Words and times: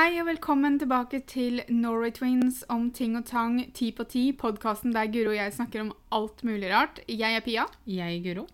Hei 0.00 0.14
og 0.16 0.30
velkommen 0.30 0.78
tilbake 0.80 1.18
til 1.28 1.58
Norway 1.68 2.08
Twins 2.16 2.64
om 2.72 2.86
ting 2.96 3.18
og 3.18 3.26
tang 3.28 3.58
ti 3.76 3.90
på 3.92 4.06
ti, 4.08 4.32
podkasten 4.32 4.94
der 4.94 5.10
Guro 5.12 5.34
og 5.34 5.36
jeg 5.36 5.52
snakker 5.52 5.82
om 5.82 5.90
alt 6.16 6.40
mulig 6.40 6.70
rart. 6.72 7.04
Jeg 7.04 7.36
er 7.36 7.44
Pia, 7.44 7.68
Jeg, 7.84 8.16
er 8.16 8.24
Guro. 8.24 8.48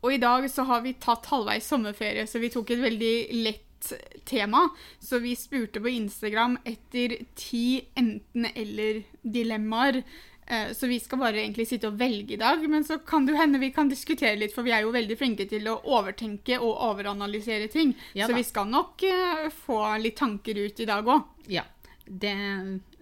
og 0.00 0.14
i 0.14 0.16
dag 0.16 0.48
så 0.48 0.64
har 0.64 0.80
vi 0.80 0.96
tatt 0.96 1.28
halvveis 1.28 1.68
sommerferie, 1.68 2.24
så 2.24 2.40
vi 2.40 2.48
tok 2.48 2.70
et 2.70 2.80
veldig 2.80 3.28
lett 3.44 3.92
tema. 4.24 4.72
Så 4.98 5.18
vi 5.20 5.36
spurte 5.36 5.80
på 5.84 5.88
Instagram 5.92 6.56
etter 6.64 7.28
ti 7.36 7.84
enten-eller-dilemmaer. 7.92 10.00
Eh, 10.48 10.72
Så 10.72 10.86
vi 10.86 11.00
skal 11.00 11.18
bare 11.18 11.40
egentlig 11.42 11.66
sitte 11.68 11.88
og 11.88 11.98
velge 11.98 12.34
i 12.34 12.38
dag, 12.38 12.60
men 12.70 12.84
så 12.84 12.98
kan 13.04 13.26
det 13.26 13.32
jo 13.34 13.40
hende 13.40 13.58
vi 13.58 13.72
kan 13.74 13.88
diskutere 13.90 14.36
litt, 14.38 14.54
for 14.54 14.62
vi 14.62 14.70
er 14.70 14.82
jo 14.84 14.92
veldig 14.94 15.16
flinke 15.18 15.48
til 15.50 15.66
å 15.66 15.80
overtenke 15.84 16.60
og 16.60 16.76
overanalysere 16.90 17.66
ting. 17.72 17.94
Ja 18.14 18.28
så 18.28 18.34
vi 18.36 18.44
skal 18.46 18.68
nok 18.70 19.02
eh, 19.02 19.48
få 19.66 19.80
litt 20.02 20.16
tanker 20.16 20.54
ut 20.66 20.80
i 20.80 20.86
dag 20.86 21.04
òg. 21.06 21.24
Ja, 21.50 21.64
det, 22.06 22.36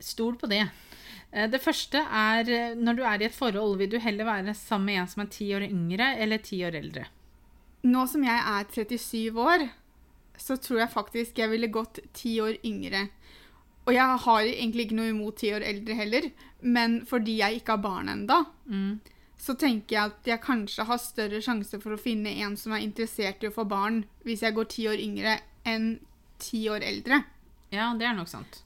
stol 0.00 0.36
på 0.40 0.48
det. 0.48 0.62
Eh, 1.32 1.46
Det 1.52 1.60
første 1.60 2.00
er 2.00 2.74
når 2.80 2.96
du 2.96 3.02
er 3.04 3.20
i 3.20 3.28
et 3.28 3.36
forhold, 3.36 3.76
vil 3.78 3.90
du 3.90 3.98
heller 3.98 4.24
være 4.24 4.54
sammen 4.54 4.86
med 4.86 5.00
en 5.02 5.08
som 5.12 5.22
er 5.26 5.32
ti 5.34 5.50
år 5.54 5.68
yngre 5.68 6.14
eller 6.16 6.38
ti 6.38 6.62
år 6.64 6.80
eldre? 6.80 7.04
Nå 7.84 8.06
som 8.08 8.22
jeg 8.24 8.40
er 8.40 8.64
37 8.72 9.36
år, 9.36 9.68
så 10.40 10.56
tror 10.56 10.78
jeg 10.80 10.90
faktisk 10.94 11.36
jeg 11.38 11.50
ville 11.50 11.68
gått 11.68 12.00
ti 12.16 12.38
år 12.40 12.56
yngre. 12.64 13.10
Og 13.86 13.92
jeg 13.94 14.18
har 14.24 14.40
egentlig 14.48 14.86
ikke 14.86 14.96
noe 14.96 15.10
imot 15.12 15.36
ti 15.36 15.50
år 15.52 15.64
eldre 15.66 15.94
heller, 15.98 16.30
men 16.62 17.00
fordi 17.06 17.38
jeg 17.42 17.60
ikke 17.60 17.74
har 17.76 17.82
barn 17.84 18.08
enda, 18.08 18.44
Mm. 18.66 19.00
så 19.36 19.54
tenker 19.60 19.92
jeg 19.96 20.04
at 20.12 20.24
jeg 20.30 20.40
kanskje 20.40 20.86
har 20.88 20.96
større 20.98 21.40
sjanse 21.42 21.80
for 21.82 21.92
å 21.92 22.00
finne 22.00 22.30
en 22.40 22.56
som 22.56 22.72
er 22.72 22.80
interessert 22.80 23.42
i 23.44 23.48
å 23.48 23.52
få 23.52 23.66
barn, 23.68 24.04
hvis 24.24 24.40
jeg 24.40 24.54
går 24.54 24.64
ti 24.72 24.86
år 24.88 24.96
yngre 25.04 25.38
enn 25.66 25.98
ti 26.38 26.64
år 26.68 26.80
eldre. 26.82 27.24
Ja, 27.70 27.92
det 27.94 28.06
er 28.06 28.14
nok 28.14 28.28
sant. 28.28 28.62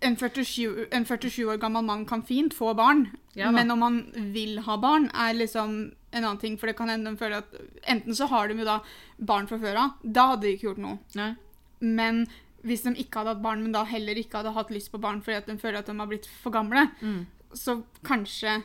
En 0.00 0.16
47, 0.16 0.86
en 0.92 1.04
47 1.04 1.44
år 1.48 1.58
gammel 1.58 1.82
mann 1.84 2.04
kan 2.06 2.22
fint 2.22 2.54
få 2.54 2.74
barn, 2.76 3.08
Ja 3.34 3.50
men 3.50 3.70
om 3.70 3.80
han 3.82 4.12
vil 4.34 4.58
ha 4.60 4.76
barn, 4.76 5.06
er 5.14 5.32
liksom 5.34 5.92
en 6.12 6.24
annen 6.24 6.38
ting. 6.38 6.56
For 6.58 6.66
det 6.66 6.76
kan 6.76 6.88
hende 6.88 7.10
de 7.10 7.16
føler 7.16 7.38
at 7.38 7.46
enten 7.88 8.14
så 8.14 8.28
har 8.28 8.48
de 8.48 8.54
jo 8.58 8.64
da 8.64 8.80
barn 9.18 9.46
fra 9.48 9.56
før 9.58 9.76
av, 9.76 9.90
da 10.04 10.26
hadde 10.32 10.42
de 10.42 10.52
ikke 10.56 10.68
gjort 10.68 10.78
noe. 10.78 10.98
Nei. 11.14 11.34
Men 11.80 12.26
hvis 12.62 12.82
de 12.86 12.92
ikke 13.02 13.18
hadde 13.22 13.34
hatt 13.34 13.42
barn, 13.42 13.62
men 13.64 13.72
da 13.74 13.82
heller 13.88 14.14
ikke 14.20 14.38
hadde 14.40 14.52
hatt 14.54 14.70
lyst 14.70 14.92
på 14.92 15.00
barn 15.02 15.20
fordi 15.22 15.36
at 15.40 15.46
de 15.50 15.56
føler 15.58 15.80
at 15.82 15.88
de 15.90 15.96
har 15.98 16.06
blitt 16.10 16.28
for 16.42 16.54
gamle, 16.54 16.84
Mm. 17.02 17.26
så 17.54 17.82
kanskje 18.06 18.62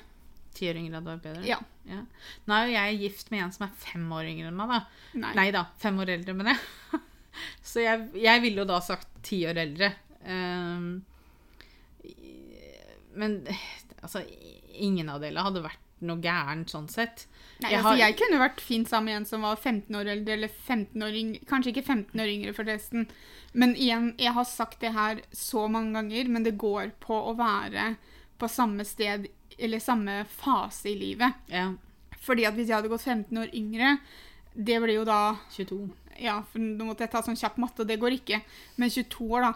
Tiåringer 0.57 0.95
hadde 0.97 1.11
vært 1.11 1.21
bedre? 1.25 1.43
Ja. 1.45 1.57
Ja. 1.87 1.99
Nå 2.49 2.53
er 2.57 2.65
jo 2.67 2.73
jeg 2.73 2.99
gift 3.03 3.29
med 3.31 3.43
en 3.45 3.51
som 3.53 3.67
er 3.67 3.75
fem 3.77 4.07
år 4.11 4.25
yngre 4.31 4.47
enn 4.49 4.57
meg, 4.57 4.69
da. 4.73 4.79
Nei. 5.21 5.33
Nei 5.37 5.51
da, 5.53 5.65
fem 5.77 5.99
år 6.01 6.09
eldre, 6.15 6.33
mener 6.33 6.55
jeg. 6.57 7.01
Så 7.61 7.83
jeg, 7.83 8.07
jeg 8.17 8.41
ville 8.41 8.63
jo 8.63 8.65
da 8.65 8.79
sagt 8.81 9.07
ti 9.23 9.43
år 9.45 9.59
eldre. 9.61 9.91
Um, 10.25 11.03
men 13.17 13.37
altså, 14.01 14.21
ingen 14.77 15.09
av 15.13 15.21
delene 15.23 15.45
hadde 15.47 15.63
vært 15.65 15.83
noe 16.05 16.21
gærent 16.21 16.69
sånn 16.73 16.89
sett. 16.91 17.25
Nei, 17.61 17.71
Jeg 17.71 17.79
altså, 17.79 17.89
har- 17.89 17.97
jeg 17.97 18.17
kunne 18.17 18.39
vært 18.39 18.59
fint 18.61 18.87
sammen 18.87 19.05
med 19.05 19.15
en 19.17 19.25
som 19.25 19.41
var 19.41 19.55
15 19.55 19.95
år 19.95 20.05
eldre, 20.11 20.33
eller 20.33 20.47
15 20.47 21.01
år 21.01 21.13
yngre. 21.15 21.45
Kanskje 21.45 21.73
ikke 21.73 21.85
15 21.85 22.19
år 22.21 22.27
yngre, 22.29 22.53
forresten. 22.53 23.07
Men 23.53 23.73
igjen, 23.75 24.13
jeg 24.19 24.33
har 24.33 24.43
sagt 24.45 24.79
det 24.79 24.93
her 24.93 25.21
så 25.33 25.67
mange 25.69 25.93
ganger, 25.93 26.29
men 26.29 26.43
det 26.43 26.57
går 26.57 26.91
på 27.01 27.17
å 27.31 27.35
være 27.35 27.97
på 28.39 28.47
samme 28.47 28.85
sted, 28.85 29.27
eller 29.57 29.79
samme 29.79 30.25
fase 30.27 30.85
i 30.91 30.95
livet. 30.99 31.33
Ja, 31.49 31.73
Fordi 32.19 32.45
at 32.45 32.53
hvis 32.55 32.67
jeg 32.67 32.75
hadde 32.75 32.89
gått 32.89 33.01
15 33.01 33.37
år 33.37 33.49
yngre, 33.53 33.99
det 34.55 34.81
blir 34.81 34.93
jo 34.95 35.03
da 35.05 35.37
22. 35.55 35.89
Ja, 36.19 36.41
for 36.43 36.59
nå 36.59 36.83
måtte 36.85 36.99
jeg 37.05 37.11
ta 37.11 37.21
sånn 37.21 37.37
kjapp 37.37 37.57
matte, 37.57 37.79
og 37.81 37.87
det 37.87 37.99
går 37.99 38.11
ikke. 38.19 38.41
Men 38.77 38.89
22 38.89 39.29
år, 39.31 39.41
da. 39.41 39.53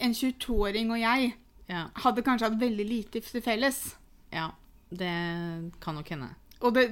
En 0.00 0.12
22-åring 0.12 0.90
og 0.90 0.98
jeg 0.98 1.34
Ja, 1.68 1.88
hadde 1.94 2.22
kanskje 2.22 2.48
hatt 2.50 2.58
veldig 2.58 2.88
lite 2.88 3.20
til 3.22 3.40
felles. 3.42 3.94
ja, 4.32 4.50
det 4.90 5.72
kan 5.80 5.94
nok 5.94 6.08
hende. 6.08 6.30
Og 6.64 6.72
det, 6.72 6.84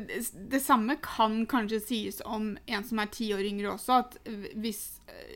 det 0.52 0.60
samme 0.60 0.98
kan 1.00 1.46
kanskje 1.48 1.80
sies 1.80 2.20
om 2.28 2.52
en 2.66 2.84
som 2.84 3.00
er 3.00 3.12
ti 3.12 3.30
år 3.32 3.46
yngre 3.48 3.70
også. 3.72 4.02
At 4.04 4.18
hvis 4.60 4.82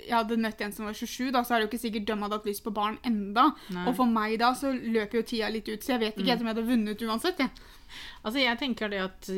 jeg 0.07 0.13
hadde 0.13 0.39
møtt 0.41 0.61
en 0.63 0.75
som 0.77 0.89
var 0.89 0.97
27, 0.97 1.31
da, 1.35 1.43
så 1.43 1.55
er 1.55 1.63
det 1.63 1.67
jo 1.67 1.71
ikke 1.73 1.85
sikkert 1.87 2.11
de 2.11 2.19
hadde 2.21 2.39
hatt 2.39 2.49
lyst 2.49 2.65
på 2.67 2.75
barn 2.77 2.99
enda. 3.07 3.49
Nei. 3.73 3.87
Og 3.89 3.97
for 3.99 4.11
meg 4.11 4.37
da 4.43 4.53
så 4.59 4.75
løper 4.75 5.23
jo 5.23 5.27
tida 5.33 5.49
litt 5.53 5.71
ut, 5.71 5.81
så 5.83 5.95
jeg 5.97 6.05
vet 6.05 6.21
ikke 6.21 6.35
helt 6.35 6.45
om 6.45 6.51
jeg 6.51 6.57
hadde 6.57 6.69
vunnet 6.69 7.07
uansett. 7.09 7.43
Ja. 7.43 7.49
Altså, 8.27 8.41
jeg 8.43 8.59
tenker 8.59 8.91
det 8.91 8.99
at 8.99 9.29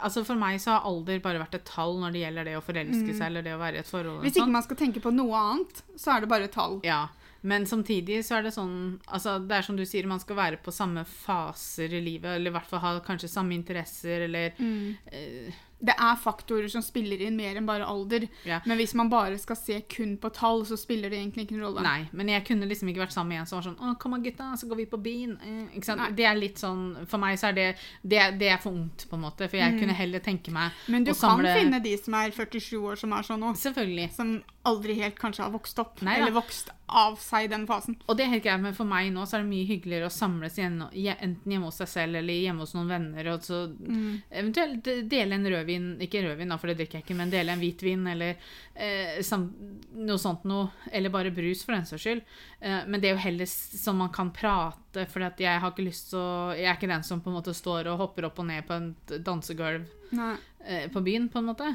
altså 0.00 0.22
For 0.24 0.38
meg 0.40 0.56
så 0.62 0.78
har 0.78 0.86
alder 0.88 1.18
bare 1.20 1.42
vært 1.42 1.58
et 1.58 1.66
tall 1.68 1.98
når 2.00 2.14
det 2.14 2.22
gjelder 2.22 2.48
det 2.48 2.54
å 2.56 2.62
forelske 2.64 3.12
seg 3.12 3.26
eller 3.26 3.44
det 3.44 3.52
å 3.52 3.60
være 3.60 3.78
i 3.78 3.82
et 3.82 3.90
forhold. 3.90 4.22
Hvis 4.24 4.38
ikke 4.40 4.54
man 4.54 4.64
skal 4.64 4.80
tenke 4.80 5.02
på 5.04 5.12
noe 5.14 5.42
annet, 5.52 5.82
så 6.00 6.14
er 6.14 6.24
det 6.24 6.30
bare 6.32 6.48
tall. 6.52 6.78
Ja, 6.88 7.02
men 7.40 7.66
samtidig 7.66 8.24
så 8.26 8.38
er 8.38 8.48
det 8.48 8.54
sånn 8.56 8.98
altså 9.06 9.36
Det 9.38 9.54
er 9.54 9.66
som 9.66 9.76
du 9.78 9.84
sier, 9.86 10.08
man 10.10 10.20
skal 10.22 10.38
være 10.38 10.58
på 10.62 10.74
samme 10.74 11.04
faser 11.06 11.94
i 11.94 12.02
livet, 12.02 12.32
eller 12.34 12.50
i 12.50 12.56
hvert 12.56 12.70
fall 12.70 12.82
ha 12.82 12.92
kanskje 13.04 13.30
samme 13.30 13.54
interesser, 13.54 14.26
eller 14.26 14.58
eh, 14.58 15.54
Det 15.80 15.94
er 15.94 16.16
faktorer 16.18 16.68
som 16.68 16.82
spiller 16.82 17.20
inn 17.22 17.36
mer 17.36 17.54
enn 17.56 17.66
bare 17.66 17.86
alder. 17.86 18.28
Ja. 18.44 18.60
Men 18.66 18.78
hvis 18.78 18.94
man 18.98 19.08
bare 19.08 19.38
skal 19.38 19.56
se 19.56 19.80
kun 19.88 20.16
på 20.18 20.30
tall, 20.34 20.64
så 20.66 20.76
spiller 20.76 21.10
det 21.10 21.18
egentlig 21.20 21.48
ingen 21.50 21.62
rolle. 21.62 21.82
Nei, 21.82 22.08
men 22.12 22.28
jeg 22.28 22.44
kunne 22.48 22.66
liksom 22.66 22.88
ikke 22.90 23.04
vært 23.06 23.14
sammen 23.14 23.28
med 23.28 23.40
en 23.40 23.46
som 23.46 23.60
var 23.60 23.66
sånn 23.70 23.78
'Å, 23.78 23.98
kom 23.98 24.14
an, 24.14 24.22
gutta, 24.22 24.52
så 24.58 24.66
går 24.68 24.76
vi 24.76 24.86
på 24.86 24.98
byen.' 25.02 25.38
Eh? 25.38 26.10
Det 26.14 26.24
er 26.26 26.34
litt 26.34 26.56
sånn 26.58 27.06
For 27.06 27.18
meg 27.18 27.38
så 27.38 27.48
er 27.48 27.52
det 27.52 27.76
Det, 28.02 28.38
det 28.38 28.48
er 28.48 28.58
for 28.58 28.72
ungt, 28.72 29.06
på 29.08 29.14
en 29.14 29.22
måte. 29.22 29.48
For 29.48 29.56
jeg 29.56 29.78
kunne 29.78 29.94
heller 29.94 30.18
tenke 30.20 30.50
meg 30.50 30.72
Mm. 30.88 30.92
Men 30.92 31.04
du 31.04 31.12
kan 31.14 31.38
samle 31.38 31.54
finne 31.54 31.82
de 31.82 31.96
som 31.96 32.14
er 32.14 32.30
47 32.30 32.76
år 32.82 32.96
som 32.98 33.12
er 33.12 33.22
sånn 33.22 33.40
nå. 33.40 33.54
Selvfølgelig. 33.54 34.10
Som 34.12 34.42
aldri 34.66 34.94
helt 34.96 35.16
kanskje 35.18 35.44
har 35.44 35.50
vokst 35.50 35.78
opp. 35.78 36.02
Nei 36.02 36.16
eller 36.18 36.32
vokst 36.32 36.70
av 36.88 37.16
seg 37.18 37.44
i 37.44 37.46
den 37.48 37.66
fasen. 37.66 37.96
Og 38.08 38.16
det 38.16 38.24
er 38.26 38.30
helt 38.30 38.42
greit, 38.44 38.60
men 38.60 38.74
for 38.74 38.84
meg 38.84 39.12
nå 39.12 39.22
så 39.28 39.38
er 39.38 39.42
det 39.42 39.50
mye 39.50 39.66
hyggeligere 39.68 40.06
å 40.08 40.12
samles 40.12 40.56
igjen, 40.58 40.82
enten 41.20 41.52
hjemme 41.52 41.64
hos 41.68 41.76
seg 41.76 41.88
selv 41.88 42.16
eller 42.16 42.32
hjemme 42.34 42.60
hos 42.60 42.74
noen 42.74 42.88
venner, 42.88 43.28
og 43.34 43.40
så 43.40 43.68
Mm. 43.78 44.22
eventuelt 44.30 45.08
dele 45.08 45.32
en 45.34 45.44
rødvin, 45.68 46.00
ikke 46.00 46.22
rødvin 46.24 46.48
da, 46.48 46.58
for 46.58 46.70
det 46.70 46.78
drikker 46.78 46.98
jeg 46.98 47.04
ikke, 47.04 47.16
men 47.18 47.32
dele 47.32 47.52
en 47.52 47.62
hvitvin 47.62 48.06
eller 48.12 48.36
eh, 48.74 49.20
sam, 49.22 49.48
noe 49.92 50.18
sånt 50.18 50.46
noe, 50.48 50.70
eller 50.92 51.12
bare 51.12 51.32
brus 51.34 51.64
for 51.64 51.76
den 51.76 51.86
saks 51.88 52.02
skyld. 52.02 52.22
Eh, 52.60 52.80
men 52.88 53.00
det 53.00 53.10
er 53.10 53.16
jo 53.16 53.24
heller 53.26 53.46
som 53.48 54.00
man 54.00 54.12
kan 54.14 54.32
prate, 54.34 55.06
for 55.12 55.28
jeg 55.28 55.60
har 55.60 55.72
ikke 55.72 55.86
lyst 55.86 56.10
til 56.12 56.20
å, 56.20 56.54
jeg 56.56 56.68
er 56.70 56.78
ikke 56.78 56.90
den 56.90 57.06
som 57.06 57.20
på 57.20 57.30
en 57.30 57.38
måte 57.38 57.54
står 57.56 57.90
og 57.92 58.00
hopper 58.04 58.28
opp 58.30 58.40
og 58.40 58.48
ned 58.48 58.66
på 58.66 58.78
et 58.80 59.18
dansegulv 59.24 59.86
eh, 60.16 60.88
på 60.92 61.04
byen, 61.04 61.28
på 61.32 61.42
en 61.42 61.50
måte. 61.52 61.72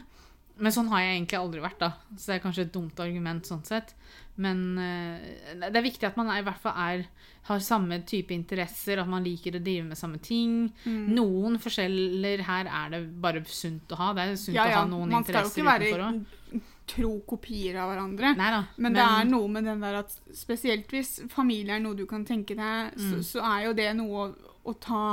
Men 0.61 0.73
sånn 0.73 0.89
har 0.91 1.01
jeg 1.01 1.15
egentlig 1.17 1.39
aldri 1.39 1.63
vært, 1.63 1.79
da. 1.81 1.93
Så 2.13 2.29
det 2.29 2.35
er 2.35 2.43
kanskje 2.43 2.67
et 2.67 2.73
dumt 2.75 2.99
argument 3.01 3.47
sånn 3.49 3.63
sett. 3.65 3.95
Men 4.35 4.77
eh, 4.81 5.57
det 5.69 5.75
er 5.77 5.85
viktig 5.85 6.07
at 6.09 6.15
man 6.17 6.31
er, 6.33 6.39
i 6.41 6.45
hvert 6.47 6.61
fall 6.63 6.77
er, 6.81 7.03
har 7.49 7.59
samme 7.61 7.99
type 8.09 8.33
interesser, 8.33 8.97
at 9.03 9.09
man 9.09 9.23
liker 9.25 9.59
å 9.59 9.61
drive 9.63 9.83
med 9.91 9.99
samme 9.99 10.17
ting. 10.23 10.71
Mm. 10.87 11.11
Noen 11.13 11.59
forskjeller 11.61 12.41
her 12.47 12.69
er 12.71 12.93
det 12.95 13.01
bare 13.21 13.43
sunt 13.45 13.91
å 13.93 13.99
ha. 13.99 14.13
Det 14.17 14.23
er 14.25 14.39
sunt 14.41 14.55
Ja, 14.57 14.65
å 14.71 14.77
ha 14.79 14.85
noen 14.89 15.11
interesser 15.19 15.63
Man 15.63 15.75
skal 15.75 15.85
jo 15.85 15.91
ikke 15.91 15.99
være 15.99 16.69
tro 16.89 17.11
kopier 17.29 17.77
av 17.79 17.91
hverandre. 17.93 18.33
Nei 18.35 18.49
da. 18.51 18.63
Men, 18.75 18.95
det 18.97 19.03
er 19.05 19.27
noe 19.29 19.47
med 19.53 19.63
den 19.69 19.83
der 19.85 20.01
at 20.01 20.15
spesielt 20.35 20.89
hvis 20.91 21.13
familie 21.31 21.77
er 21.77 21.83
noe 21.83 21.95
du 21.95 22.03
kan 22.09 22.25
tenke 22.27 22.57
deg, 22.59 22.97
så, 22.97 23.13
Mm. 23.15 23.23
så 23.23 23.45
er 23.53 23.61
jo 23.67 23.73
det 23.77 23.87
noe 23.95 24.25
å, 24.25 24.33
å 24.67 24.73
ta 24.79 25.03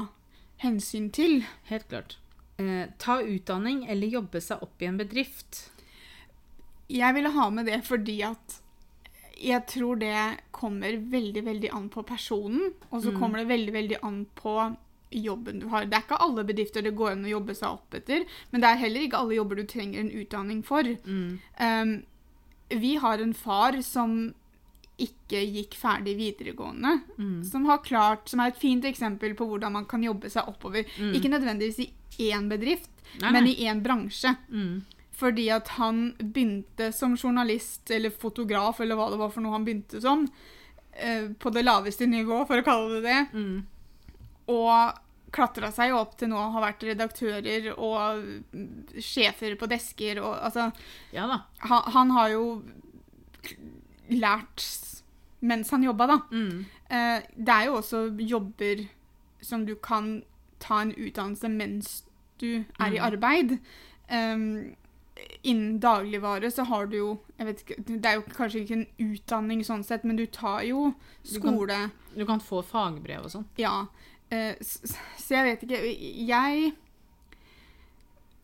hensyn 0.64 1.10
til. 1.14 1.44
Helt 1.70 1.86
klart. 1.88 2.16
Eh, 2.58 2.88
ta 2.98 3.20
utdanning 3.22 3.84
eller 3.88 4.10
jobbe 4.16 4.40
seg 4.42 4.62
opp 4.66 4.82
i 4.82 4.88
en 4.90 4.98
bedrift. 4.98 5.70
Jeg 6.90 7.14
ville 7.14 7.30
ha 7.30 7.46
med 7.50 7.66
det 7.70 7.82
fordi 7.86 8.18
at 8.26 8.58
jeg 9.40 9.66
tror 9.66 9.98
det 9.98 10.40
kommer 10.52 10.96
veldig, 11.10 11.42
veldig 11.46 11.70
an 11.72 11.88
på 11.88 12.02
personen. 12.06 12.72
Og 12.92 13.02
så 13.02 13.10
Mm. 13.12 13.18
kommer 13.20 13.38
det 13.38 13.48
veldig, 13.48 13.72
veldig 13.72 13.98
an 14.02 14.26
på 14.36 14.76
jobben 15.10 15.58
du 15.60 15.66
har. 15.68 15.86
Det 15.86 15.94
er 15.96 16.02
ikke 16.04 16.20
alle 16.20 16.44
bedrifter 16.44 16.82
det 16.82 16.94
går 16.94 17.12
an 17.12 17.24
å 17.24 17.30
jobbe 17.40 17.54
seg 17.56 17.68
opp 17.72 17.94
etter, 17.94 18.24
men 18.52 18.60
det 18.60 18.68
er 18.70 18.76
heller 18.76 19.00
ikke 19.00 19.18
alle 19.18 19.34
jobber 19.34 19.56
du 19.56 19.64
trenger 19.64 19.98
en 20.00 20.10
utdanning 20.10 20.62
for. 20.64 20.82
Mm. 20.84 21.38
Um, 21.58 22.04
vi 22.70 22.94
har 22.96 23.18
en 23.18 23.32
far 23.34 23.80
som 23.82 24.34
ikke 25.00 25.40
gikk 25.50 25.74
ferdig 25.80 26.14
videregående, 26.18 27.00
Mm. 27.18 27.42
som 27.44 27.64
har 27.64 27.78
klart, 27.78 28.28
som 28.28 28.38
er 28.40 28.48
et 28.48 28.56
fint 28.60 28.84
eksempel 28.84 29.34
på 29.34 29.48
hvordan 29.48 29.72
man 29.72 29.86
kan 29.86 30.02
jobbe 30.02 30.30
seg 30.30 30.46
oppover. 30.46 30.84
Mm. 30.98 31.14
Ikke 31.14 31.30
nødvendigvis 31.32 31.80
i 32.18 32.30
én 32.30 32.48
bedrift, 32.48 32.90
Nei, 33.20 33.32
men 33.32 33.46
i 33.48 33.56
én 33.64 33.82
bransje. 33.82 34.36
Mm. 34.52 34.82
Fordi 35.20 35.48
at 35.52 35.68
han 35.76 36.14
begynte 36.16 36.90
som 36.96 37.12
journalist 37.20 37.90
eller 37.92 38.10
fotograf, 38.10 38.80
eller 38.80 38.96
hva 38.96 39.10
det 39.12 39.18
var 39.20 39.30
for 39.34 39.44
noe 39.44 39.52
han 39.58 39.66
begynte 39.66 40.00
som, 40.00 40.24
eh, 40.96 41.28
på 41.38 41.52
det 41.52 41.64
laveste 41.66 42.06
nivå, 42.08 42.42
for 42.48 42.60
å 42.62 42.64
kalle 42.64 43.00
det 43.00 43.02
det, 43.04 43.18
Mm. 43.36 43.66
og 44.48 44.98
klatra 45.30 45.68
seg 45.70 45.92
opp 45.94 46.16
til 46.18 46.28
nå 46.32 46.34
å 46.40 46.52
ha 46.56 46.60
vært 46.64 46.82
redaktører 46.88 47.68
og 47.78 48.24
mm, 48.50 48.96
sjefer 48.98 49.54
på 49.60 49.68
desker 49.70 50.18
og 50.24 50.32
altså 50.42 50.72
Ja 51.14 51.28
han, 51.60 51.82
han 51.94 52.10
har 52.16 52.30
jo 52.32 52.62
lært 54.10 54.64
mens 55.40 55.70
han 55.72 55.82
jobba, 55.86 56.06
da. 56.10 56.16
Mm. 56.34 56.64
Eh, 56.90 57.22
det 57.36 57.54
er 57.54 57.68
jo 57.70 57.76
også 57.78 58.00
jobber 58.28 58.82
som 59.40 59.62
du 59.64 59.74
kan 59.80 60.22
ta 60.60 60.82
en 60.82 60.90
utdannelse 60.92 61.48
mens 61.48 62.02
du 62.42 62.64
er 62.80 62.90
i 62.92 62.98
Mm. 62.98 63.04
arbeid. 63.06 63.58
Um, 64.10 64.74
innen 65.42 65.78
dagligvare 65.80 66.50
så 66.52 66.64
har 66.64 66.86
du 66.86 66.96
jo 66.96 67.20
ikke, 67.40 67.76
Det 67.86 68.04
er 68.06 68.14
jo 68.18 68.22
kanskje 68.22 68.60
ikke 68.64 68.76
en 68.78 68.86
utdanning 68.98 69.62
sånn 69.64 69.84
sett, 69.84 70.04
men 70.04 70.16
du 70.16 70.26
tar 70.26 70.62
jo 70.62 70.94
Du 71.24 71.40
kan- 71.40 71.54
skole 71.54 71.90
Du 72.16 72.24
kan 72.26 72.40
få 72.40 72.62
fagbrev 72.64 73.24
og 73.24 73.30
sånn. 73.30 73.44
Ja. 73.58 73.86
eh, 74.30 74.54
Så 74.60 75.30
jeg 75.34 75.44
vet 75.44 75.62
ikke 75.62 76.26
Jeg 76.26 76.72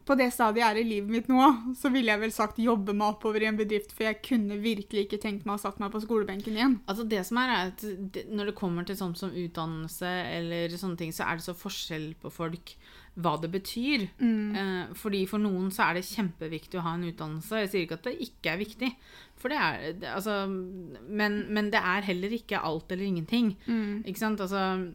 På 0.06 0.14
det 0.14 0.28
stadiet 0.30 0.62
jeg 0.62 0.70
er 0.70 0.78
i 0.78 0.86
livet 0.86 1.10
mitt 1.10 1.30
nå, 1.30 1.46
så 1.74 1.90
ville 1.90 2.12
jeg 2.12 2.22
vel 2.22 2.34
sagt 2.34 2.60
jobbe 2.62 2.94
meg 2.94 3.16
oppover 3.16 3.42
i 3.42 3.48
en 3.50 3.58
bedrift, 3.58 3.90
for 3.90 4.06
jeg 4.06 4.20
kunne 4.22 4.60
virkelig 4.62 5.06
ikke 5.06 5.18
tenkt 5.22 5.48
meg 5.48 5.56
å 5.58 5.62
satt 5.64 5.80
meg 5.82 5.90
på 5.90 6.02
skolebenken 6.04 6.54
igjen. 6.54 6.76
Altså 6.86 7.06
det 7.10 7.24
som 7.26 7.40
er, 7.42 7.50
er 7.50 7.72
at 7.72 7.82
det, 8.14 8.26
Når 8.30 8.52
det 8.52 8.58
kommer 8.60 8.86
til 8.86 8.98
sånn 8.98 9.16
som 9.18 9.34
utdannelse, 9.34 10.12
eller 10.36 10.76
sånne 10.78 11.00
ting, 11.00 11.10
så 11.14 11.26
er 11.26 11.40
det 11.40 11.46
så 11.48 11.56
forskjell 11.58 12.12
på 12.22 12.30
folk 12.30 12.76
hva 13.16 13.32
det 13.40 13.48
betyr. 13.50 14.06
Eh, 14.60 14.94
fordi 14.94 15.24
For 15.26 15.42
noen 15.42 15.72
så 15.74 15.88
er 15.88 15.98
det 15.98 16.06
kjempeviktig 16.06 16.78
å 16.78 16.84
ha 16.84 16.94
en 16.94 17.08
utdannelse. 17.08 17.62
Jeg 17.64 17.72
sier 17.72 17.86
ikke 17.86 17.98
at 17.98 18.06
det 18.06 18.14
ikke 18.28 18.52
er 18.52 18.60
viktig, 18.60 18.92
for 19.40 19.50
det 19.52 19.58
er 19.58 19.98
det, 20.04 20.12
altså, 20.12 20.36
men, 20.46 21.42
men 21.50 21.72
det 21.72 21.80
er 21.82 22.06
heller 22.06 22.36
ikke 22.36 22.62
alt 22.62 22.92
eller 22.92 23.08
ingenting. 23.08 23.56
Ikke 24.06 24.20
sant? 24.22 24.40
Altså 24.44 24.92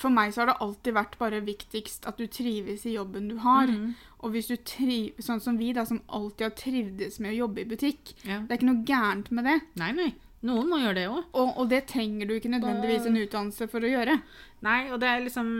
For 0.00 0.12
meg 0.12 0.32
så 0.34 0.42
har 0.42 0.52
det 0.52 0.58
alltid 0.64 0.96
vært 0.96 1.18
bare 1.20 1.42
viktigst 1.44 2.06
at 2.08 2.20
du 2.20 2.26
trives 2.32 2.86
i 2.88 2.94
jobben 2.96 3.28
du 3.30 3.36
har. 3.44 3.70
Mhm. 3.70 3.90
Og 4.18 4.32
hvis 4.34 4.48
du 4.50 4.56
trives, 4.66 5.26
sånn 5.28 5.42
som 5.42 5.58
vi, 5.60 5.70
da, 5.76 5.84
som 5.86 6.00
alltid 6.08 6.48
har 6.48 6.56
trivdes 6.58 7.20
med 7.22 7.36
å 7.36 7.40
jobbe 7.44 7.62
i 7.62 7.68
butikk, 7.70 8.16
ja. 8.24 8.40
det 8.42 8.50
er 8.50 8.58
ikke 8.58 8.70
noe 8.72 8.86
gærent 8.88 9.30
med 9.30 9.46
det. 9.46 9.60
Nei, 9.78 9.92
nei. 9.94 10.08
Noen 10.46 10.68
må 10.70 10.78
gjøre 10.78 10.96
det 11.00 11.06
òg. 11.10 11.22
Og, 11.34 11.48
og 11.58 11.70
det 11.70 11.84
trenger 11.90 12.28
du 12.28 12.36
ikke 12.36 12.50
nødvendigvis 12.50 13.06
en 13.10 13.18
utdannelse 13.18 13.66
for 13.70 13.82
å 13.82 13.90
gjøre. 13.90 14.18
Nei, 14.66 14.80
og 14.94 15.00
det 15.02 15.10
er 15.10 15.24
liksom 15.24 15.52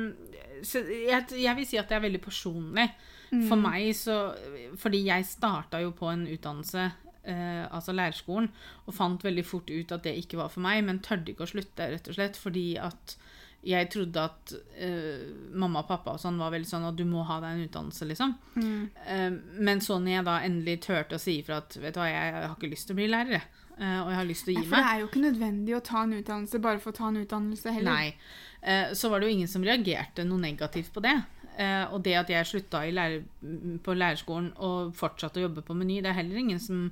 jeg, 0.59 1.23
jeg 1.39 1.55
vil 1.59 1.67
si 1.67 1.79
at 1.79 1.91
det 1.91 1.99
er 1.99 2.05
veldig 2.07 2.23
personlig. 2.23 2.89
For 3.29 3.61
meg 3.61 3.91
så 3.93 4.15
Fordi 4.81 5.03
jeg 5.05 5.27
starta 5.29 5.83
jo 5.83 5.93
på 5.97 6.11
en 6.13 6.27
utdannelse, 6.31 6.91
Uh, 7.29 7.67
altså 7.75 7.93
lærerskolen, 7.93 8.47
og 8.89 8.95
fant 8.97 9.25
veldig 9.27 9.43
fort 9.45 9.69
ut 9.69 9.91
at 9.93 10.07
det 10.07 10.15
ikke 10.17 10.39
var 10.39 10.49
for 10.49 10.65
meg, 10.65 10.79
men 10.87 11.03
tørde 11.05 11.35
ikke 11.35 11.45
å 11.45 11.51
slutte, 11.51 11.89
rett 11.91 12.09
og 12.09 12.17
slett, 12.17 12.39
fordi 12.41 12.63
at 12.81 13.19
jeg 13.67 13.89
trodde 13.91 14.23
at 14.23 14.53
uh, 14.55 15.23
mamma 15.59 15.83
og 15.83 15.89
pappa 15.89 16.15
og 16.15 16.21
sånn 16.23 16.39
var 16.39 16.53
veldig 16.55 16.69
sånn 16.71 16.87
at 16.89 16.97
du 16.97 17.05
må 17.09 17.25
ha 17.27 17.41
deg 17.43 17.57
en 17.57 17.65
utdannelse, 17.67 18.07
liksom. 18.07 18.35
Eh, 18.57 19.31
men 19.59 19.81
så 19.85 19.97
når 19.99 20.13
jeg 20.13 20.27
da 20.29 20.37
endelig 20.47 20.77
turte 20.87 21.19
å 21.19 21.23
si 21.23 21.41
ifra 21.41 21.59
at 21.63 21.75
vet 21.77 21.97
du 21.97 22.01
hva, 22.01 22.07
jeg, 22.07 22.29
jeg 22.33 22.45
har 22.47 22.55
ikke 22.55 22.71
lyst 22.71 22.89
til 22.89 22.95
å 22.95 23.01
bli 23.01 23.09
lærer, 23.11 23.35
jeg. 23.41 23.65
Eh, 23.79 23.99
og 24.05 24.13
jeg 24.13 24.19
har 24.21 24.29
lyst 24.31 24.47
til 24.47 24.55
å 24.55 24.57
Ja, 24.57 24.63
meg. 24.63 24.69
for 24.71 24.79
det 24.79 24.93
er 24.93 25.03
jo 25.03 25.09
ikke 25.11 25.25
nødvendig 25.27 25.77
å 25.77 25.83
ta 25.91 26.05
en 26.05 26.15
utdannelse 26.21 26.63
bare 26.69 26.83
for 26.85 26.95
å 26.95 26.99
ta 27.01 27.11
en 27.11 27.21
utdannelse 27.25 27.75
heller. 27.75 27.99
Nei. 27.99 28.95
Så 28.99 29.07
var 29.11 29.21
det 29.21 29.29
jo 29.29 29.35
ingen 29.37 29.51
som 29.51 29.63
reagerte 29.63 30.25
noe 30.27 30.43
negativt 30.43 30.91
på 30.95 31.03
det. 31.05 31.15
Og 31.95 32.01
det 32.03 32.17
at 32.19 32.31
jeg 32.33 32.47
slutta 32.47 32.81
i 32.87 32.91
lærer, 32.91 33.23
på 33.87 33.95
lærerskolen 33.95 34.49
og 34.67 34.91
fortsatte 34.99 35.39
å 35.39 35.45
jobbe 35.45 35.63
på 35.67 35.77
Meny, 35.79 36.01
det 36.03 36.11
er 36.11 36.19
heller 36.23 36.41
ingen 36.43 36.59
som 36.63 36.89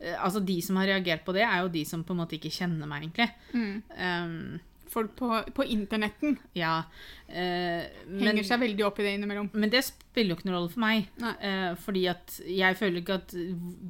Altså, 0.00 0.40
de 0.40 0.54
som 0.64 0.78
har 0.80 0.88
reagert 0.88 1.26
på 1.26 1.34
det, 1.36 1.42
er 1.44 1.58
jo 1.60 1.68
de 1.68 1.82
som 1.84 2.00
på 2.00 2.14
en 2.14 2.22
måte 2.22 2.38
ikke 2.38 2.48
kjenner 2.48 2.88
meg, 2.88 3.02
egentlig. 3.04 3.26
Mm. 3.52 3.82
Um, 4.00 4.69
Folk 4.90 5.12
på, 5.18 5.28
på 5.54 5.66
internetten 5.70 6.34
ja. 6.58 6.80
Eh, 7.28 7.84
henger 8.10 8.40
men, 8.40 8.46
seg 8.46 8.62
veldig 8.62 8.86
opp 8.88 8.98
i 8.98 9.06
det 9.06 9.12
innimellom. 9.18 9.52
men 9.54 9.70
det 9.70 9.84
spiller 9.86 10.34
jo 10.34 10.38
ikke 10.38 10.48
noen 10.48 10.56
rolle 10.58 10.72
for 10.72 10.82
meg. 10.82 11.10
Eh, 11.46 11.68
fordi 11.78 12.06
at 12.10 12.40
jeg 12.42 12.78
føler 12.80 13.02
ikke 13.04 13.20
at 13.20 13.36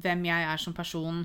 hvem 0.03 0.27
jeg 0.29 0.51
er 0.51 0.61
som 0.61 0.77
person 0.77 1.23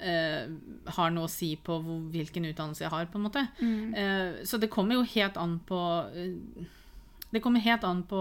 eh, 0.00 0.50
har 0.96 1.14
noe 1.14 1.28
å 1.28 1.32
si 1.32 1.54
på 1.60 1.78
hvor, 1.84 2.02
hvilken 2.12 2.48
utdannelse 2.50 2.84
jeg 2.84 2.92
har, 2.92 3.08
på 3.10 3.20
en 3.20 3.26
måte. 3.26 3.46
Mm. 3.60 3.94
Eh, 3.94 4.44
så 4.48 4.60
det 4.60 4.70
kommer 4.72 4.98
jo 4.98 5.08
helt 5.14 5.40
an 5.40 5.58
på 5.68 5.80
eh, 6.14 6.68
Det 7.30 7.42
kommer 7.44 7.62
helt 7.62 7.84
an 7.86 8.02
på 8.10 8.20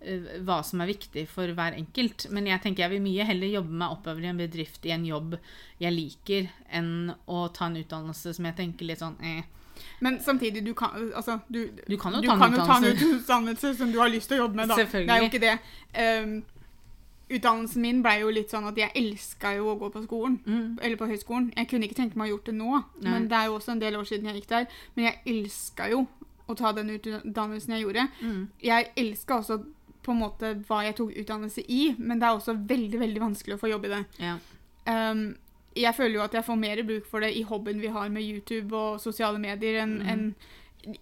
eh, 0.00 0.38
hva 0.46 0.62
som 0.64 0.80
er 0.80 0.92
viktig 0.92 1.26
for 1.28 1.50
hver 1.52 1.76
enkelt. 1.76 2.28
Men 2.32 2.48
jeg 2.48 2.62
tenker 2.64 2.86
jeg 2.86 2.94
vil 2.94 3.04
mye 3.04 3.26
heller 3.28 3.58
jobbe 3.58 3.80
meg 3.82 3.96
oppover 3.96 4.24
i 4.24 4.30
en 4.30 4.40
bedrift 4.40 4.86
i 4.88 4.94
en 4.94 5.04
jobb 5.08 5.36
jeg 5.82 5.96
liker, 5.96 6.48
enn 6.70 7.12
å 7.26 7.48
ta 7.52 7.68
en 7.68 7.82
utdannelse 7.82 8.32
som 8.38 8.48
jeg 8.48 8.58
tenker 8.60 8.88
litt 8.88 9.02
sånn 9.02 9.18
eh. 9.20 9.42
Men 10.00 10.20
samtidig, 10.20 10.64
du 10.66 10.74
kan, 10.74 11.12
altså, 11.14 11.38
du, 11.48 11.70
Du 11.88 11.96
kan 11.96 12.14
jo 12.14 12.20
du 12.20 12.28
ta 12.28 12.34
en 12.34 12.54
kan 12.54 12.84
en 12.84 13.04
utdannelse. 13.18 13.74
som 13.78 13.92
du 13.92 13.98
har 13.98 14.08
lyst 14.08 14.28
til 14.28 14.38
å 14.38 14.44
jobbe 14.44 14.56
med. 14.56 14.68
Da. 14.68 14.76
Det 14.76 15.08
er 15.08 15.18
jo 15.18 15.30
ikke 15.30 15.42
det. 15.42 15.58
Um, 15.98 16.42
utdannelsen 17.32 17.82
min 17.82 18.02
ble 18.04 18.16
jo 18.20 18.32
litt 18.34 18.52
sånn 18.52 18.66
at 18.68 18.78
jeg 18.78 18.92
elska 18.98 19.54
jo 19.56 19.70
å 19.72 19.76
gå 19.80 19.90
på 19.94 20.02
skolen. 20.06 20.40
Mm. 20.46 20.78
Eller 20.80 20.96
på 21.00 21.08
høyskolen. 21.08 21.52
Jeg 21.56 21.70
kunne 21.70 21.88
ikke 21.88 22.00
tenke 22.02 22.18
meg 22.20 22.30
å 22.30 22.36
gjort 22.36 22.50
det 22.50 22.56
nå, 22.58 22.72
Nei. 23.02 23.10
men 23.10 23.28
det 23.30 23.38
er 23.38 23.50
jo 23.50 23.58
også 23.58 23.76
en 23.76 23.82
del 23.82 23.96
år 23.96 24.08
siden 24.08 24.28
jeg 24.30 24.42
gikk 24.42 24.50
der. 24.52 24.66
Men 24.96 25.08
jeg 25.08 25.22
elska 25.36 25.88
jo 25.92 26.06
å 26.50 26.56
ta 26.58 26.72
den 26.76 26.90
utdannelsen 26.96 27.76
jeg 27.76 27.86
gjorde. 27.86 28.08
Mm. 28.20 28.42
Jeg 28.62 28.90
elska 28.96 29.38
også 29.40 29.62
på 30.02 30.12
en 30.14 30.18
måte 30.24 30.56
hva 30.66 30.80
jeg 30.82 30.96
tok 30.98 31.14
utdannelse 31.22 31.62
i, 31.70 31.82
men 31.98 32.18
det 32.20 32.26
er 32.26 32.36
også 32.36 32.56
veldig, 32.58 32.98
veldig 33.04 33.22
vanskelig 33.22 33.56
å 33.56 33.60
få 33.62 33.70
jobb 33.70 33.86
i 33.86 33.92
det. 33.94 34.02
Ja. 34.18 34.34
Ehm, 34.90 35.36
jeg 35.76 35.94
føler 35.94 36.14
jo 36.18 36.22
at 36.24 36.34
jeg 36.34 36.44
får 36.44 36.56
mer 36.58 36.82
bruk 36.88 37.06
for 37.06 37.20
det 37.20 37.30
i 37.36 37.42
hobbyen 37.42 37.80
vi 37.80 37.86
har 37.94 38.08
med 38.12 38.22
YouTube 38.22 38.72
og 38.76 39.00
sosiale 39.00 39.38
medier, 39.38 39.80
enn 39.82 39.98
Mm. 40.02 40.08
enn 40.08 40.34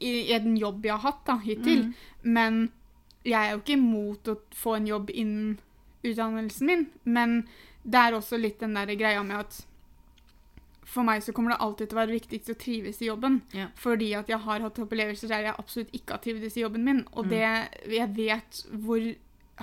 i, 0.01 0.11
i 0.29 0.33
en 0.37 0.57
jobb 0.61 0.85
jeg 0.85 0.93
har 0.93 1.01
hatt 1.13 1.25
da, 1.27 1.39
hittil. 1.41 1.95
Men 2.23 2.71
jeg 3.25 3.35
er 3.41 3.53
jo 3.55 3.61
ikke 3.63 3.79
imot 3.79 4.29
å 4.29 4.37
få 4.55 4.75
en 4.77 4.87
jobb 4.87 5.11
innen 5.15 5.59
utdannelsen 6.05 6.67
min. 6.67 6.87
Men 7.05 7.47
det 7.85 7.97
er 7.99 8.13
også 8.19 8.39
litt 8.41 8.61
den 8.61 8.75
der 8.77 8.93
greia 8.95 9.23
med 9.25 9.37
at 9.41 9.67
for 10.91 11.07
meg 11.07 11.23
så 11.23 11.33
kommer 11.33 11.55
det 11.55 11.61
alltid 11.63 11.89
til 11.89 11.97
å 11.97 12.01
være 12.03 12.17
viktigst 12.19 12.51
å 12.51 12.59
trives 12.59 13.01
i 13.03 13.07
jobben. 13.07 13.41
Ja. 13.55 13.69
Fordi 13.79 14.13
at 14.19 14.29
jeg 14.29 14.39
har 14.43 14.61
hatt 14.61 14.79
opplevelser 14.83 15.29
der 15.31 15.45
jeg 15.49 15.55
absolutt 15.59 15.93
ikke 15.95 16.17
har 16.17 16.23
trivdes 16.25 16.57
i 16.59 16.65
jobben 16.65 16.85
min. 16.85 17.05
Og 17.15 17.29
det, 17.31 17.45
jeg 17.87 18.09
vet 18.17 18.63
hvor 18.85 19.01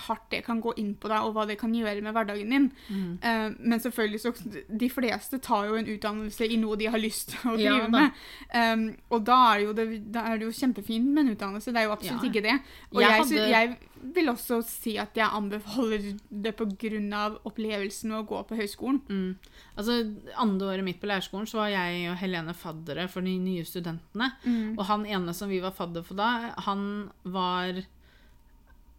hardt 0.07 0.29
det 0.31 0.43
kan 0.45 0.61
gå 0.61 0.73
inn 0.77 0.93
på 0.99 1.09
deg, 1.11 1.25
og 1.25 1.33
hva 1.35 1.45
det 1.49 1.57
kan 1.59 1.73
gjøre 1.75 2.03
med 2.05 2.13
hverdagen 2.15 2.53
din. 2.53 2.69
Mm. 2.89 3.09
Uh, 3.23 3.49
men 3.59 3.79
selvfølgelig 3.83 4.21
så 4.23 4.33
De 4.67 4.89
fleste 4.93 5.39
tar 5.43 5.67
jo 5.69 5.75
en 5.79 5.89
utdannelse 5.95 6.47
i 6.47 6.57
noe 6.61 6.77
de 6.79 6.89
har 6.93 7.01
lyst 7.01 7.33
til 7.33 7.51
å 7.51 7.57
drive 7.57 7.83
ja, 7.83 7.91
med. 7.91 8.23
Um, 8.53 8.87
og 9.11 9.25
da 9.27 9.37
er, 9.53 9.65
jo 9.65 9.75
det, 9.77 9.87
da 10.13 10.27
er 10.31 10.39
det 10.39 10.47
jo 10.49 10.55
kjempefint 10.59 11.11
med 11.11 11.25
en 11.25 11.35
utdannelse. 11.35 11.73
Det 11.73 11.81
er 11.83 11.89
jo 11.89 11.95
absolutt 11.97 12.23
Ja. 12.23 12.31
ikke 12.31 12.45
det. 12.45 12.57
Og 12.93 13.01
Jeg 13.01 13.09
jeg, 13.09 13.21
hadde- 13.23 13.49
jeg 13.49 13.77
vil 14.13 14.29
også 14.29 14.61
si 14.63 14.97
at 15.01 15.15
jeg 15.17 15.25
anbefaler 15.33 16.03
det 16.29 16.55
pga. 16.55 17.23
opplevelsen 17.43 18.09
med 18.11 18.19
å 18.21 18.27
gå 18.27 18.43
på 18.47 18.57
høyskolen. 18.59 19.01
Mm. 19.09 19.35
Altså, 19.77 20.15
Andre 20.37 20.67
året 20.67 20.83
mitt 20.83 21.01
på 21.01 21.07
lærerskolen 21.09 21.47
så 21.49 21.57
var 21.63 21.69
jeg 21.73 22.09
og 22.11 22.17
Helene 22.21 22.53
faddere 22.53 23.07
for 23.09 23.21
de 23.21 23.37
nye 23.39 23.65
studentene. 23.65 24.31
Og 24.77 24.85
han 24.85 25.05
ene 25.05 25.33
som 25.33 25.49
vi 25.49 25.59
var 25.59 25.71
fadder 25.71 26.03
for 26.05 26.15
da, 26.19 26.53
han 26.67 27.09
var 27.23 27.83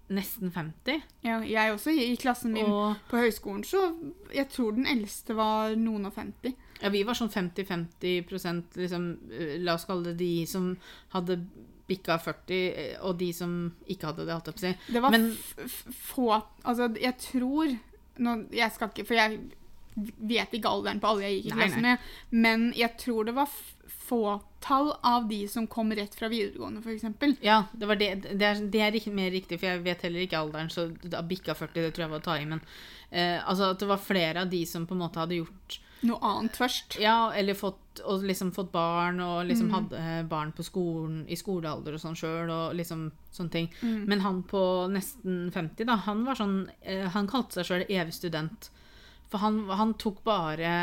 nesten 0.09 0.51
50. 0.55 1.03
Ja, 1.27 1.41
jeg 1.45 1.73
også 1.75 1.93
i 1.93 2.17
klassen 2.17 2.53
min 2.55 2.65
Og 2.65 2.97
på 3.11 3.21
høyskolen, 3.21 3.65
så 3.65 3.83
jeg 4.35 4.49
tror 4.49 4.73
den 4.77 4.87
eldste 4.89 5.37
var 5.37 5.75
noen 5.77 6.07
og 6.09 6.15
50. 6.17 6.55
ja, 6.83 6.89
vi 6.95 7.03
var 7.05 7.15
sånn 7.19 7.31
50-50 7.33 8.31
liksom, 8.77 9.09
eh, 9.33 9.57
La 9.61 9.75
oss 9.75 9.85
kalle 9.85 10.13
det 10.13 10.19
de 10.19 10.47
som 10.47 10.71
hadde 11.13 11.41
bikka 11.89 12.19
40, 12.21 12.57
eh, 12.77 12.97
og 13.01 13.19
de 13.19 13.33
som 13.33 13.53
ikke 13.89 14.11
hadde 14.11 14.27
det, 14.27 14.33
holdt 14.35 14.51
jeg 14.51 14.55
på 14.55 14.63
å 14.63 14.67
si. 14.67 14.93
Det 14.93 15.03
var 15.03 15.11
Men- 15.11 15.37
få 15.93 16.43
Altså, 16.65 16.89
jeg 17.01 17.17
tror 17.19 17.79
nå, 18.19 18.47
Jeg 18.53 18.73
skal 18.73 18.89
ikke 18.89 19.07
For 19.07 19.15
jeg 19.15 19.41
vet 19.97 20.53
ikke 20.53 20.69
alderen 20.71 21.01
på 21.01 21.09
alle 21.09 21.23
jeg 21.23 21.43
gikk 21.43 21.53
i 21.53 21.57
klassen 21.57 21.83
med, 21.83 21.99
men 22.31 22.73
jeg 22.77 22.97
tror 22.99 23.25
det 23.25 23.35
var 23.35 23.49
fåtall 24.09 24.93
av 25.07 25.29
de 25.31 25.43
som 25.49 25.67
kom 25.71 25.93
rett 25.95 26.15
fra 26.19 26.29
videregående, 26.33 26.81
f.eks. 26.85 27.39
Ja, 27.45 27.63
det, 27.73 27.87
var 27.91 27.97
det, 28.01 28.09
det, 28.31 28.45
er, 28.49 28.63
det 28.73 28.81
er 28.85 28.97
ikke 28.99 29.13
mer 29.15 29.31
riktig, 29.35 29.61
for 29.61 29.71
jeg 29.71 29.85
vet 29.87 30.03
heller 30.07 30.25
ikke 30.25 30.41
alderen, 30.41 30.71
så 30.73 30.89
da 31.05 31.21
bikka 31.23 31.55
40, 31.59 31.83
det 31.85 31.93
tror 31.97 32.07
jeg 32.09 32.15
var 32.17 32.23
å 32.23 32.27
ta 32.31 32.39
i, 32.41 32.47
men 32.49 32.63
eh, 33.11 33.37
altså 33.45 33.73
at 33.75 33.83
det 33.85 33.91
var 33.91 34.01
flere 34.03 34.43
av 34.47 34.51
de 34.53 34.65
som 34.69 34.87
på 34.89 34.97
en 34.97 35.05
måte 35.07 35.21
hadde 35.23 35.39
gjort 35.43 35.79
Noe 36.07 36.21
annet 36.23 36.55
først. 36.55 36.95
Ja, 37.03 37.33
eller 37.35 37.57
fått, 37.59 37.99
og 38.07 38.23
liksom 38.23 38.53
fått 38.55 38.69
barn, 38.71 39.17
og 39.19 39.49
liksom 39.49 39.67
Mm. 39.67 39.73
hadde 39.75 39.99
eh, 39.99 40.21
barn 40.31 40.53
på 40.55 40.63
skolen, 40.63 41.25
i 41.27 41.35
skolealder 41.35 41.97
og 41.97 41.99
sånn 42.05 42.15
sjøl, 42.15 42.47
og 42.55 42.77
liksom 42.79 43.09
sånne 43.35 43.51
ting. 43.51 43.67
Mm. 43.83 44.05
Men 44.07 44.21
han 44.23 44.39
på 44.47 44.61
nesten 44.95 45.51
50, 45.51 45.89
da, 45.91 45.97
han 46.07 46.23
var 46.29 46.39
sånn 46.39 46.55
eh, 46.87 47.09
Han 47.17 47.27
kalte 47.27 47.59
seg 47.59 47.67
sjøl 47.67 47.85
evig 47.91 48.15
student. 48.15 48.71
For 49.27 49.43
han, 49.43 49.59
han 49.75 49.97
tok 49.99 50.23
bare 50.23 50.77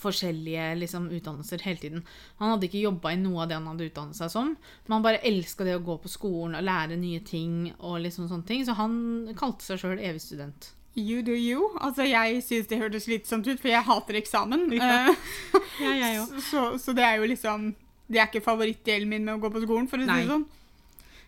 forskjellige 0.00 0.66
liksom, 0.80 1.08
utdannelser 1.16 1.62
hele 1.64 1.80
tiden. 1.82 2.02
Han 2.38 2.50
hadde 2.54 2.68
ikke 2.68 2.82
jobba 2.84 3.12
i 3.14 3.18
noe 3.20 3.42
av 3.44 3.48
det 3.50 3.56
han 3.58 3.66
hadde 3.70 3.86
utdannet 3.90 4.16
seg 4.18 4.30
som, 4.32 4.54
men 4.86 4.94
han 4.96 5.04
bare 5.04 5.22
elska 5.26 5.64
det 5.64 5.76
å 5.78 5.84
gå 5.86 5.96
på 6.02 6.10
skolen 6.12 6.56
og 6.58 6.64
lære 6.66 6.96
nye 7.00 7.20
ting. 7.20 7.72
og 7.78 8.00
liksom 8.04 8.28
sånne 8.28 8.46
ting, 8.46 8.64
Så 8.66 8.74
han 8.78 9.34
kalte 9.38 9.64
seg 9.64 9.78
sjøl 9.80 9.98
evig 9.98 10.20
student. 10.22 10.72
You 10.96 11.20
do 11.22 11.32
you. 11.36 11.70
Altså, 11.84 12.06
jeg 12.08 12.42
syns 12.42 12.68
det 12.70 12.78
hørtes 12.80 13.04
slitsomt 13.04 13.46
ut, 13.46 13.60
for 13.60 13.68
jeg 13.68 13.84
hater 13.84 14.16
eksamen. 14.16 14.70
Ja. 14.72 15.08
Eh, 15.10 15.16
Ja, 15.82 15.90
jeg 15.92 16.20
òg. 16.22 16.38
så, 16.40 16.62
så 16.80 16.94
det 16.96 17.04
er 17.04 17.18
jo 17.20 17.26
liksom 17.28 17.74
Det 18.08 18.16
er 18.16 18.30
ikke 18.30 18.40
favorittdelen 18.40 19.08
min 19.10 19.24
med 19.26 19.34
å 19.34 19.42
gå 19.42 19.50
på 19.52 19.60
skolen, 19.66 19.88
for 19.90 19.98
å 20.00 20.06
si 20.06 20.08
det 20.22 20.30
sånn. 20.30 20.46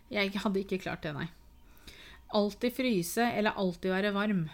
Jeg 0.08 0.32
hadde 0.40 0.62
ikke 0.62 0.78
klart 0.80 1.02
det, 1.04 1.12
nei. 1.12 1.26
Alltid 2.32 2.72
fryse 2.76 3.24
eller 3.36 3.56
alltid 3.60 3.90
være 3.92 4.12
varm. 4.14 4.48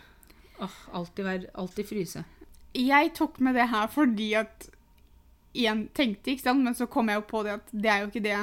Åh, 0.63 0.75
alltid, 0.95 1.47
alltid 1.55 1.87
fryse. 1.89 2.25
Jeg 2.75 3.13
tok 3.15 3.41
med 3.41 3.55
det 3.55 3.69
her 3.71 3.87
fordi 3.93 4.33
at 4.35 4.71
Igjen 5.55 5.85
tenkte, 5.95 6.33
ikke 6.33 6.43
sant, 6.43 6.65
men 6.67 6.75
så 6.75 6.89
kom 6.91 7.07
jeg 7.07 7.21
jo 7.21 7.27
på 7.31 7.45
det 7.47 7.53
at 7.55 7.69
det 7.71 7.91
er 7.93 8.01
jo 8.03 8.09
ikke 8.09 8.23
det 8.25 8.39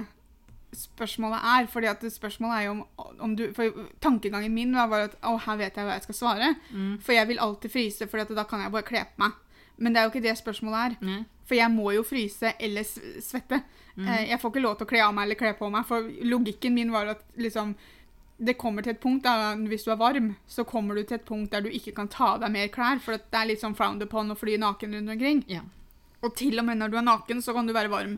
spørsmålet 0.72 1.40
er. 1.44 1.66
fordi 1.68 1.88
at 1.92 2.06
spørsmålet 2.14 2.56
er 2.58 2.62
jo 2.64 2.72
om, 2.72 2.86
om 3.20 3.36
du 3.36 3.50
For 3.54 3.90
tankegangen 4.00 4.54
min 4.54 4.72
var 4.76 4.88
bare 4.88 5.10
at 5.10 5.18
å, 5.28 5.36
her 5.44 5.58
vet 5.60 5.76
jeg 5.76 5.86
hva 5.86 5.98
jeg 5.98 6.06
skal 6.08 6.16
svare. 6.16 6.54
Mm. 6.72 6.94
For 7.04 7.12
jeg 7.18 7.28
vil 7.28 7.40
alltid 7.44 7.74
fryse, 7.74 8.08
for 8.08 8.24
da 8.24 8.46
kan 8.48 8.64
jeg 8.64 8.72
bare 8.72 8.88
kle 8.88 9.04
på 9.04 9.26
meg. 9.26 9.36
Men 9.78 9.94
det 9.94 10.00
er 10.00 10.08
jo 10.08 10.14
ikke 10.14 10.24
det 10.24 10.38
spørsmålet 10.40 10.80
er. 10.86 10.98
Mm. 11.02 11.26
For 11.50 11.60
jeg 11.60 11.74
må 11.76 11.92
jo 11.98 12.04
fryse 12.08 12.54
eller 12.60 12.88
svette. 12.88 13.60
Mm. 13.98 14.08
Eh, 14.08 14.30
Jeg 14.30 14.40
får 14.40 14.54
ikke 14.54 14.64
lov 14.64 14.78
til 14.78 14.88
å 14.88 14.92
kle 14.94 15.04
av 15.04 15.14
meg 15.18 15.28
eller 15.28 15.40
kle 15.42 15.54
på 15.60 15.70
meg, 15.74 15.86
for 15.90 16.08
logikken 16.24 16.74
min 16.78 16.94
var 16.96 17.12
at 17.18 17.26
liksom 17.36 17.76
det 18.42 18.56
kommer 18.58 18.82
til 18.82 18.96
et 18.96 19.02
punkt 19.02 19.24
da, 19.24 19.54
Hvis 19.70 19.84
du 19.86 19.92
er 19.94 20.00
varm, 20.02 20.32
så 20.50 20.64
kommer 20.66 20.98
du 20.98 21.04
til 21.04 21.20
et 21.20 21.26
punkt 21.28 21.52
der 21.54 21.62
du 21.62 21.70
ikke 21.70 21.94
kan 21.98 22.10
ta 22.10 22.34
av 22.36 22.40
deg 22.42 22.54
mer 22.54 22.72
klær, 22.74 23.02
for 23.04 23.14
det 23.18 23.38
er 23.38 23.50
litt 23.52 23.62
sånn 23.62 23.76
frowned 23.78 24.02
upon 24.08 24.34
å 24.34 24.38
fly 24.38 24.56
naken 24.62 24.96
rundt 24.98 25.14
omkring. 25.14 25.44
Ja. 25.52 25.62
Og 26.22 26.34
til 26.38 26.58
og 26.58 26.66
med 26.66 26.80
når 26.82 26.94
du 26.94 26.98
er 26.98 27.06
naken, 27.06 27.42
så 27.46 27.54
kan 27.54 27.70
du 27.70 27.74
være 27.74 27.92
varm. 27.94 28.18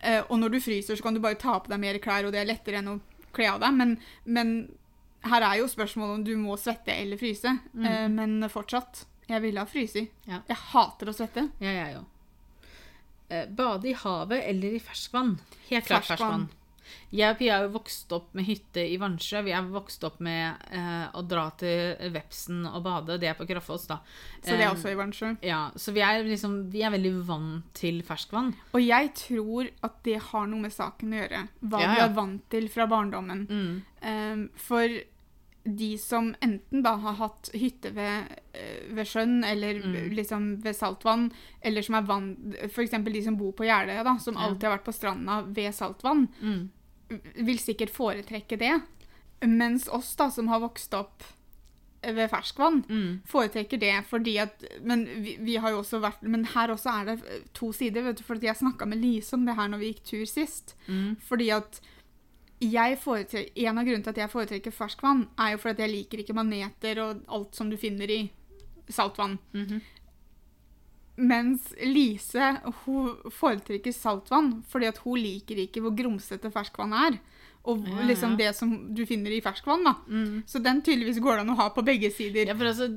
Eh, 0.00 0.22
og 0.28 0.38
når 0.40 0.54
du 0.54 0.60
fryser, 0.60 0.96
så 0.96 1.04
kan 1.04 1.14
du 1.14 1.20
bare 1.20 1.40
ta 1.40 1.58
på 1.60 1.72
deg 1.72 1.82
mer 1.82 1.98
klær, 2.02 2.26
og 2.26 2.32
det 2.32 2.40
er 2.42 2.48
lettere 2.48 2.80
enn 2.80 2.94
å 2.94 3.00
kle 3.36 3.50
av 3.52 3.60
deg. 3.62 3.76
Men, 3.76 3.94
men 4.24 4.54
her 5.28 5.44
er 5.46 5.60
jo 5.60 5.68
spørsmålet 5.70 6.20
om 6.20 6.24
du 6.26 6.32
må 6.40 6.56
svette 6.60 6.96
eller 6.96 7.20
fryse. 7.20 7.52
Eh, 7.76 8.08
men 8.12 8.40
fortsatt, 8.52 9.04
jeg 9.28 9.44
ville 9.44 9.60
ha 9.62 9.68
fryst. 9.68 10.00
Ja. 10.28 10.40
Jeg 10.48 10.58
hater 10.72 11.12
å 11.12 11.16
svette. 11.16 11.46
Ja, 11.62 11.76
jeg 11.76 12.00
òg. 12.00 12.08
Eh, 13.32 13.46
bade 13.48 13.88
i 13.88 13.94
havet 13.96 14.42
eller 14.48 14.74
i 14.76 14.80
ferskvann? 14.82 15.36
Helt 15.68 15.86
klart 15.86 16.08
Ferskvann. 16.08 16.48
ferskvann. 16.48 16.61
Jeg 17.12 17.30
og 17.34 17.38
Pia 17.38 17.56
har 17.58 17.66
jo 17.66 17.72
vokst 17.74 18.12
opp 18.16 18.30
med 18.34 18.44
hytte 18.46 18.80
i 18.88 18.96
Vannsjø. 18.96 19.42
Vi 19.44 19.52
er 19.52 19.62
vokst 19.68 20.04
opp 20.08 20.18
med 20.20 20.56
eh, 20.72 21.06
å 21.12 21.22
dra 21.28 21.50
til 21.60 21.96
Vepsen 22.14 22.64
og 22.70 22.82
bade. 22.86 23.18
Det 23.20 23.28
er 23.28 23.34
på 23.38 23.46
Kraffoss, 23.46 23.86
da. 23.90 23.98
Så 24.40 24.50
det 24.56 24.60
er 24.60 24.66
Eh, 24.70 24.72
også 24.72 24.90
i 24.92 24.98
Vannsjø. 24.98 25.36
Ja, 25.44 25.70
så 25.76 25.92
vi 25.92 26.00
er, 26.00 26.24
liksom, 26.24 26.70
vi 26.72 26.82
er 26.82 26.90
veldig 26.94 27.14
vant 27.28 27.72
til 27.74 28.02
ferskvann. 28.02 28.54
Og 28.72 28.80
jeg 28.80 29.12
tror 29.14 29.68
at 29.82 30.02
det 30.04 30.18
har 30.32 30.46
noe 30.46 30.60
med 30.60 30.72
saken 30.72 31.12
å 31.12 31.20
gjøre. 31.22 31.46
Hva 31.62 31.80
Ja, 31.80 31.86
ja. 31.86 31.94
vi 31.94 32.00
er 32.10 32.14
vant 32.16 32.50
til 32.50 32.68
fra 32.68 32.86
barndommen. 32.86 33.46
Um, 34.02 34.48
for 34.56 34.88
de 35.64 35.92
som 35.98 36.32
enten 36.42 36.80
da 36.82 36.96
har 36.98 37.14
hatt 37.20 37.50
hytte 37.54 37.92
ved, 37.94 38.32
eh, 38.52 38.80
ved 38.90 39.06
sjøen, 39.06 39.44
eller 39.46 39.74
Mm. 39.78 40.10
liksom 40.16 40.60
ved 40.64 40.74
saltvann, 40.74 41.30
eller 41.62 41.82
som 41.82 41.94
er 41.94 42.02
vann 42.02 42.36
eksempel 42.66 43.12
de 43.12 43.22
som 43.22 43.36
bor 43.36 43.52
på 43.52 43.64
Jeløya, 43.68 44.02
da, 44.02 44.16
som 44.18 44.34
alltid 44.36 44.64
har 44.64 44.78
vært 44.78 44.84
på 44.88 44.92
stranda 44.94 45.42
ved 45.46 45.70
saltvann, 45.72 46.28
Mm. 46.42 46.68
Vil 47.44 47.58
sikkert 47.58 47.90
foretrekke 47.90 48.58
det. 48.58 48.74
Mens 49.42 49.88
oss, 49.88 50.14
da, 50.16 50.28
som 50.30 50.48
har 50.48 50.60
vokst 50.62 50.94
opp 50.94 51.22
ved 52.02 52.28
ferskvann, 52.30 52.80
Mm. 52.88 53.20
foretrekker 53.30 53.78
det 53.78 54.04
fordi 54.10 54.36
at 54.42 54.64
Men 54.82 55.04
vi, 55.22 55.36
vi 55.40 55.54
har 55.56 55.70
jo 55.70 55.78
også 55.82 56.00
vært 56.02 56.22
Men 56.22 56.44
her 56.44 56.68
også 56.68 56.90
er 56.90 57.04
det 57.04 57.22
to 57.54 57.72
sider, 57.72 58.02
vet 58.02 58.16
du, 58.18 58.24
fordi 58.24 58.46
jeg 58.48 58.56
snakka 58.56 58.86
med 58.86 58.98
Lise 58.98 59.34
om 59.34 59.44
det 59.46 59.54
her 59.54 59.68
når 59.68 59.78
vi 59.78 59.92
gikk 59.92 60.04
tur 60.04 60.24
sist. 60.26 60.74
Mm. 60.88 61.16
Fordi 61.28 61.50
at 61.50 61.80
jeg 62.60 62.98
En 63.56 63.78
av 63.78 63.84
grunnene 63.84 64.02
til 64.04 64.10
at 64.10 64.16
jeg 64.16 64.30
foretrekker 64.30 64.70
ferskvann, 64.72 65.28
er 65.38 65.52
jo 65.52 65.58
fordi 65.58 65.70
at 65.70 65.78
jeg 65.88 65.90
liker 65.90 66.18
ikke 66.18 66.34
maneter 66.34 66.98
og 67.02 67.22
alt 67.28 67.54
som 67.54 67.70
du 67.70 67.76
finner 67.76 68.08
i 68.10 68.30
saltvann. 68.88 69.38
Mhm. 69.54 69.80
Mens 71.16 71.74
Lise 71.84 72.54
hun 72.84 73.16
foretrekker 73.30 73.92
saltvann 73.92 74.62
fordi 74.70 74.88
at 74.88 75.00
hun 75.04 75.20
liker 75.20 75.60
ikke 75.66 75.82
hvor 75.84 75.92
grumsete 75.96 76.50
ferskvann 76.54 76.94
er. 76.96 77.18
Og 77.68 77.84
Ja, 77.86 78.06
liksom 78.08 78.36
det 78.38 78.48
som 78.56 78.72
du 78.94 79.04
finner 79.06 79.30
i 79.30 79.40
ferskvann. 79.44 79.84
da. 79.84 79.94
Mm. 80.08 80.42
Så 80.46 80.58
den 80.58 80.80
tydeligvis 80.82 81.20
går 81.22 81.36
det 81.36 81.40
an 81.44 81.52
å 81.54 81.58
ha 81.60 81.68
på 81.70 81.84
begge 81.86 82.10
sider. 82.10 82.48
Ja, 82.48 82.56
for 82.58 82.66
altså, 82.66 82.88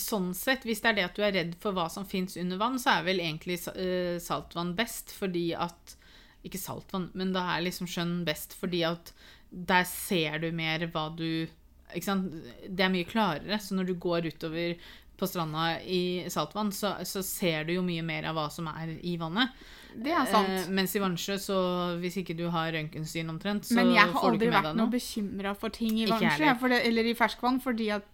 sånn 0.00 0.30
sett, 0.34 0.64
Hvis 0.64 0.80
det 0.80 0.88
er 0.88 0.94
det 0.94 1.04
at 1.04 1.14
du 1.18 1.22
er 1.22 1.32
redd 1.32 1.56
for 1.60 1.72
hva 1.76 1.90
som 1.90 2.06
fins 2.06 2.36
under 2.40 2.56
vann, 2.56 2.78
så 2.78 2.94
er 2.98 3.04
vel 3.04 3.20
egentlig 3.20 3.58
eh, 3.76 4.16
saltvann 4.18 4.74
best, 4.74 5.12
fordi 5.12 5.52
at 5.54 5.96
Ikke 6.44 6.58
saltvann, 6.58 7.10
men 7.14 7.32
da 7.32 7.42
er 7.56 7.66
liksom 7.66 7.86
skjønn 7.88 8.24
best, 8.24 8.54
fordi 8.54 8.82
at 8.84 9.12
der 9.50 9.84
ser 9.84 10.38
du 10.38 10.50
mer 10.52 10.86
hva 10.92 11.08
du? 11.16 11.46
Det 11.94 12.80
er 12.84 12.90
mye 12.90 13.06
klarere, 13.06 13.58
så 13.60 13.76
når 13.76 13.86
du 13.86 13.94
går 13.94 14.26
utover 14.32 14.74
på 15.16 15.26
stranda 15.30 15.80
i 15.82 16.24
saltvann, 16.28 16.72
så, 16.74 16.96
så 17.06 17.22
ser 17.22 17.64
du 17.68 17.74
jo 17.76 17.82
mye 17.86 18.02
mer 18.02 18.24
av 18.30 18.34
hva 18.38 18.48
som 18.50 18.66
er 18.72 18.96
i 19.02 19.16
vannet. 19.20 19.50
Det 19.94 20.10
er 20.10 20.26
sant. 20.26 20.48
Eh, 20.50 20.70
mens 20.74 20.94
i 20.96 21.02
Vannsjø, 21.02 21.36
så 21.38 21.58
hvis 22.02 22.16
ikke 22.18 22.34
du 22.34 22.48
har 22.50 22.72
røntgensyn 22.74 23.28
omtrent, 23.30 23.62
så 23.68 23.76
får 23.78 23.84
du 23.84 23.84
ikke 23.84 23.92
med 23.94 23.94
deg 23.94 23.94
noe 23.94 23.94
Men 23.94 23.94
jeg 23.94 24.14
har 24.16 24.30
aldri 24.30 24.48
vært 24.50 24.76
noe. 24.80 24.90
bekymra 24.90 25.52
for 25.56 25.68
ting 25.70 26.00
i 26.02 26.06
vannsjø, 26.10 26.56
det, 26.74 26.80
eller 26.88 27.04
i 27.06 27.14
ferskvann, 27.14 27.60
fordi 27.62 27.90
at 27.94 28.04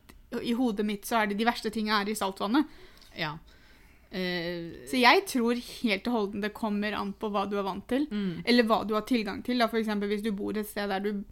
i 0.45 0.53
hodet 0.55 0.85
mitt 0.87 1.09
så 1.09 1.23
er 1.23 1.31
det 1.33 1.39
de 1.41 1.47
verste 1.49 1.73
tinga 1.73 2.03
er 2.03 2.11
i 2.13 2.19
saltvannet. 2.21 2.69
Ja. 3.19 3.33
Eh, 4.13 4.85
Så 4.91 4.99
jeg 5.01 5.25
tror 5.31 5.55
helt 5.57 6.07
og 6.11 6.13
holdent 6.17 6.43
det 6.43 6.53
kommer 6.57 6.93
an 6.99 7.13
på 7.15 7.31
hva 7.31 7.47
du 7.49 7.57
er 7.59 7.63
vant 7.67 7.87
til, 7.89 8.07
mm, 8.11 8.43
eller 8.45 8.67
hva 8.69 8.83
du 8.87 8.95
har 8.95 9.07
tilgang 9.09 9.43
til. 9.47 9.59
Da. 9.59 9.69
For 9.71 9.79
eksempel 9.81 10.11
hvis 10.11 10.23
du 10.23 10.33
bor 10.33 10.53
et 10.59 10.67
sted 10.69 10.89
der 10.91 11.01
du 11.01 11.25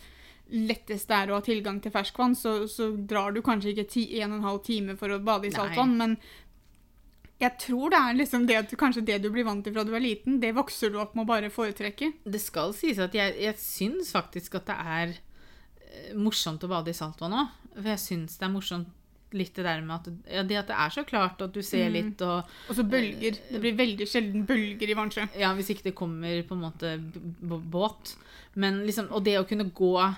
lettest 0.51 1.11
er 1.13 1.31
å 1.31 1.39
ha 1.39 1.45
tilgang 1.45 1.81
til 1.85 1.93
ferskvann, 1.93 2.35
så, 2.39 2.63
så 2.71 2.91
drar 2.97 3.33
du 3.37 3.43
kanskje 3.45 3.75
ikke 3.75 3.89
ti, 3.93 4.05
en 4.23 4.33
og 4.33 4.39
en 4.39 4.47
halv 4.49 4.63
time 4.65 4.97
for 4.97 5.13
å 5.13 5.19
bade 5.21 5.49
i 5.49 5.51
Nei. 5.53 5.57
saltvann, 5.59 5.97
men 6.01 6.15
jeg 7.39 7.55
tror 7.63 7.93
det 7.93 7.99
er 8.03 8.17
liksom 8.19 8.47
det 8.49 8.57
kanskje 8.81 9.05
det 9.07 9.21
du 9.23 9.29
blir 9.31 9.45
vant 9.47 9.63
til 9.63 9.75
fra 9.77 9.85
du 9.87 9.93
er 9.95 10.03
liten, 10.03 10.41
det 10.43 10.55
vokser 10.57 10.91
du 10.91 10.97
opp 10.99 11.13
med 11.15 11.23
å 11.27 11.31
bare 11.31 11.51
foretrekke. 11.55 12.09
Det 12.27 12.41
skal 12.43 12.73
sies 12.75 12.99
at 12.99 13.15
jeg, 13.15 13.37
jeg 13.45 13.55
syns 13.63 14.11
faktisk 14.17 14.57
at 14.59 14.67
det 14.73 14.79
er 14.99 15.13
eh, 15.15 16.15
morsomt 16.19 16.65
å 16.67 16.71
bade 16.73 16.91
i 16.91 16.97
saltvann 16.99 17.37
òg. 17.39 17.53
For 17.77 17.93
jeg 17.93 18.03
syns 18.03 18.41
det 18.41 18.49
er 18.49 18.55
morsomt 18.57 18.95
litt 19.37 19.53
det 19.55 19.67
der 19.69 19.83
med 19.85 19.93
at 20.09 20.33
ja, 20.33 20.43
det 20.49 20.57
at 20.57 20.71
det 20.73 20.77
er 20.81 20.93
så 20.97 21.03
klart 21.07 21.43
at 21.45 21.53
du 21.55 21.61
ser 21.63 21.91
Mm. 21.91 21.95
litt 21.99 22.23
og 22.25 22.49
Og 22.73 22.79
så 22.79 22.83
bølger. 22.89 23.37
Det 23.53 23.61
blir 23.61 23.77
veldig 23.77 24.07
sjelden 24.09 24.47
bølger 24.49 24.89
i 24.89 24.97
vannsjø. 24.97 25.27
Ja, 25.39 25.51
hvis 25.55 25.69
ikke 25.75 25.91
det 25.91 25.95
kommer 25.95 26.41
på 26.49 26.57
en 26.57 26.63
måte 26.65 26.95
båt. 27.71 28.17
Men 28.57 28.81
liksom 28.89 29.13
Og 29.13 29.23
det 29.29 29.37
å 29.39 29.45
kunne 29.47 29.69
gå 29.71 29.93
eh, 30.01 30.17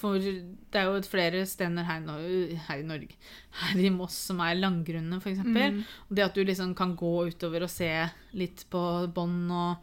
For 0.00 0.18
det 0.18 0.74
er 0.80 0.88
jo 0.88 0.96
et 0.98 1.06
flere 1.06 1.44
steder 1.46 1.84
her, 1.86 2.00
i 2.00 2.04
Nor- 2.06 2.56
her 2.66 2.80
i 2.82 2.86
Norge 2.86 3.14
Her 3.60 3.78
i 3.78 3.90
Moss 3.94 4.16
som 4.30 4.40
er 4.42 4.56
langgrunne, 4.58 5.20
f.eks. 5.22 5.44
Mm. 5.46 5.84
Og 6.08 6.16
det 6.18 6.24
at 6.24 6.34
du 6.34 6.42
liksom 6.44 6.74
kan 6.78 6.96
gå 6.98 7.12
utover 7.30 7.62
og 7.62 7.70
se 7.70 7.90
litt 8.34 8.64
på 8.72 8.82
bånd 9.14 9.52
og 9.54 9.76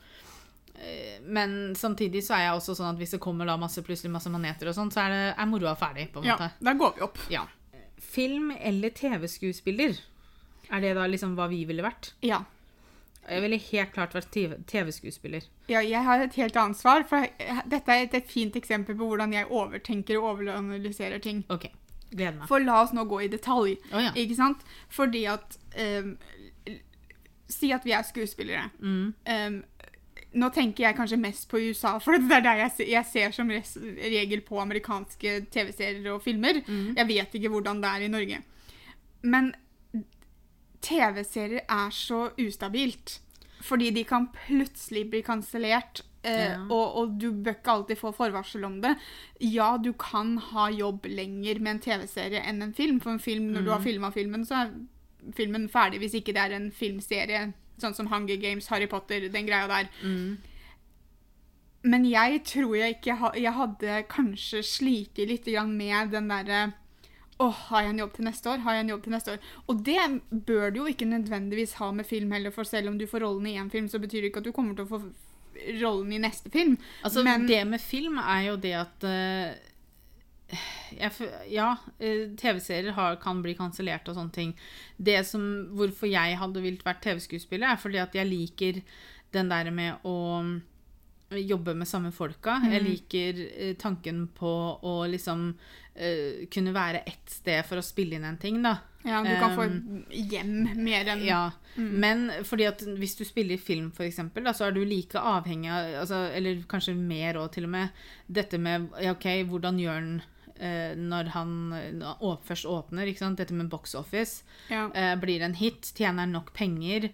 eh, 0.75 1.21
men 1.23 1.73
samtidig 1.79 2.23
så 2.27 2.35
er 2.35 2.43
jeg 2.49 2.57
også 2.59 2.75
sånn 2.75 2.91
at 2.93 2.99
hvis 2.99 3.15
det 3.15 3.21
kommer 3.23 3.47
da 3.47 3.55
masse, 3.61 3.79
plutselig 3.87 4.11
masse 4.11 4.31
maneter 4.33 4.67
og 4.71 4.75
sånn, 4.75 4.91
så 4.91 5.05
er, 5.05 5.15
det, 5.15 5.23
er 5.39 5.47
moroa 5.53 5.75
ferdig. 5.79 6.09
på 6.11 6.19
en 6.23 6.27
Ja, 6.27 6.35
måte. 6.39 6.51
da 6.67 6.73
går 6.81 6.97
vi 6.97 7.05
opp. 7.07 7.21
Ja. 7.31 7.45
Film 7.97 8.51
eller 8.59 8.91
TV-skuespiller? 8.95 9.95
Er 10.73 10.81
det 10.83 10.95
da 10.97 11.05
liksom 11.07 11.35
hva 11.37 11.47
vi 11.51 11.63
ville 11.69 11.83
vært? 11.85 12.11
Ja. 12.25 12.41
Jeg 13.29 13.41
ville 13.41 13.57
helt 13.57 13.93
klart 13.95 14.13
vært 14.13 14.27
TV- 14.33 14.59
TV-skuespiller. 14.69 15.47
Ja, 15.71 15.79
jeg 15.81 16.03
har 16.05 16.21
et 16.21 16.35
helt 16.37 16.55
annet 16.61 16.77
svar. 16.77 17.03
For 17.09 17.25
dette 17.71 17.91
er 17.95 18.05
et, 18.05 18.27
fint 18.29 18.55
eksempel 18.59 18.95
på 18.99 19.07
hvordan 19.09 19.33
jeg 19.33 19.47
overtenker 19.49 20.19
og 20.19 20.27
overanalyserer 20.35 21.19
ting. 21.23 21.43
OK. 21.49 21.65
Gleder 22.11 22.37
meg. 22.37 22.47
For 22.47 22.59
la 22.61 22.81
oss 22.83 22.93
nå 22.93 23.03
gå 23.09 23.23
i 23.25 23.29
detalj. 23.33 23.77
Oh, 23.91 24.01
ja. 24.03 24.11
Ikke 24.15 24.37
sant? 24.37 24.61
Fordi 24.93 25.25
at 25.31 25.57
um, 25.81 26.15
Si 27.47 27.69
at 27.73 27.83
vi 27.85 27.91
er 27.93 28.01
skuespillere. 28.05 28.69
Mm. 28.81 29.13
Um, 29.29 29.57
nå 30.35 30.47
tenker 30.51 30.87
jeg 30.87 30.95
kanskje 30.97 31.19
mest 31.21 31.45
på 31.51 31.59
USA, 31.61 31.95
for 32.03 32.17
det 32.17 32.31
er 32.39 32.41
der 32.45 32.61
jeg, 32.63 32.71
se- 32.77 32.87
jeg 32.89 33.05
ser 33.11 33.35
som 33.35 33.49
regel 33.51 34.41
på 34.47 34.57
amerikanske 34.63 35.35
TV-serier 35.53 36.09
og 36.13 36.23
filmer. 36.25 36.61
Mm. 36.67 36.95
Jeg 36.97 37.07
vet 37.11 37.37
ikke 37.37 37.51
hvordan 37.53 37.81
det 37.83 37.91
er 37.91 38.05
i 38.07 38.09
Norge. 38.11 38.41
Men 39.25 39.53
TV-serier 40.85 41.63
er 41.65 41.93
så 41.95 42.27
ustabilt. 42.41 43.19
Fordi 43.65 43.89
de 43.95 44.03
kan 44.05 44.27
plutselig 44.45 45.07
bli 45.11 45.21
kansellert. 45.25 46.03
Eh, 46.25 46.31
Ja. 46.51 46.57
og, 46.73 46.95
og 46.97 47.11
du 47.21 47.27
bør 47.31 47.53
ikke 47.53 47.71
alltid 47.71 47.97
få 47.99 48.11
forvarsel 48.17 48.63
om 48.65 48.79
det. 48.81 48.95
Ja, 49.45 49.75
du 49.77 49.91
kan 49.93 50.37
ha 50.51 50.67
jobb 50.73 51.05
lenger 51.05 51.59
med 51.61 51.71
en 51.75 51.79
TV-serie 51.85 52.41
enn 52.49 52.61
en 52.65 52.73
film. 52.73 52.99
For 53.01 53.13
en 53.13 53.19
film, 53.21 53.51
når 53.53 53.61
du 53.67 53.69
har 53.73 53.83
filma 53.83 54.09
filmen, 54.13 54.45
så 54.45 54.63
er 54.63 54.71
filmen 55.37 55.67
ferdig 55.69 55.99
hvis 56.01 56.17
ikke 56.17 56.33
det 56.33 56.41
er 56.47 56.55
en 56.57 56.71
filmserie. 56.73 57.43
Sånn 57.81 57.93
som 57.97 58.07
Hunger 58.09 58.37
Games, 58.41 58.67
Harry 58.73 58.87
Potter, 58.89 59.27
den 59.29 59.45
greia 59.49 59.67
der. 59.69 59.89
Mm. 60.03 60.37
Men 61.85 62.05
jeg 62.09 62.41
tror 62.49 62.73
jeg 62.79 62.95
ikke 62.97 63.15
ha, 63.19 63.29
Jeg 63.37 63.53
hadde 63.53 63.99
kanskje 64.09 64.63
slitt 64.65 65.17
litt 65.21 65.45
grann 65.45 65.75
med 65.77 66.09
den 66.15 66.29
derre 66.31 66.61
Åh, 67.37 67.51
har 67.67 67.81
jeg 67.83 67.89
en 67.89 67.99
jobb 67.99 68.13
til 68.15 68.25
neste 68.29 68.49
år? 68.49 68.61
Har 68.63 68.77
jeg 68.77 68.85
en 68.85 68.89
jobb 68.93 69.03
til 69.03 69.11
neste 69.11 69.33
år? 69.33 69.47
Og 69.67 69.79
det 69.85 70.21
bør 70.47 70.69
du 70.71 70.77
jo 70.79 70.89
ikke 70.91 71.07
nødvendigvis 71.09 71.73
ha 71.81 71.91
med 71.91 72.07
film 72.07 72.31
heller, 72.31 72.53
for 72.55 72.63
selv 72.63 72.87
om 72.89 72.97
du 72.99 73.07
får 73.07 73.25
rollen 73.25 73.47
i 73.51 73.57
én 73.59 73.69
film, 73.71 73.89
så 73.91 73.99
betyr 73.99 74.21
det 74.21 74.31
ikke 74.31 74.43
at 74.43 74.47
du 74.47 74.53
kommer 74.55 74.75
til 74.75 74.85
å 74.85 74.91
få 74.93 75.01
rollen 75.81 76.13
i 76.15 76.21
neste 76.23 76.51
film. 76.51 76.77
Altså, 77.03 77.23
Men- 77.23 77.47
det 77.47 77.67
med 77.67 77.81
film 77.81 78.17
er 78.19 78.41
jo 78.47 78.55
det 78.55 78.73
at 78.73 79.03
uh, 79.03 79.55
jeg, 80.95 81.11
Ja, 81.51 81.75
eh, 81.99 82.29
TV-serier 82.37 83.19
kan 83.21 83.41
bli 83.41 83.55
kansellert 83.55 84.07
og 84.07 84.15
sånne 84.15 84.31
ting. 84.31 84.55
Det 84.97 85.25
som, 85.25 85.67
Hvorfor 85.75 86.07
jeg 86.07 86.37
hadde 86.37 86.61
vilt 86.61 86.85
vært 86.85 87.01
TV-skuespiller, 87.01 87.67
er 87.73 87.81
fordi 87.81 87.97
at 87.97 88.13
jeg 88.13 88.27
liker 88.29 88.81
den 89.33 89.49
der 89.49 89.71
med 89.71 89.95
å 90.05 90.61
jobbe 91.31 91.73
med 91.75 91.87
samme 91.87 92.11
folka. 92.13 92.59
Jeg 92.69 92.83
liker 92.85 93.39
eh, 93.57 93.73
tanken 93.75 94.27
på 94.27 94.79
å 94.85 95.05
liksom 95.09 95.55
eh, 95.95 96.45
kunne 96.51 96.73
være 96.75 97.03
ett 97.07 97.31
sted 97.31 97.65
for 97.67 97.79
å 97.79 97.85
spille 97.85 98.17
inn 98.17 98.27
en 98.27 98.37
ting, 98.41 98.61
da. 98.63 98.77
Ja, 99.05 99.21
du 99.21 99.29
kan 99.37 99.53
få 99.53 99.67
Um, 99.69 100.05
få 100.09 100.21
hjem 100.31 100.53
mer 100.81 101.05
enn 101.13 101.19
Ja, 101.21 101.51
men 101.77 102.31
fordi 102.43 102.65
at 102.65 102.81
hvis 102.81 103.13
du 103.19 103.25
spiller 103.27 103.59
film, 103.61 103.91
da, 103.93 104.53
så 104.53 104.65
er 104.65 104.71
du 104.73 104.81
like 104.81 105.19
avhengig 105.19 105.69
av 105.69 105.99
altså, 106.01 106.23
Eller 106.33 106.63
kanskje 106.67 106.95
mer 106.97 107.37
òg, 107.37 107.51
til 107.53 107.67
og 107.67 107.69
med. 107.75 107.89
Dette 108.25 108.57
med 108.57 108.89
ja, 109.01 109.13
OK, 109.13 109.27
hvordan 109.45 109.77
gjør 109.79 109.99
han 109.99 110.21
eh, 110.57 110.95
når 110.97 111.29
han 111.35 111.53
først 112.47 112.65
åpner? 112.65 113.05
ikke 113.05 113.21
sant? 113.21 113.37
Dette 113.37 113.53
med 113.53 113.69
box 113.69 113.93
office. 113.93 114.43
ja. 114.69 114.89
Eh, 114.93 115.13
blir 115.21 115.39
det 115.39 115.51
en 115.51 115.59
hit? 115.61 115.93
Tjener 115.93 116.25
han 116.25 116.33
nok 116.33 116.53
penger? 116.53 117.11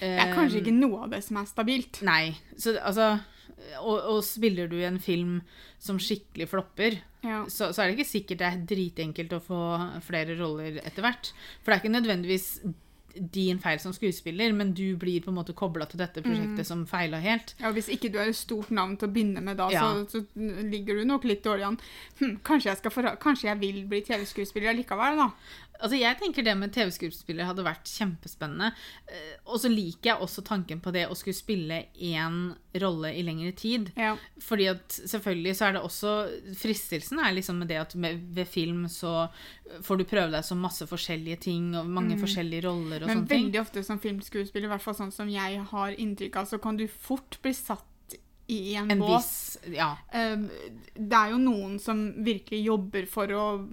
Det 0.00 0.16
er 0.18 0.32
kanskje 0.34 0.64
ikke 0.64 0.74
noe 0.74 1.04
av 1.04 1.12
det 1.12 1.20
som 1.22 1.36
er 1.38 1.44
stabilt. 1.46 2.00
Nei. 2.02 2.34
Så 2.58 2.72
altså 2.80 3.18
og, 3.80 3.96
og 4.14 4.20
spiller 4.26 4.68
du 4.70 4.76
en 4.84 4.98
film 5.02 5.40
som 5.82 5.98
skikkelig 6.02 6.48
flopper, 6.52 6.98
Ja. 7.22 7.44
så, 7.46 7.68
så 7.72 7.82
er 7.82 7.90
det 7.92 7.98
ikke 8.00 8.10
sikkert 8.10 8.38
det 8.42 8.46
er 8.48 8.62
dritenkelt 8.74 9.32
å 9.36 9.42
få 9.44 9.58
flere 10.06 10.34
roller 10.40 10.80
etter 10.82 11.04
hvert. 11.06 11.32
For 11.62 11.70
det 11.70 11.76
er 11.76 11.82
ikke 11.84 11.96
nødvendigvis 12.00 12.48
din 13.14 13.58
feil 13.62 13.78
som 13.82 13.92
skuespiller, 13.92 14.52
men 14.52 14.72
du 14.74 14.96
blir 14.96 15.20
på 15.24 15.30
en 15.32 15.38
måte 15.38 15.54
kobla 15.56 15.86
til 15.90 15.98
dette 16.02 16.22
prosjektet 16.24 16.66
som 16.66 16.86
feila 16.86 17.20
helt. 17.22 17.54
Ja, 17.60 17.72
Hvis 17.72 17.88
ikke 17.92 18.10
du 18.12 18.18
er 18.18 18.28
et 18.32 18.36
stort 18.38 18.70
navn 18.70 18.96
til 18.96 19.08
å 19.08 19.12
begynne 19.12 19.42
med, 19.42 19.56
da, 19.56 19.70
Ja. 19.72 19.88
så, 20.04 20.06
så 20.10 20.24
ligger 20.36 20.96
du 21.00 21.04
nok 21.04 21.24
litt 21.24 21.42
dårlig 21.44 21.66
an. 21.68 21.78
Hm, 22.20 22.38
kanskje, 22.44 22.70
jeg 22.72 22.78
skal 22.82 23.16
kanskje 23.20 23.48
jeg 23.50 23.60
vil 23.60 23.84
bli 23.90 24.00
TV-skuespiller 24.06 24.74
likevel, 24.74 25.16
da. 25.16 25.30
Altså, 25.82 25.96
Jeg 25.98 26.14
tenker 26.20 26.44
det 26.46 26.52
med 26.56 26.70
TV-skuespiller 26.70 27.44
hadde 27.48 27.64
vært 27.66 27.88
kjempespennende. 27.90 28.68
Eh, 29.10 29.32
Og 29.50 29.58
så 29.58 29.68
liker 29.68 30.12
jeg 30.12 30.20
også 30.22 30.44
tanken 30.46 30.78
på 30.80 30.92
det 30.94 31.08
å 31.10 31.16
skulle 31.18 31.34
spille 31.34 31.86
én 31.98 32.54
rolle 32.78 33.10
i 33.18 33.22
lengre 33.26 33.50
tid. 33.58 33.90
Ja. 33.98 34.12
Fordi 34.38 34.68
at 34.70 34.88
selvfølgelig 34.94 35.56
så 35.58 35.66
er 35.68 35.72
det 35.72 35.82
også 35.82 36.12
Fristelsen 36.56 37.18
er 37.18 37.34
liksom 37.34 37.58
med 37.58 37.68
det 37.72 37.80
at 37.80 37.94
med, 37.98 38.22
ved 38.32 38.46
film 38.46 38.86
så 38.88 39.26
får 39.82 39.98
du 39.98 40.04
prøve 40.04 40.30
deg 40.30 40.44
som 40.44 40.60
masse 40.62 40.86
forskjellige 40.86 41.40
ting 41.48 41.72
og 41.74 41.86
mange 41.90 42.14
forskjellige 42.20 42.62
roller 42.68 43.01
og 43.02 43.08
Men 43.08 43.16
sånne 43.18 43.28
ting. 43.28 43.44
veldig 43.46 43.60
ofte 43.60 43.84
som 43.84 43.98
filmskuespiller, 43.98 44.64
i 44.68 44.72
hvert 44.72 44.82
fall 44.82 44.94
sånn 44.94 45.12
som 45.12 45.28
jeg 45.28 45.58
har 45.70 45.92
inntrykk 45.92 46.36
av, 46.36 46.46
så 46.46 46.60
kan 46.60 46.76
du 46.76 46.86
fort 46.88 47.38
bli 47.42 47.52
satt 47.52 47.84
i 48.48 48.74
en, 48.74 48.90
En 48.90 48.98
bås. 48.98 49.58
viss 49.64 49.74
Ja. 49.76 49.96
Eh, 50.12 50.36
Det 50.94 51.12
er 51.12 51.30
jo 51.30 51.38
noen 51.38 51.78
som 51.80 52.12
virkelig 52.24 52.64
jobber 52.64 53.06
for 53.06 53.26
å 53.28 53.68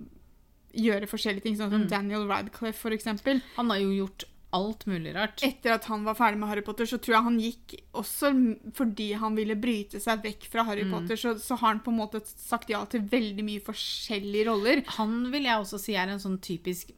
gjøre 0.74 1.07
forskjellige 1.09 1.41
ting, 1.43 1.55
sånn 1.57 1.71
som 1.71 1.81
Mm. 1.83 1.89
Daniel 1.89 2.27
Radcliffe, 2.27 2.91
eksempel. 2.93 3.41
Han 3.55 3.69
har 3.69 3.79
jo 3.79 3.89
gjort 4.05 4.24
alt 4.56 4.86
mulig 4.89 5.12
rart. 5.15 5.44
Etter 5.46 5.75
at 5.75 5.86
han 5.91 6.03
var 6.08 6.15
ferdig 6.18 6.39
med 6.41 6.50
Harry 6.50 6.62
Potter, 6.65 6.88
så 6.89 6.98
tror 6.98 7.15
jeg 7.15 7.25
han 7.27 7.39
gikk 7.39 7.75
også 8.00 8.32
fordi 8.74 9.12
han 9.22 9.36
ville 9.38 9.56
bryte 9.60 10.00
seg 10.01 10.24
vekk 10.25 10.48
fra 10.50 10.63
Harry 10.65 10.84
Mm. 10.88 10.91
Potter, 10.96 11.15
så, 11.22 11.36
så 11.38 11.56
har 11.60 11.68
han 11.75 11.82
på 11.86 11.91
en 11.94 12.00
måte 12.00 12.22
sagt 12.25 12.70
ja 12.74 12.79
til 12.89 13.01
veldig 13.12 13.46
mye 13.46 13.62
forskjellige 13.62 14.48
roller. 14.50 14.82
Han 14.98 15.32
vil 15.32 15.44
jeg 15.46 15.60
også 15.62 15.77
si 15.82 15.94
er 16.00 16.10
en 16.10 16.20
sånn 16.24 16.39
typisk 16.41 16.89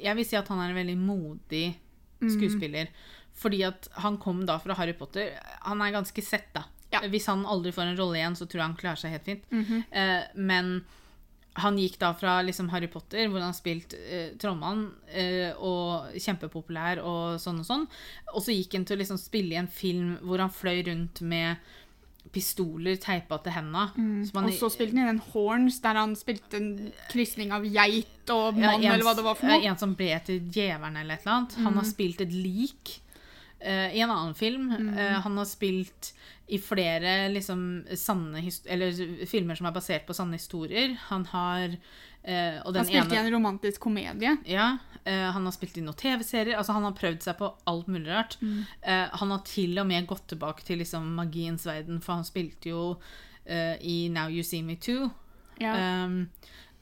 Jeg 0.00 0.16
vil 0.16 0.24
si 0.24 0.36
at 0.38 0.48
han 0.48 0.60
er 0.62 0.70
en 0.70 0.78
veldig 0.78 0.98
modig 0.98 1.64
skuespiller. 2.20 2.88
Fordi 3.40 3.62
at 3.64 3.88
han 4.04 4.18
kom 4.20 4.44
da 4.46 4.58
fra 4.60 4.74
Harry 4.76 4.92
Potter. 4.92 5.30
Han 5.64 5.80
er 5.80 5.92
ganske 5.94 6.22
sett, 6.24 6.50
da. 6.54 6.66
Ja. 6.92 7.00
Hvis 7.08 7.26
han 7.30 7.44
aldri 7.46 7.70
får 7.72 7.92
en 7.92 7.96
rolle 8.00 8.18
igjen, 8.18 8.34
så 8.36 8.46
tror 8.46 8.60
jeg 8.60 8.66
han 8.68 8.78
klarer 8.80 8.98
seg 9.00 9.12
helt 9.14 9.24
fint. 9.28 9.44
Mhm. 9.52 9.84
eh, 9.90 10.22
men 10.36 10.72
han 11.58 11.78
gikk 11.80 11.98
da 11.98 12.12
fra 12.14 12.38
liksom 12.46 12.68
Harry 12.70 12.86
Potter, 12.90 13.26
hvor 13.26 13.42
han 13.42 13.50
har 13.50 13.58
spilt 13.58 13.96
eh, 13.98 14.30
trollmann, 14.40 14.86
eh, 15.10 15.50
og 15.58 16.14
kjempepopulær 16.14 17.02
og 17.02 17.40
sånn 17.42 17.60
og 17.62 17.66
sånn, 17.66 17.86
og 18.34 18.44
så 18.44 18.54
gikk 18.54 18.78
han 18.78 18.86
til 18.86 18.98
å 18.98 19.02
liksom 19.02 19.20
spille 19.20 19.56
i 19.56 19.60
en 19.60 19.70
film 19.70 20.16
hvor 20.22 20.42
han 20.42 20.54
fløy 20.54 20.84
rundt 20.86 21.22
med 21.26 21.58
pistoler 22.30 22.98
teipa 23.00 23.40
til 23.42 23.54
henda. 23.56 23.88
Mm. 23.96 24.28
Og 24.28 24.52
så 24.54 24.68
spilte 24.70 24.94
han 24.94 25.08
i 25.08 25.10
den 25.10 25.22
Horns, 25.32 25.80
der 25.82 25.98
han 25.98 26.14
spilte 26.18 26.60
en 26.60 26.72
krysning 27.10 27.50
av 27.56 27.66
geit 27.66 28.30
og 28.30 28.60
Ja, 28.60 28.70
mann, 28.70 28.84
en, 28.84 28.92
eller 28.92 29.06
hva 29.08 29.16
det 29.18 29.26
var 29.26 29.38
for 29.38 29.50
noe. 29.50 29.62
En 29.66 29.78
som 29.80 29.96
ble 29.98 30.12
til 30.26 30.44
djevelen 30.46 31.00
eller 31.00 31.16
et 31.16 31.24
eller 31.24 31.38
annet. 31.40 31.56
Han 31.64 31.80
har 31.80 31.88
spilt 31.88 32.22
et 32.22 32.34
lik 32.34 33.00
eh, 33.60 33.96
i 33.96 34.00
en 34.00 34.10
annen 34.10 34.34
film. 34.34 34.70
Eh, 34.72 35.20
han 35.24 35.38
har 35.38 35.48
spilt 35.48 36.14
i 36.50 36.58
flere 36.58 37.28
liksom 37.30 37.84
filmer 39.30 39.54
som 39.54 39.68
er 39.68 39.74
basert 39.74 40.06
på 40.08 40.16
sanne 40.16 40.34
historier. 40.34 40.96
Han 41.06 41.22
har 41.30 41.76
uh, 41.76 42.56
Han 42.64 42.88
spilte 42.88 43.14
i 43.14 43.18
ene 43.20 43.28
en 43.28 43.34
romantisk 43.36 43.84
komedie. 43.84 44.32
ja, 44.50 44.72
han 45.04 45.46
har 45.46 45.54
spilt 45.54 45.78
i 45.78 45.84
noen 45.86 45.94
TV-serier. 45.94 46.56
Altså 46.58 46.74
Han 46.74 46.88
har 46.88 46.96
prøvd 46.98 47.22
seg 47.22 47.38
på 47.38 47.52
alt 47.70 47.86
mulig 47.86 48.10
rart. 48.10 48.34
Mm. 48.42 48.64
Han 49.22 49.30
har 49.30 49.44
til 49.46 49.78
og 49.78 49.86
med 49.86 50.10
gått 50.10 50.26
tilbake 50.34 50.66
til 50.66 50.82
liksom 50.82 51.06
magiens 51.14 51.68
verden, 51.70 52.02
for 52.02 52.18
han 52.18 52.26
spilte 52.26 52.74
jo 52.74 52.82
i 53.46 54.10
Now 54.10 54.26
You 54.26 54.42
See 54.42 54.66
Me 54.66 54.74
Too. 54.74 55.06
Ja. 55.62 56.04
Um, 56.04 56.26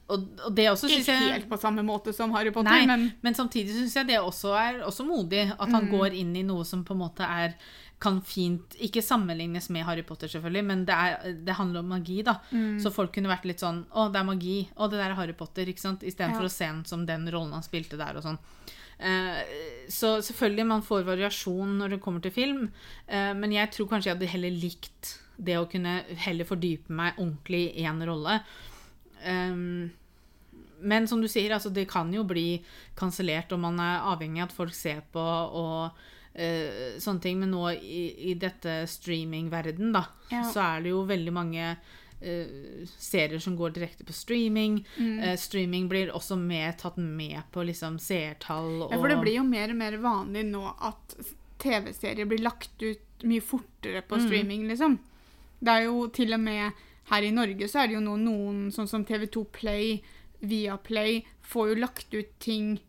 og, 0.09 0.23
og 0.45 0.55
det 0.57 0.65
også 0.71 0.89
Ikke 0.89 1.13
jeg 1.13 1.33
helt 1.35 1.49
på 1.51 1.57
samme 1.61 1.83
måte 1.85 2.13
som 2.15 2.31
Harry 2.35 2.51
Potter, 2.55 2.71
Nei, 2.71 2.85
men 2.89 3.11
men 3.21 3.35
samtidig 3.37 3.75
syns 3.75 3.95
jeg 3.99 4.07
det 4.09 4.17
også 4.19 4.55
er 4.57 4.81
også 4.87 5.05
modig. 5.07 5.45
At 5.59 5.69
han 5.69 5.89
går 5.91 6.15
inn 6.17 6.35
i 6.35 6.43
noe 6.47 6.65
som 6.65 6.81
på 6.87 6.95
en 6.97 7.03
måte 7.03 7.27
er 7.27 7.53
kan 7.99 8.21
fint 8.23 8.77
Ikke 8.79 9.01
sammenlignes 9.03 9.65
med 9.75 9.83
Harry 9.83 10.05
Potter, 10.07 10.29
selvfølgelig, 10.31 10.63
men 10.65 10.85
det, 10.87 10.95
er, 10.95 11.33
det 11.45 11.55
handler 11.57 11.83
om 11.83 11.89
magi, 11.91 12.21
da. 12.23 12.37
Så 12.79 12.93
folk 12.95 13.11
kunne 13.15 13.27
vært 13.31 13.45
litt 13.49 13.59
sånn 13.59 13.81
Å, 13.91 14.07
det 14.13 14.21
er 14.21 14.27
magi. 14.29 14.57
Å, 14.75 14.87
det 14.87 15.01
der 15.01 15.11
er 15.11 15.17
Harry 15.19 15.35
Potter. 15.35 15.67
ikke 15.67 15.83
sant? 15.83 16.05
Istedenfor 16.07 16.47
Ja. 16.47 16.51
å 16.51 16.57
se 16.57 16.69
ham 16.71 16.85
som 16.87 17.03
den 17.05 17.27
rollen 17.31 17.51
han 17.57 17.65
spilte 17.65 17.99
der, 17.99 18.15
og 18.15 18.23
sånn. 18.23 18.39
Eh, 18.99 19.43
så 19.91 20.17
selvfølgelig, 20.23 20.65
man 20.67 20.81
får 20.83 21.05
variasjon 21.07 21.77
når 21.79 21.95
det 21.95 22.01
kommer 22.03 22.23
til 22.23 22.31
film, 22.35 22.65
eh, 23.07 23.33
men 23.35 23.51
jeg 23.55 23.71
tror 23.75 23.87
kanskje 23.91 24.09
jeg 24.11 24.17
hadde 24.17 24.31
heller 24.33 24.51
likt 24.63 25.13
det 25.39 25.55
å 25.59 25.67
kunne 25.71 26.01
heller 26.19 26.47
fordype 26.47 26.91
meg 26.91 27.15
ordentlig 27.19 27.61
i 27.79 27.85
én 27.87 28.01
rolle. 28.07 28.39
Um, 29.27 29.89
men 30.81 31.07
som 31.07 31.21
du 31.21 31.27
sier, 31.27 31.51
altså, 31.55 31.69
det 31.73 31.87
kan 31.89 32.11
jo 32.13 32.23
bli 32.23 32.63
kansellert, 32.99 33.51
og 33.51 33.59
man 33.59 33.79
er 33.79 34.01
avhengig 34.11 34.41
av 34.43 34.49
at 34.49 34.55
folk 34.55 34.73
ser 34.73 35.01
på 35.13 35.19
og 35.19 35.91
uh, 36.39 36.99
sånne 36.99 37.21
ting. 37.23 37.39
Men 37.39 37.51
nå 37.51 37.63
i, 37.77 38.03
i 38.31 38.35
dette 38.39 38.81
streamingverden, 38.87 39.91
da, 39.95 40.05
Ja. 40.31 40.43
så 40.51 40.61
er 40.77 40.81
det 40.85 40.89
jo 40.93 41.03
veldig 41.09 41.33
mange 41.33 41.71
uh, 41.75 42.85
serier 42.99 43.39
som 43.39 43.55
går 43.57 43.73
direkte 43.77 44.03
på 44.07 44.13
streaming. 44.13 44.81
Mm. 44.97 45.19
Uh, 45.23 45.35
streaming 45.39 45.87
blir 45.91 46.11
også 46.15 46.37
mer 46.39 46.73
tatt 46.79 46.97
med 46.97 47.41
på 47.51 47.63
liksom 47.67 47.99
seertall 47.99 48.83
og 48.85 48.91
ja, 48.93 48.97
For 48.99 49.07
det 49.11 49.19
blir 49.23 49.39
jo 49.39 49.43
mer 49.47 49.69
og 49.73 49.79
mer 49.81 49.97
vanlig 50.03 50.45
nå 50.51 50.63
at 50.79 51.17
TV-serier 51.59 52.25
blir 52.29 52.39
lagt 52.45 52.79
ut 52.81 53.25
mye 53.27 53.41
fortere 53.43 54.01
på 54.07 54.15
Mm. 54.15 54.27
streaming, 54.27 54.67
liksom. 54.69 54.99
Det 55.59 55.67
er 55.73 55.81
jo 55.89 56.07
til 56.07 56.31
og 56.33 56.39
med 56.39 56.71
her 57.09 57.21
i 57.25 57.31
Norge 57.35 57.67
så 57.67 57.81
er 57.81 57.87
det 57.89 57.95
jo 57.97 58.03
nå 58.05 58.13
noen, 58.21 58.69
sånn 58.71 58.87
som 58.87 59.03
TV2 59.03 59.41
Play, 59.51 60.01
Viaplay, 60.41 61.25
får 61.41 61.69
jo 61.69 61.75
lagt 61.81 62.13
ut 62.13 62.39
ting 62.39 62.79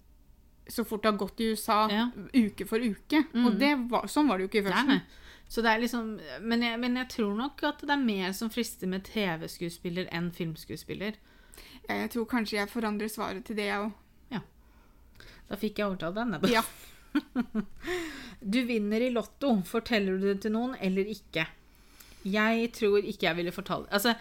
så 0.71 0.85
fort 0.87 1.03
det 1.03 1.11
har 1.11 1.19
gått 1.19 1.41
i 1.41 1.49
USA, 1.51 1.89
Ja. 1.91 2.05
uke 2.35 2.65
for 2.67 2.79
uke. 2.79 3.25
Og 3.35 3.53
Mm. 3.55 3.59
det 3.59 3.73
var, 3.91 4.03
sånn 4.07 4.29
var 4.29 4.39
det 4.39 4.45
jo 4.45 4.49
ikke 4.49 4.65
i 4.67 4.71
første. 4.71 4.87
førsten. 4.87 5.01
Så 5.49 5.63
det 5.63 5.71
er 5.73 5.81
liksom, 5.81 6.21
men, 6.47 6.63
jeg, 6.63 6.79
men 6.79 6.95
jeg 6.97 7.09
tror 7.09 7.35
nok 7.37 7.63
at 7.65 7.81
det 7.81 7.91
er 7.91 7.97
mer 8.05 8.33
som 8.33 8.51
frister 8.51 8.87
med 8.87 9.03
TV-skuespiller 9.03 10.07
enn 10.13 10.31
filmskuespiller. 10.31 11.15
Jeg 11.89 12.11
tror 12.11 12.27
kanskje 12.27 12.59
jeg 12.61 12.69
forandrer 12.71 13.09
svaret 13.11 13.45
til 13.45 13.57
det, 13.57 13.67
jeg 13.67 13.81
òg. 13.81 13.93
Da 15.51 15.57
fikk 15.57 15.79
jeg 15.79 15.87
overtalt 15.91 16.15
denne. 16.15 16.39
Ja. 16.49 16.63
Du 18.41 18.63
vinner 18.65 19.01
i 19.03 19.11
Lotto. 19.11 19.57
Forteller 19.67 20.17
du 20.21 20.29
det 20.33 20.43
til 20.43 20.53
noen 20.55 20.77
eller 20.81 21.05
ikke? 21.11 21.47
Jeg 22.25 22.71
tror 22.77 23.03
ikke 23.03 23.27
jeg 23.27 23.37
ville 23.37 23.51
fortalt 23.53 23.89
Altså, 23.91 24.15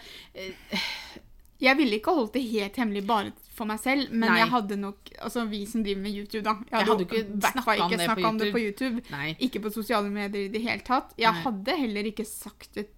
Jeg 1.60 1.76
ville 1.76 1.98
ikke 2.00 2.14
holdt 2.16 2.36
det 2.38 2.42
helt 2.48 2.78
hemmelig 2.80 3.02
bare 3.08 3.32
for 3.52 3.68
meg 3.68 3.80
selv, 3.82 4.08
men 4.12 4.30
Nei. 4.30 4.38
jeg 4.40 4.48
hadde 4.54 4.78
nok 4.80 5.10
Altså 5.20 5.44
vi 5.50 5.60
som 5.68 5.82
driver 5.84 6.00
med 6.00 6.16
YouTube, 6.16 6.44
da. 6.46 6.54
Jeg 6.70 6.78
Jeg 6.78 6.88
hadde 6.88 7.06
ikke 7.06 7.24
snakka 7.52 7.74
om 7.84 7.92
det 7.92 8.08
på 8.08 8.28
om 8.30 8.40
det 8.40 8.48
på 8.54 8.62
YouTube. 8.62 9.02
Nei. 9.12 9.34
Ikke 9.38 9.60
på 9.60 9.72
sosiale 9.74 10.08
medier 10.08 10.48
i 10.48 10.52
det 10.54 10.62
hele 10.64 10.80
tatt. 10.86 11.12
Jeg 11.20 11.32
Nei. 11.32 11.44
hadde 11.44 11.76
heller 11.82 12.08
ikke 12.08 12.24
sagt 12.24 12.74
det 12.78 12.88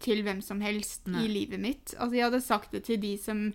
til 0.00 0.22
hvem 0.24 0.40
som 0.44 0.60
helst 0.64 1.08
i 1.08 1.28
livet 1.28 1.60
mitt. 1.60 1.94
Altså 1.96 2.16
jeg 2.16 2.26
hadde 2.28 2.44
sagt 2.44 2.72
det 2.76 2.84
til 2.88 3.00
de 3.00 3.16
som 3.20 3.50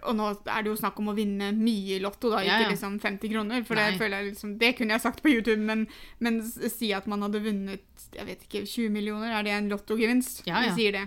Og 0.00 0.14
nå 0.16 0.30
er 0.48 0.62
det 0.64 0.70
jo 0.70 0.78
snakk 0.80 0.96
om 1.00 1.10
å 1.12 1.16
vinne 1.16 1.50
mye 1.52 1.98
i 1.98 2.00
Lotto, 2.00 2.30
da, 2.32 2.38
ikke 2.40 2.62
ja. 2.62 2.70
liksom 2.70 2.94
50 3.00 3.32
kroner. 3.32 3.64
For 3.68 3.76
det 3.76 3.98
føler 4.00 4.20
jeg 4.20 4.30
liksom 4.32 4.54
Det 4.60 4.76
kunne 4.78 4.96
jeg 4.96 5.04
sagt 5.04 5.20
på 5.24 5.32
YouTube, 5.32 5.60
men, 5.60 5.88
men 6.24 6.40
si 6.44 6.92
at 6.96 7.08
man 7.08 7.24
hadde 7.24 7.42
vunnet 7.44 8.08
jeg 8.14 8.28
vet 8.28 8.46
ikke, 8.46 8.64
20 8.68 8.92
millioner, 8.94 9.32
er 9.32 9.44
det 9.44 9.52
en 9.56 9.68
lottogevinst? 9.72 10.44
Ja, 10.46 10.60
ja. 10.60 10.68
Vi 10.68 10.80
sier 10.80 10.96
det. 11.00 11.06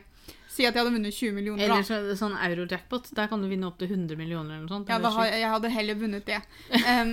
Si 0.58 0.66
at 0.66 0.74
jeg 0.74 0.82
hadde 0.82 0.94
vunnet 0.96 1.14
20 1.14 1.36
millioner, 1.38 1.64
Eller 1.68 1.84
så, 1.86 2.00
sånn 2.18 2.34
euro-jackpot. 2.34 3.12
Der 3.18 3.28
kan 3.30 3.44
du 3.44 3.50
vinne 3.52 3.68
opp 3.70 3.78
til 3.78 3.92
100 3.92 4.18
millioner 4.18 4.56
eller 4.56 4.64
noe 4.66 4.74
sånt. 4.74 4.90
Ja, 4.90 4.98
har, 5.14 5.28
jeg 5.30 5.52
hadde 5.54 5.70
heller 5.76 6.00
vunnet 6.00 6.26
det. 6.26 6.40
Um, 6.74 7.12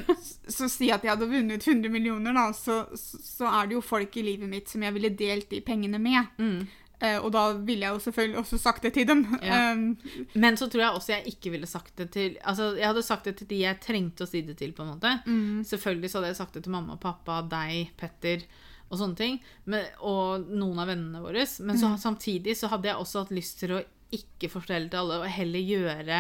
så 0.57 0.71
si 0.73 0.89
at 0.95 1.05
jeg 1.05 1.13
hadde 1.13 1.29
vunnet 1.29 1.67
100 1.67 1.93
millioner, 1.93 2.33
da, 2.37 2.47
så, 2.57 2.79
så 2.97 3.51
er 3.51 3.69
det 3.69 3.77
jo 3.77 3.83
folk 3.85 4.17
i 4.17 4.25
livet 4.25 4.49
mitt 4.49 4.73
som 4.73 4.87
jeg 4.87 4.97
ville 4.97 5.13
delt 5.19 5.53
de 5.53 5.61
pengene 5.67 6.01
med. 6.01 6.33
mm. 6.41 6.65
Uh, 7.03 7.19
og 7.27 7.33
da 7.35 7.41
ville 7.59 7.85
jeg 7.85 7.97
jo 7.97 8.01
selvfølgelig 8.05 8.39
også 8.39 8.59
sagt 8.63 8.85
det 8.87 8.93
til 8.95 9.07
dem. 9.09 9.25
Ja. 9.43 9.73
Um, 9.75 9.97
Men 10.41 10.57
så 10.57 10.69
tror 10.71 10.85
jeg 10.85 10.99
også 11.01 11.13
jeg 11.13 11.35
ikke 11.35 11.51
ville 11.53 11.67
sagt 11.69 11.99
det 11.99 12.07
til 12.15 12.37
Altså, 12.41 12.71
jeg 12.79 12.87
hadde 12.87 13.03
sagt 13.03 13.27
det 13.29 13.35
til 13.41 13.49
de 13.51 13.59
jeg 13.65 13.81
trengte 13.83 14.25
å 14.25 14.31
si 14.31 14.41
det 14.47 14.55
til, 14.61 14.73
på 14.73 14.87
en 14.87 14.93
måte. 14.95 15.11
mm, 15.27 15.65
Selvfølgelig 15.69 16.13
så 16.13 16.21
hadde 16.21 16.31
jeg 16.31 16.39
sagt 16.39 16.55
det 16.55 16.63
til 16.65 16.73
mamma 16.73 16.95
og 16.95 17.03
pappa, 17.03 17.43
deg, 17.51 17.91
Petter 17.99 18.47
og 18.95 19.01
sånne 19.03 19.19
ting. 19.19 19.37
Men, 19.67 19.85
og 20.01 20.47
noen 20.49 20.79
av 20.85 20.89
vennene 20.93 21.21
våre. 21.25 21.45
Men 21.67 21.81
så, 21.81 21.93
samtidig 22.01 22.57
så 22.57 22.71
hadde 22.73 22.89
jeg 22.93 22.97
også 23.03 23.25
hatt 23.25 23.35
lyst 23.37 23.59
til 23.61 23.77
å 23.77 23.83
ikke 24.15 24.51
fortelle 24.53 24.89
til 24.93 25.01
alle, 25.03 25.21
og 25.25 25.31
heller 25.35 25.59
gjøre 25.67 26.19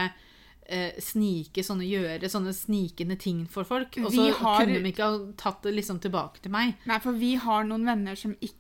eh, 0.67 0.97
snike 0.99 1.63
sånne 1.63 1.85
gjøre 1.87 2.29
sånne 2.33 2.53
snikende 2.57 3.19
ting 3.21 3.45
for 3.47 3.65
folk. 3.69 3.99
Og 4.03 4.11
så 4.13 4.31
har- 4.41 4.65
kunne 4.65 4.81
de 4.83 4.91
ikke 4.93 5.05
ha 5.07 5.19
tatt 5.37 5.63
det 5.63 5.75
liksom 5.77 6.01
tilbake 6.01 6.41
til 6.43 6.51
meg. 6.55 6.75
Nei, 6.89 6.99
for 7.05 7.13
vi 7.13 7.35
har 7.37 7.65
noen 7.69 7.85
venner 7.87 8.17
som 8.17 8.33
ikke 8.41 8.57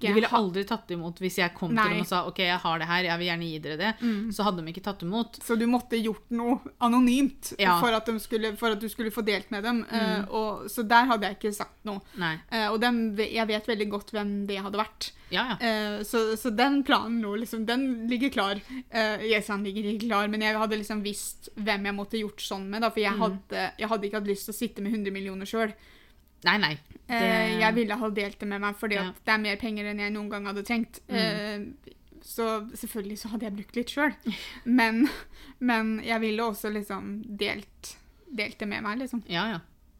De 0.00 0.12
ville 0.12 0.28
aldri 0.36 0.64
tatt 0.68 0.90
imot 0.94 1.20
hvis 1.22 1.38
jeg 1.40 1.54
kom 1.56 1.72
Nei. 1.72 1.84
til 1.84 1.94
dem 1.94 2.04
og 2.04 2.08
sa 2.10 2.22
ok, 2.28 2.40
jeg 2.44 2.60
har 2.60 2.80
det 2.82 2.88
her, 2.90 3.08
jeg 3.08 3.20
vil 3.20 3.28
gjerne 3.30 3.48
gi 3.48 3.60
dere 3.64 3.78
det. 3.80 3.92
Så 4.36 4.46
hadde 4.46 4.62
de 4.64 4.74
ikke 4.74 4.84
tatt 4.84 5.04
imot. 5.06 5.38
Så 5.44 5.56
du 5.60 5.64
måtte 5.70 6.00
gjort 6.00 6.34
noe 6.34 6.74
anonymt 6.84 7.54
Ja. 7.60 7.78
for, 7.80 7.94
at 7.94 8.10
skulle, 8.20 8.54
for 8.60 8.74
at 8.74 8.82
du 8.82 8.88
skulle 8.92 9.14
få 9.14 9.24
delt 9.24 9.50
med 9.54 9.64
dem. 9.64 9.84
eh, 9.90 10.24
og, 10.28 10.66
så 10.70 10.84
der 10.86 11.08
hadde 11.10 11.30
jeg 11.30 11.38
ikke 11.38 11.54
sagt 11.56 11.78
noe. 11.88 12.02
Eh, 12.50 12.66
og 12.68 12.80
dem, 12.82 13.04
jeg 13.18 13.46
vet 13.48 13.70
veldig 13.70 13.88
godt 13.92 14.12
hvem 14.14 14.34
det 14.50 14.60
hadde 14.64 14.80
vært. 14.80 15.12
Ja, 15.34 15.46
ja. 15.50 15.56
Uh, 15.58 16.02
så, 16.06 16.36
så 16.36 16.50
den 16.54 16.82
planen 16.86 17.20
nå, 17.22 17.34
liksom, 17.40 17.64
den 17.66 18.06
ligger 18.10 18.30
klar. 18.34 18.60
Uh, 18.94 19.24
yes, 19.24 19.48
han 19.50 19.64
ligger 19.66 19.88
ikke 19.88 20.08
klar, 20.08 20.28
men 20.30 20.44
jeg 20.44 20.58
hadde 20.60 20.78
liksom 20.78 21.02
visst 21.04 21.50
hvem 21.56 21.88
jeg 21.88 21.96
måtte 21.96 22.20
gjort 22.20 22.44
sånn 22.44 22.68
med. 22.70 22.84
Da, 22.84 22.92
for 22.94 23.02
jeg, 23.02 23.16
hadde, 23.18 23.66
jeg 23.80 23.90
hadde 23.90 24.08
ikke 24.08 24.20
hatt 24.20 24.30
lyst 24.30 24.48
til 24.50 24.54
å 24.54 24.58
sitte 24.58 24.84
med 24.84 24.94
100 24.94 25.14
millioner 25.14 25.48
sjøl. 25.48 25.74
Nei, 26.44 26.56
nei. 26.60 26.74
Det... 27.08 27.18
jeg 27.60 27.74
ville 27.76 27.96
ha 28.00 28.08
delt 28.16 28.38
det 28.40 28.46
med 28.48 28.62
meg, 28.62 28.76
fordi 28.80 28.96
Ja. 28.96 29.08
at 29.10 29.18
det 29.26 29.32
er 29.34 29.42
mer 29.42 29.56
penger 29.60 29.90
enn 29.90 30.00
jeg 30.00 30.12
noen 30.14 30.30
gang 30.32 30.46
hadde 30.48 30.64
trengt. 30.64 31.00
Mm. 31.08 31.74
så 32.24 32.46
selvfølgelig 32.72 33.18
så 33.20 33.28
hadde 33.34 33.44
jeg 33.44 33.56
brukt 33.58 33.76
litt 33.76 33.90
sjøl. 33.92 34.14
Men, 34.64 35.02
men 35.60 35.98
jeg 36.04 36.20
ville 36.22 36.46
også 36.46 36.70
liksom 36.72 37.18
delt, 37.36 37.96
delt 38.32 38.58
det 38.58 38.68
med 38.70 38.82
meg, 38.86 38.98
liksom. 39.02 39.20
Ja, 39.28 39.44
ja. 39.52 39.58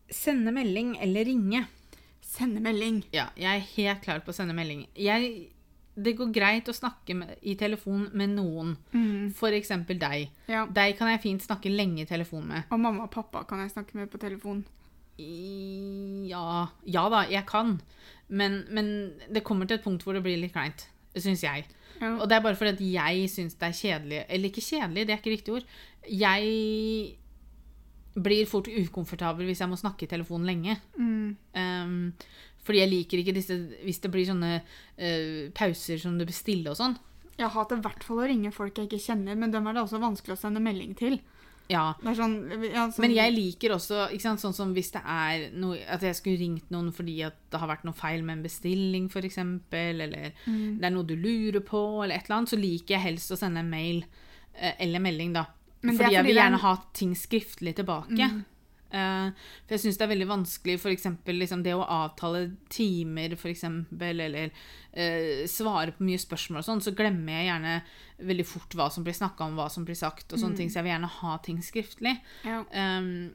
Sende 0.09 0.53
melding 0.53 0.95
eller 1.05 1.25
ringe. 1.29 1.67
Sende 2.25 2.61
melding. 2.65 3.03
Ja, 3.13 3.27
jeg 3.37 3.61
er 3.61 3.67
helt 3.77 4.01
klar 4.05 4.23
på 4.25 4.33
å 4.33 4.37
sende 4.37 4.57
melding. 4.57 4.87
Jeg, 4.97 5.51
det 5.95 6.17
går 6.17 6.33
greit 6.35 6.69
å 6.69 6.75
snakke 6.75 7.15
med, 7.15 7.35
i 7.43 7.55
telefon 7.61 8.09
med 8.17 8.33
noen. 8.35 8.73
For 9.37 9.53
eksempel 9.55 10.01
deg. 10.01 10.31
Ja. 10.51 10.65
Deg 10.67 10.97
kan 10.99 11.13
jeg 11.13 11.21
fint 11.23 11.45
snakke 11.45 11.71
lenge 11.73 12.03
i 12.03 12.09
telefon 12.09 12.49
med. 12.49 12.65
Og 12.73 12.81
mamma 12.81 13.05
og 13.07 13.13
pappa 13.13 13.45
kan 13.49 13.61
jeg 13.63 13.75
snakke 13.77 14.01
med 14.01 14.11
på 14.13 14.19
telefon. 14.23 14.65
Ja, 15.19 16.67
ja 16.85 17.05
da, 17.13 17.25
jeg 17.31 17.47
kan. 17.47 17.79
Men, 18.29 18.65
men 18.75 18.87
det 19.31 19.45
kommer 19.47 19.69
til 19.69 19.79
et 19.79 19.85
punkt 19.85 20.05
hvor 20.05 20.17
det 20.17 20.25
blir 20.25 20.41
litt 20.41 20.55
kleint. 20.55 20.89
Syns 21.15 21.45
jeg. 21.45 21.67
Ja. 22.01 22.17
Og 22.19 22.27
det 22.29 22.37
er 22.37 22.43
bare 22.43 22.59
fordi 22.59 22.73
at 22.75 22.81
jeg 22.83 23.29
syns 23.31 23.55
det 23.61 23.69
er 23.69 23.77
kjedelig. 23.79 24.25
Eller 24.29 24.51
ikke 24.51 24.65
kjedelig, 24.65 25.07
det 25.07 25.15
er 25.15 25.21
ikke 25.21 25.35
riktig 25.37 25.55
ord. 25.55 25.69
Jeg 26.11 27.15
blir 28.15 28.47
fort 28.47 28.71
ukomfortabel 28.71 29.49
hvis 29.49 29.63
jeg 29.63 29.71
må 29.71 29.79
snakke 29.79 30.07
i 30.07 30.11
telefon 30.11 30.47
lenge. 30.47 30.77
Mm. 30.99 31.37
Um, 31.55 32.13
fordi 32.65 32.81
jeg 32.81 32.91
liker 32.91 33.21
ikke 33.21 33.35
disse 33.37 33.57
Hvis 33.85 33.99
det 34.01 34.09
blir 34.13 34.25
sånne 34.25 34.55
uh, 34.63 35.51
pauser 35.57 36.01
som 36.01 36.17
du 36.19 36.25
bestiller 36.29 36.73
og 36.73 36.81
sånn. 36.81 36.97
Jeg 37.35 37.51
hater 37.51 37.81
i 37.81 37.85
hvert 37.85 38.07
fall 38.07 38.23
å 38.23 38.29
ringe 38.31 38.55
folk 38.55 38.79
jeg 38.79 38.89
ikke 38.89 39.03
kjenner, 39.09 39.35
men 39.39 39.51
dem 39.51 39.67
er 39.67 39.75
det 39.75 39.83
også 39.83 39.99
vanskelig 40.03 40.37
å 40.37 40.43
sende 40.45 40.63
melding 40.63 40.95
til. 40.99 41.19
Ja. 41.71 41.95
Sånn, 42.03 42.35
ja, 42.69 42.91
sånn 42.93 43.01
Men 43.01 43.15
jeg 43.17 43.33
liker 43.33 43.73
også 43.79 44.21
sant, 44.21 44.41
sånn 44.43 44.53
som 44.53 44.75
hvis 44.77 44.91
det 44.93 45.01
er 45.01 45.47
noe 45.57 45.79
At 45.89 46.03
jeg 46.05 46.19
skulle 46.19 46.37
ringt 46.43 46.69
noen 46.75 46.91
fordi 46.93 47.15
det 47.25 47.61
har 47.61 47.71
vært 47.71 47.87
noe 47.89 47.97
feil 47.97 48.23
med 48.23 48.39
en 48.39 48.43
bestilling, 48.45 49.07
f.eks., 49.09 49.39
eller 49.73 50.33
Mm. 50.47 50.79
det 50.81 50.85
er 50.85 50.91
noe 50.93 51.07
du 51.09 51.17
lurer 51.17 51.61
på, 51.65 52.05
eller 52.05 52.17
et 52.17 52.27
eller 52.29 52.37
annet, 52.43 52.51
så 52.53 52.61
liker 52.61 52.95
jeg 52.99 53.01
helst 53.07 53.33
å 53.33 53.39
sende 53.41 53.61
en 53.65 53.71
mail 53.71 54.05
eh, 54.61 54.75
eller 54.79 55.01
melding, 55.01 55.33
da. 55.33 55.47
Men 55.83 55.95
er 55.95 55.99
fordi 56.05 56.15
jeg 56.15 56.25
vil 56.25 56.37
er 56.37 56.43
gjerne 56.43 56.61
ha 56.61 56.75
ting 56.93 57.15
skriftlig 57.15 57.75
tilbake. 57.77 58.29
Mm. 58.31 58.45
Eh, 58.95 59.29
for 59.67 59.75
jeg 59.75 59.83
syns 59.85 59.99
det 59.99 60.07
er 60.07 60.13
veldig 60.15 60.29
vanskelig 60.31 60.77
f.eks. 60.79 61.07
Liksom 61.27 61.63
det 61.67 61.75
å 61.75 61.83
avtale 61.83 62.45
timer, 62.71 63.35
f.eks., 63.35 63.65
eller 63.99 64.37
eh, 64.93 65.45
svare 65.51 65.97
på 65.97 66.07
mye 66.07 66.21
spørsmål 66.23 66.63
og 66.63 66.69
sånn, 66.69 66.83
så 66.85 66.95
glemmer 66.97 67.41
jeg 67.41 67.49
gjerne 67.51 67.77
veldig 68.31 68.47
fort 68.47 68.77
hva 68.79 68.87
som 68.95 69.07
blir 69.07 69.17
snakka 69.19 69.49
om, 69.49 69.57
hva 69.59 69.67
som 69.73 69.87
blir 69.89 69.99
sagt, 69.99 70.31
og 70.33 70.39
Mm. 70.45 70.57
ting, 70.57 70.69
så 70.71 70.79
jeg 70.79 70.85
vil 70.87 70.93
gjerne 70.95 71.15
ha 71.21 71.39
ting 71.39 71.59
skriftlig. 71.65 72.19
ja. 72.45 72.61
Um, 72.71 73.33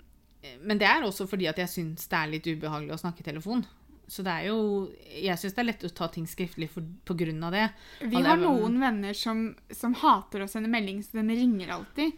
men 0.63 0.78
det 0.80 0.88
er 0.88 1.04
også 1.04 1.26
fordi 1.28 1.50
at 1.52 1.58
jeg 1.60 1.67
syns 1.67 2.06
det 2.08 2.15
er 2.15 2.30
litt 2.32 2.45
ubehagelig 2.48 2.93
å 2.95 3.00
snakke 3.02 3.19
i 3.19 3.26
telefon. 3.28 3.65
Så 4.08 4.24
det 4.24 4.32
er 4.32 4.45
jo 4.48 4.89
Jeg 5.22 5.36
syns 5.38 5.54
det 5.54 5.60
er 5.60 5.67
lett 5.67 5.84
å 5.84 5.89
ta 5.93 6.08
ting 6.08 6.26
skriftlig 6.26 6.69
for, 6.72 6.82
på 7.06 7.13
grunn 7.19 7.43
av 7.43 7.52
det. 7.52 7.65
Vi 8.00 8.22
har 8.24 8.38
noen 8.39 8.80
venner 8.80 9.13
som, 9.13 9.56
som 9.69 9.93
hater 10.00 10.45
å 10.45 10.48
sende 10.48 10.72
melding, 10.72 11.04
så 11.04 11.19
de 11.19 11.36
ringer 11.36 11.74
alltid. 11.76 12.15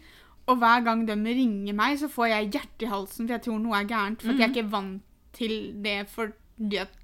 Og 0.50 0.58
hver 0.58 0.82
gang 0.84 1.04
de 1.06 1.14
ringer 1.14 1.74
meg, 1.78 1.98
så 2.00 2.08
får 2.10 2.26
jeg 2.32 2.50
hjerte 2.56 2.86
i 2.86 2.90
halsen, 2.90 3.26
for 3.28 3.36
jeg 3.36 3.42
tror 3.44 3.58
noe 3.62 3.78
er 3.78 3.86
gærent. 3.90 4.22
For 4.22 4.32
at 4.32 4.40
jeg 4.40 4.48
er 4.48 4.54
ikke 4.56 4.70
vant 4.72 5.02
til 5.32 5.54
det, 5.84 5.98
for 6.10 6.32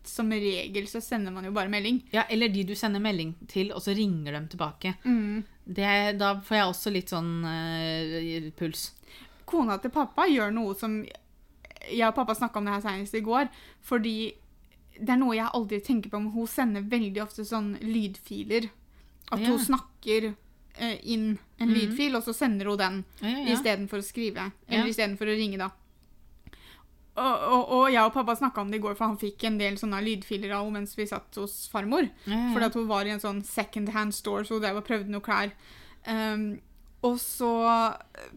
som 0.06 0.28
regel 0.30 0.86
så 0.86 1.00
sender 1.02 1.32
man 1.34 1.44
jo 1.48 1.52
bare 1.54 1.70
melding. 1.72 2.02
Ja, 2.12 2.24
Eller 2.30 2.48
de 2.52 2.64
du 2.64 2.74
sender 2.78 3.00
melding 3.02 3.34
til, 3.48 3.72
og 3.72 3.80
så 3.82 3.94
ringer 3.96 4.36
de 4.36 4.42
tilbake. 4.52 4.92
Det, 5.66 6.18
da 6.18 6.34
får 6.40 6.56
jeg 6.56 6.66
også 6.68 6.92
litt 6.94 7.10
sånn 7.10 7.30
uh, 7.44 8.50
puls. 8.58 8.92
Kona 9.48 9.78
til 9.82 9.90
pappa 9.94 10.26
gjør 10.28 10.52
noe 10.52 10.74
som 10.76 10.98
Jeg 11.88 12.04
og 12.08 12.14
pappa 12.18 12.34
snakka 12.36 12.58
om 12.60 12.66
det 12.68 12.74
her 12.74 12.84
senest 12.84 13.14
i 13.16 13.22
går. 13.24 13.48
Fordi 13.80 14.16
det 14.98 15.14
er 15.14 15.20
noe 15.20 15.36
jeg 15.38 15.48
aldri 15.54 15.78
tenker 15.80 16.10
på, 16.12 16.20
men 16.20 16.34
hun 16.34 16.46
sender 16.50 16.82
veldig 16.84 17.22
ofte 17.22 17.46
sånn 17.48 17.76
lydfiler. 17.80 18.68
At 19.32 19.40
Ja. 19.40 19.46
hun 19.48 19.58
snakker 19.58 20.34
eh, 20.76 20.96
inn 21.14 21.38
en 21.58 21.74
lydfil, 21.74 22.16
og 22.18 22.24
så 22.26 22.34
sender 22.36 22.70
hun 22.70 22.78
den. 22.80 23.02
Ja, 23.20 23.28
ja, 23.28 23.44
ja. 23.44 23.56
istedenfor 23.56 24.02
å 24.02 24.06
skrive. 24.06 24.50
Ja. 24.68 24.84
Istedenfor 24.86 25.30
å 25.30 25.36
ringe, 25.38 25.60
da. 25.60 25.70
Og, 27.18 27.34
og, 27.50 27.72
og 27.74 27.84
jeg 27.90 28.04
og 28.06 28.14
pappa 28.14 28.36
snakka 28.38 28.62
om 28.62 28.70
det 28.70 28.78
i 28.78 28.84
går, 28.84 28.94
for 28.98 29.08
han 29.08 29.18
fikk 29.18 29.48
en 29.48 29.58
del 29.58 29.78
sånne 29.80 29.98
lydfiler 30.06 30.54
av 30.54 30.62
henne 30.62 30.84
mens 30.84 30.94
vi 30.94 31.08
satt 31.10 31.40
hos 31.40 31.64
farmor. 31.72 32.06
Ja, 32.28 32.36
ja. 32.36 32.52
Fordi 32.54 32.68
at 32.70 32.78
hun 32.78 32.88
var 32.90 33.08
i 33.08 33.14
en 33.16 33.22
sånn 33.22 33.42
second 33.46 33.90
hand 33.96 34.14
store, 34.14 34.46
så 34.46 34.58
hun 34.58 34.64
drev 34.64 34.78
og 34.82 34.86
prøvde 34.86 35.10
noen 35.10 35.26
klær. 35.26 35.54
Um, 36.06 36.48
og 37.06 37.18
så 37.22 37.48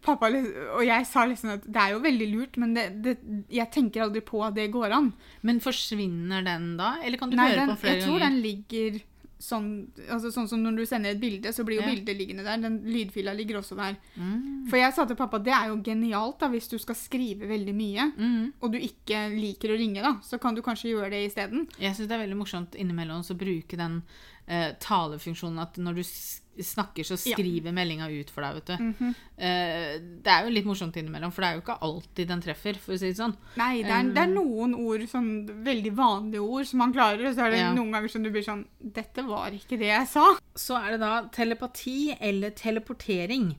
pappa 0.06 0.28
Og 0.30 0.84
jeg 0.86 1.06
sa 1.10 1.24
liksom 1.26 1.56
at 1.56 1.64
det 1.66 1.82
er 1.82 1.94
jo 1.96 2.02
veldig 2.04 2.28
lurt, 2.30 2.58
men 2.62 2.76
det, 2.78 2.84
det, 3.06 3.16
jeg 3.50 3.74
tenker 3.74 4.06
aldri 4.06 4.22
på 4.26 4.42
at 4.46 4.58
det 4.58 4.68
går 4.74 4.94
an. 4.98 5.12
Men 5.46 5.62
forsvinner 5.64 6.46
den 6.46 6.76
da? 6.78 6.96
Eller 7.02 7.22
kan 7.22 7.32
du 7.32 7.40
Nei, 7.40 7.50
høre 7.50 7.64
den, 7.64 7.74
på 7.74 7.82
flere 7.86 7.98
jeg 7.98 8.06
tror 8.06 8.20
ganger? 8.20 8.28
den 8.28 8.44
ligger 8.46 9.00
sånn 9.42 9.88
altså 10.08 10.30
Sånn 10.32 10.48
som 10.48 10.62
når 10.64 10.78
du 10.78 10.86
sender 10.86 11.12
et 11.16 11.20
bilde, 11.20 11.50
så 11.52 11.66
blir 11.66 11.80
jo 11.82 11.84
Ja. 11.88 11.90
bildet 11.96 12.18
liggende 12.18 12.44
der. 12.46 12.58
Den 12.62 12.80
lydfila 12.86 13.34
ligger 13.36 13.58
også 13.60 13.76
der. 13.76 13.98
Mm. 14.16 14.68
For 14.70 14.78
jeg 14.78 14.94
sa 14.94 15.06
til 15.06 15.16
pappa 15.18 15.40
det 15.44 15.54
er 15.54 15.68
jo 15.70 15.78
genialt 15.82 16.40
da, 16.40 16.48
hvis 16.48 16.70
du 16.70 16.78
skal 16.78 16.96
skrive 16.96 17.48
veldig 17.50 17.74
mye, 17.76 18.12
Mm. 18.18 18.54
og 18.62 18.72
du 18.72 18.78
ikke 18.78 19.30
liker 19.34 19.70
å 19.74 19.78
ringe, 19.78 20.02
da, 20.02 20.14
så 20.22 20.40
kan 20.40 20.54
du 20.56 20.62
kanskje 20.62 20.92
gjøre 20.94 21.10
det 21.10 21.26
isteden. 21.32 21.68
Jeg 21.80 21.96
syns 21.96 22.08
det 22.08 22.12
er 22.12 22.28
veldig 22.28 22.38
morsomt 22.38 22.76
innimellom 22.76 23.22
å 23.22 23.38
bruke 23.38 23.76
den 23.78 24.04
eh, 24.48 24.74
talefunksjonen 24.80 25.60
at 25.62 25.76
når 25.78 25.96
du 25.96 26.02
s- 26.02 26.41
snakker, 26.60 27.04
så 27.04 27.16
Ja. 27.16 27.36
skriver 27.36 27.72
meldinga 27.72 28.10
ut 28.10 28.30
for 28.30 28.42
deg, 28.42 28.54
vet 28.56 28.66
du. 28.66 28.84
Mm 28.84 28.94
-hmm. 29.00 29.10
uh, 29.38 30.22
det 30.24 30.32
er 30.32 30.44
jo 30.44 30.50
litt 30.50 30.66
morsomt 30.66 30.96
innimellom, 30.98 31.32
for 31.32 31.42
det 31.42 31.50
er 31.50 31.54
jo 31.56 31.62
ikke 31.62 31.82
alltid 31.82 32.28
den 32.28 32.42
treffer, 32.42 32.74
for 32.78 32.94
å 32.94 32.98
si 33.00 33.08
det 33.08 33.18
sånn. 33.18 33.36
Nei, 33.58 33.84
det 33.84 33.92
er, 33.92 34.04
det 34.04 34.18
er 34.18 34.28
noen 34.28 34.76
ord, 34.76 35.02
sånn 35.10 35.48
veldig 35.64 35.96
vanlige 35.96 36.42
ord, 36.42 36.66
som 36.66 36.78
man 36.80 36.94
klarer, 36.94 37.30
og 37.30 37.36
så 37.36 37.46
er 37.46 37.52
det 37.52 37.60
Ja. 37.60 37.74
noen 37.74 37.92
ganger 37.92 38.10
som 38.10 38.24
du 38.24 38.30
blir 38.30 38.44
sånn 38.44 38.66
Dette 38.84 39.24
var 39.24 39.52
ikke 39.52 39.78
det 39.78 39.88
jeg 39.88 40.08
sa. 40.08 40.38
Så 40.56 40.76
er 40.76 40.92
det 40.92 41.00
da 41.00 41.24
telepati 41.32 42.16
eller 42.20 42.50
teleportering. 42.52 43.56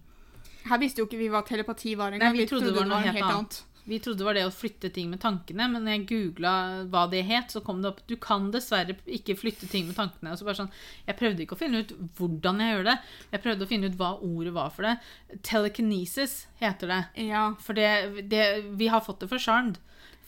Her 0.64 0.78
visste 0.78 0.98
jo 0.98 1.06
ikke 1.06 1.18
vi 1.18 1.28
hva 1.28 1.42
telepati 1.44 1.96
var 1.96 2.12
engang. 2.12 2.32
vi 2.36 2.46
trodde 2.46 2.66
det 2.66 2.76
var 2.76 2.86
noe 2.86 3.02
en 3.02 3.14
helt 3.14 3.24
annet. 3.24 3.62
Vi 3.84 3.98
trodde 3.98 4.18
det 4.22 4.24
var 4.24 4.34
det 4.38 4.44
å 4.46 4.52
flytte 4.54 4.92
ting 4.94 5.08
med 5.10 5.18
tankene, 5.20 5.66
men 5.72 5.82
når 5.82 5.96
jeg 5.96 6.06
googla 6.12 6.52
hva 6.92 7.00
det 7.10 7.24
het, 7.26 7.50
så 7.50 7.60
kom 7.66 7.80
det 7.82 7.88
opp 7.90 8.00
Du 8.06 8.14
kan 8.16 8.50
dessverre 8.54 8.94
ikke 9.06 9.34
flytte 9.36 9.66
ting 9.68 9.88
med 9.88 9.96
tankene. 9.98 10.30
Og 10.30 10.38
så 10.38 10.44
bare 10.46 10.60
sånn, 10.60 10.70
Jeg 11.06 11.16
prøvde 11.18 11.42
ikke 11.42 11.56
å 11.56 11.58
finne 11.58 11.80
ut 11.82 11.92
hvordan 12.18 12.60
jeg 12.62 12.76
gjør 12.76 12.84
det. 12.92 12.98
Jeg 13.32 13.42
prøvde 13.42 13.64
å 13.66 13.68
finne 13.72 13.86
ut 13.90 13.96
hva 13.98 14.12
ordet 14.22 14.52
var 14.54 14.70
for 14.70 14.82
det. 14.86 14.96
Telekinesis 15.42 16.46
heter 16.60 16.86
det. 16.88 17.00
Ja. 17.28 17.54
For 17.60 17.74
det, 17.74 18.28
det 18.30 18.44
Vi 18.78 18.86
har 18.92 19.00
fått 19.04 19.20
det 19.20 19.28
fra 19.32 19.38
Charmed. 19.38 19.78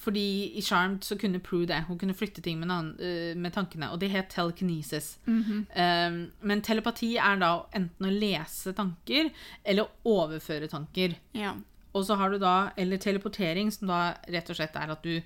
Fordi 0.05 0.53
i 0.59 0.63
Charmed 0.63 1.01
så 1.07 1.17
kunne 1.17 1.39
Prue 1.41 1.65
det. 1.67 1.79
Hun 1.89 1.97
kunne 1.99 2.13
flytte 2.15 2.43
ting 2.45 2.59
med, 2.61 2.69
nan- 2.69 2.97
øh, 3.01 3.35
med 3.37 3.55
tankene. 3.55 3.89
Og 3.93 4.01
det 4.03 4.11
het 4.13 4.29
telekinesis. 4.35 5.15
Mhm. 5.27 5.67
Um, 5.75 6.19
men 6.43 6.61
telepati 6.61 7.15
er 7.17 7.39
da 7.41 7.53
enten 7.73 8.05
å 8.11 8.13
lese 8.13 8.75
tanker 8.77 9.31
eller 9.65 9.85
å 10.05 10.19
overføre 10.27 10.69
tanker. 10.69 11.17
ja. 11.35 11.55
Og 11.95 12.05
så 12.07 12.17
har 12.19 12.33
du 12.33 12.41
da, 12.43 12.73
eller 12.77 12.99
teleportering, 12.99 13.71
som 13.73 13.91
da 13.91 14.01
rett 14.31 14.51
og 14.51 14.59
slett 14.59 14.77
er 14.77 14.93
at 14.95 15.05
du 15.07 15.17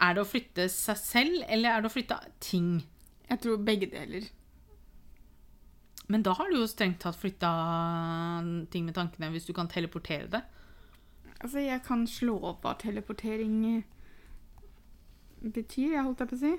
Er 0.00 0.14
det 0.16 0.22
å 0.22 0.28
flytte 0.28 0.64
seg 0.72 0.96
selv, 0.96 1.42
eller 1.46 1.70
er 1.70 1.82
det 1.82 1.90
å 1.90 1.92
flytte 1.92 2.16
ting? 2.40 2.78
Jeg 3.28 3.42
tror 3.42 3.60
begge 3.62 3.86
deler. 3.92 4.24
Men 6.08 6.24
da 6.26 6.32
har 6.34 6.48
du 6.50 6.56
jo 6.56 6.66
strengt 6.66 7.02
tatt 7.04 7.18
flytta 7.20 7.50
ting 8.72 8.88
med 8.88 8.96
tankene, 8.96 9.28
hvis 9.30 9.44
du 9.46 9.52
kan 9.54 9.68
teleportere 9.68 10.26
det. 10.32 10.40
Altså, 11.40 11.60
jeg 11.62 11.84
kan 11.84 12.02
slå 12.08 12.34
opp 12.50 12.64
hva 12.64 12.74
teleportering 12.80 13.54
eh, 13.68 13.84
betyr, 15.40 15.94
jeg 15.94 16.04
holdt 16.04 16.24
jeg 16.24 16.32
på 16.32 16.36
å 16.36 16.40
si. 16.40 16.50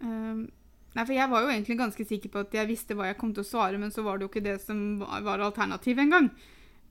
Um, 0.00 0.46
nei, 0.94 1.02
for 1.04 1.12
jeg 1.12 1.28
var 1.32 1.44
jo 1.44 1.50
egentlig 1.52 1.76
ganske 1.80 2.06
sikker 2.08 2.32
på 2.32 2.44
at 2.46 2.56
jeg 2.56 2.70
visste 2.70 2.96
hva 2.96 3.10
jeg 3.10 3.18
kom 3.20 3.34
til 3.36 3.44
å 3.44 3.50
svare, 3.50 3.80
men 3.82 3.92
så 3.92 4.04
var 4.06 4.16
det 4.16 4.28
jo 4.28 4.32
ikke 4.32 4.46
det 4.46 4.56
som 4.62 5.02
var, 5.02 5.42
alternativet 5.42 6.06
engang. 6.06 6.30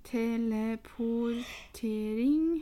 Teleportering 0.03 2.61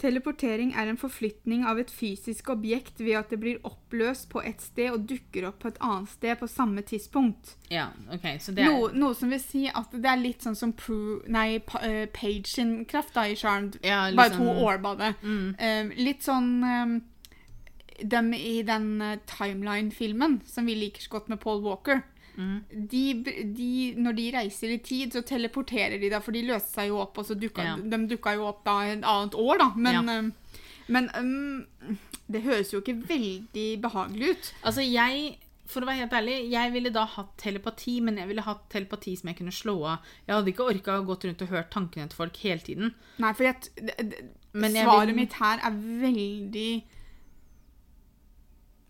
Teleportering 0.00 0.70
er 0.80 0.88
en 0.88 0.96
forflytning 0.96 1.66
av 1.68 1.76
et 1.82 1.90
fysisk 1.92 2.46
objekt 2.54 3.02
ved 3.04 3.18
at 3.18 3.28
det 3.34 3.36
blir 3.42 3.58
oppløst 3.68 4.30
på 4.32 4.40
et 4.48 4.62
sted 4.64 4.88
og 4.94 5.02
dukker 5.10 5.44
opp 5.50 5.58
på 5.60 5.68
et 5.68 5.76
annet 5.84 6.08
sted 6.08 6.38
på 6.40 6.48
samme 6.48 6.80
tidspunkt. 6.88 7.50
Ja, 7.68 7.90
ok, 8.08 8.24
så 8.40 8.54
det 8.56 8.64
er 8.64 8.70
Noe, 8.72 8.94
noe 8.96 9.12
som 9.18 9.28
vil 9.34 9.42
si 9.44 9.66
at 9.68 9.92
det 9.92 10.08
er 10.08 10.16
litt 10.22 10.40
sånn 10.46 10.56
som 10.56 10.72
Prue, 10.72 11.18
nei, 11.28 11.58
Pa- 11.60 11.82
eh, 11.84 12.06
Page 12.16 12.48
sin 12.48 12.72
kraft 12.88 13.12
da, 13.18 13.26
i 13.28 13.36
Charmed. 13.36 13.76
ja, 13.84 14.06
Bare 14.16 14.32
to 14.32 14.40
to 14.40 14.56
årbade. 14.64 15.12
Mm. 15.20 15.52
Um, 15.60 15.92
litt 16.00 16.24
sånn 16.24 16.48
um, 16.64 16.96
Dem 18.00 18.32
i 18.32 18.62
den 18.64 18.94
uh, 19.04 19.18
Timeline-filmen 19.28 20.40
som 20.48 20.64
vi 20.64 20.78
liker 20.80 21.04
så 21.04 21.12
godt 21.18 21.28
med 21.28 21.44
Paul 21.44 21.60
Walker. 21.60 22.00
Mm. 22.36 22.60
De, 22.88 23.02
de, 23.56 23.94
når 23.96 24.12
de 24.16 24.30
reiser 24.36 24.74
i 24.74 24.78
tid, 24.78 25.12
så 25.12 25.22
teleporterer 25.26 25.98
de 26.00 26.10
da, 26.10 26.20
for 26.20 26.32
de 26.32 26.42
løste 26.46 26.72
seg 26.74 26.88
jo 26.88 26.98
opp, 27.02 27.18
og 27.18 27.26
så 27.26 27.34
dukka 27.34 27.64
Ja. 27.64 27.76
de 27.76 28.06
dukka 28.06 28.34
jo 28.36 28.46
opp 28.46 28.64
da 28.64 28.78
et 28.86 29.02
annet 29.04 29.34
år, 29.34 29.58
da. 29.58 29.72
Men, 29.76 29.94
Ja. 29.94 30.22
men 30.88 31.10
um, 31.18 31.66
det 32.30 32.42
høres 32.42 32.72
jo 32.72 32.80
ikke 32.80 32.96
veldig 33.08 33.80
behagelig 33.82 34.30
ut. 34.36 34.52
Altså, 34.64 34.80
jeg 34.86 35.38
For 35.70 35.82
å 35.82 35.86
være 35.86 36.00
helt 36.02 36.12
ærlig, 36.18 36.50
jeg 36.50 36.72
ville 36.72 36.90
da 36.90 37.04
hatt 37.06 37.36
telepati, 37.38 38.00
men 38.02 38.16
jeg 38.18 38.26
ville 38.26 38.42
hatt 38.42 38.64
telepati 38.70 39.12
som 39.16 39.28
jeg 39.28 39.36
kunne 39.38 39.52
slå 39.54 39.76
av. 39.86 39.98
Jeg 40.26 40.34
hadde 40.34 40.50
ikke 40.50 40.66
orka 40.66 40.96
å 40.98 41.04
gått 41.06 41.22
rundt 41.28 41.42
og 41.42 41.48
hørt 41.48 41.70
tankene 41.70 42.08
til 42.10 42.16
folk 42.16 42.36
hele 42.42 42.58
tiden. 42.58 42.90
Nei, 43.18 43.32
for 43.32 43.44
jeg, 43.44 43.54
det- 43.76 43.96
det- 44.10 44.24
svaret 44.52 45.06
vil- 45.06 45.14
mitt 45.14 45.32
her 45.34 45.60
er 45.62 45.70
veldig 45.70 46.82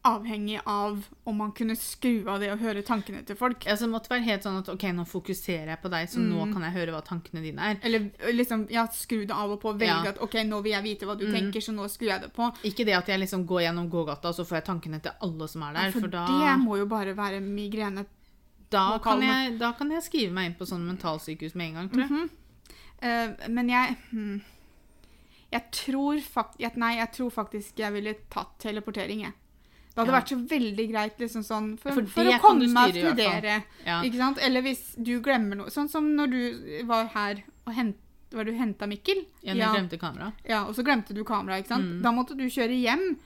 avhengig 0.03 0.61
av 0.65 1.03
om 1.25 1.37
man 1.37 1.53
kunne 1.53 1.77
skru 1.77 2.25
av 2.29 2.41
det 2.41 2.49
og 2.53 2.59
høre 2.63 2.83
tankene 2.83 3.21
til 3.27 3.37
folk. 3.37 3.67
Altså, 3.67 3.85
det 3.85 3.93
måtte 3.93 4.09
være 4.09 4.25
helt 4.25 4.43
sånn 4.47 4.57
at 4.63 4.69
ok, 4.73 4.85
nå 4.97 5.05
fokuserer 5.05 5.69
jeg 5.75 5.81
på 5.83 5.91
deg, 5.93 6.09
så 6.09 6.23
nå 6.25 6.47
Mm. 6.47 6.53
kan 6.55 6.63
jeg 6.63 6.73
høre 6.73 6.93
hva 6.95 7.03
tankene 7.05 7.43
dine 7.45 7.59
er. 7.61 7.77
Eller 7.83 8.11
liksom, 8.33 8.67
ja, 8.71 8.87
skru 8.87 9.27
det 9.27 9.35
av 9.37 9.51
og 9.51 9.61
på. 9.61 9.73
Velge 9.77 9.87
Ja. 9.87 10.01
Mm. 10.01 10.09
at 10.09 10.19
ok, 10.25 10.35
nå 10.45 10.63
vil 10.63 10.73
jeg 10.73 10.83
vite 10.83 11.07
hva 11.07 11.19
du 11.19 11.27
tenker, 11.31 11.61
så 11.61 11.73
nå 11.73 11.85
skrur 11.89 12.09
jeg 12.09 12.21
det 12.23 12.33
på. 12.33 12.49
Ikke 12.65 12.87
det 12.87 12.95
at 12.97 13.07
jeg 13.09 13.21
liksom 13.21 13.47
går 13.47 13.61
gjennom 13.67 13.91
gågata, 13.91 14.29
og 14.29 14.35
så 14.35 14.45
får 14.45 14.57
jeg 14.57 14.65
tankene 14.65 15.03
til 15.03 15.13
alle 15.21 15.49
som 15.49 15.63
er 15.63 15.73
der. 15.75 15.91
for 15.93 16.01
For 16.01 16.09
da, 16.09 16.27
det 16.27 16.59
må 16.65 16.79
jo 16.79 16.87
bare 16.87 17.15
være 17.15 17.41
migrene. 17.41 18.07
da, 18.71 18.99
kan 18.99 19.21
jeg, 19.21 19.59
da 19.59 19.73
kan 19.73 19.91
jeg 19.91 20.03
skrive 20.03 20.33
meg 20.33 20.47
inn 20.47 20.55
på 20.55 20.65
sånn 20.65 20.87
mentalsykehus 20.87 21.55
med 21.55 21.67
en 21.69 21.75
gang, 21.75 21.91
tror 21.91 22.01
jeg. 22.01 22.11
Mm 22.11 22.31
-hmm. 23.03 23.45
uh, 23.45 23.49
men 23.51 23.69
jeg 23.69 23.97
hmm, 24.11 24.43
Jeg 25.53 25.63
tror 25.73 26.21
faktisk 26.21 26.77
Nei, 26.77 26.97
jeg 26.97 27.09
tror 27.13 27.31
faktisk 27.31 27.79
jeg 27.79 27.93
ville 27.93 28.15
tatt 28.31 28.59
teleportering, 28.59 29.21
jeg. 29.23 29.33
Det 29.91 29.99
hadde 29.99 30.13
Ja. 30.13 30.21
vært 30.21 30.29
så 30.31 30.39
veldig 30.49 30.87
greit 30.93 31.19
liksom 31.19 31.43
sånn 31.43 31.79
for, 31.79 31.93
For 31.93 32.07
for, 32.07 32.25
å 32.25 32.41
komme 32.41 32.69
meg 32.73 32.95
og 32.95 33.01
studere. 33.15 33.63
Ja. 33.85 34.03
Ikke 34.07 34.17
sant? 34.17 34.39
Eller 34.39 34.63
hvis 34.63 34.95
du 35.03 35.21
glemmer 35.21 35.57
noe. 35.57 35.67
Sånn 35.71 35.89
som 35.91 36.05
når 36.17 36.31
du 36.31 36.85
var 36.87 37.07
her 37.15 37.43
og 37.67 37.75
hent, 37.75 37.97
var 38.33 38.45
du 38.45 38.53
henta 38.53 38.87
Mikkel. 38.87 39.25
Ja, 39.43 39.55
du 39.55 39.61
glemte 39.61 39.99
kamera. 39.99 40.33
ja, 40.47 40.65
og 40.65 40.75
så 40.77 40.85
glemte 40.87 41.13
du 41.13 41.25
kamera, 41.25 41.59
ikke 41.59 41.69
sant. 41.75 41.85
Mm. 41.85 42.03
Da 42.03 42.13
måtte 42.13 42.37
du 42.39 42.45
kjøre 42.47 42.77
hjem, 42.81 43.17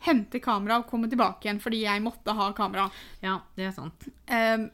hente 0.00 0.40
kamera 0.40 0.78
og 0.78 0.86
komme 0.88 1.08
tilbake 1.10 1.44
igjen 1.44 1.60
fordi 1.60 1.82
jeg 1.82 2.00
måtte 2.02 2.32
ha 2.34 2.52
kamera. 2.52 2.90
Ja, 3.22 3.40
det 3.56 3.66
er 3.68 3.72
sant. 3.72 4.08
Um, 4.28 4.70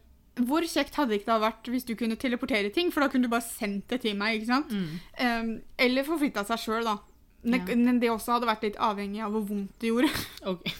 hvor 0.46 0.62
kjekt 0.62 0.94
hadde 0.94 1.18
ikke 1.18 1.26
det 1.34 1.40
vært 1.42 1.64
hvis 1.68 1.84
du 1.84 1.96
kunne 1.96 2.16
teleportere 2.16 2.70
ting, 2.72 2.90
for 2.92 3.00
da 3.02 3.08
kunne 3.08 3.26
du 3.26 3.28
bare 3.28 3.42
sendt 3.42 3.88
det 3.88 4.00
til 4.02 4.14
meg, 4.16 4.38
ikke 4.40 4.46
sant? 4.54 4.70
Mm. 4.70 5.00
Um, 5.20 5.50
eller 5.76 6.04
forflytta 6.06 6.46
seg 6.46 6.58
sjøl, 6.62 6.84
da. 6.84 6.96
Men, 7.42 7.66
Ja. 7.66 7.74
men 7.74 7.98
det 7.98 8.08
også 8.10 8.34
hadde 8.38 8.46
vært 8.46 8.62
litt 8.62 8.76
avhengig 8.76 9.20
av 9.24 9.32
hvor 9.32 9.42
vondt 9.48 9.72
det 9.80 9.90
gjorde. 9.90 10.10
Ok. 10.46 10.70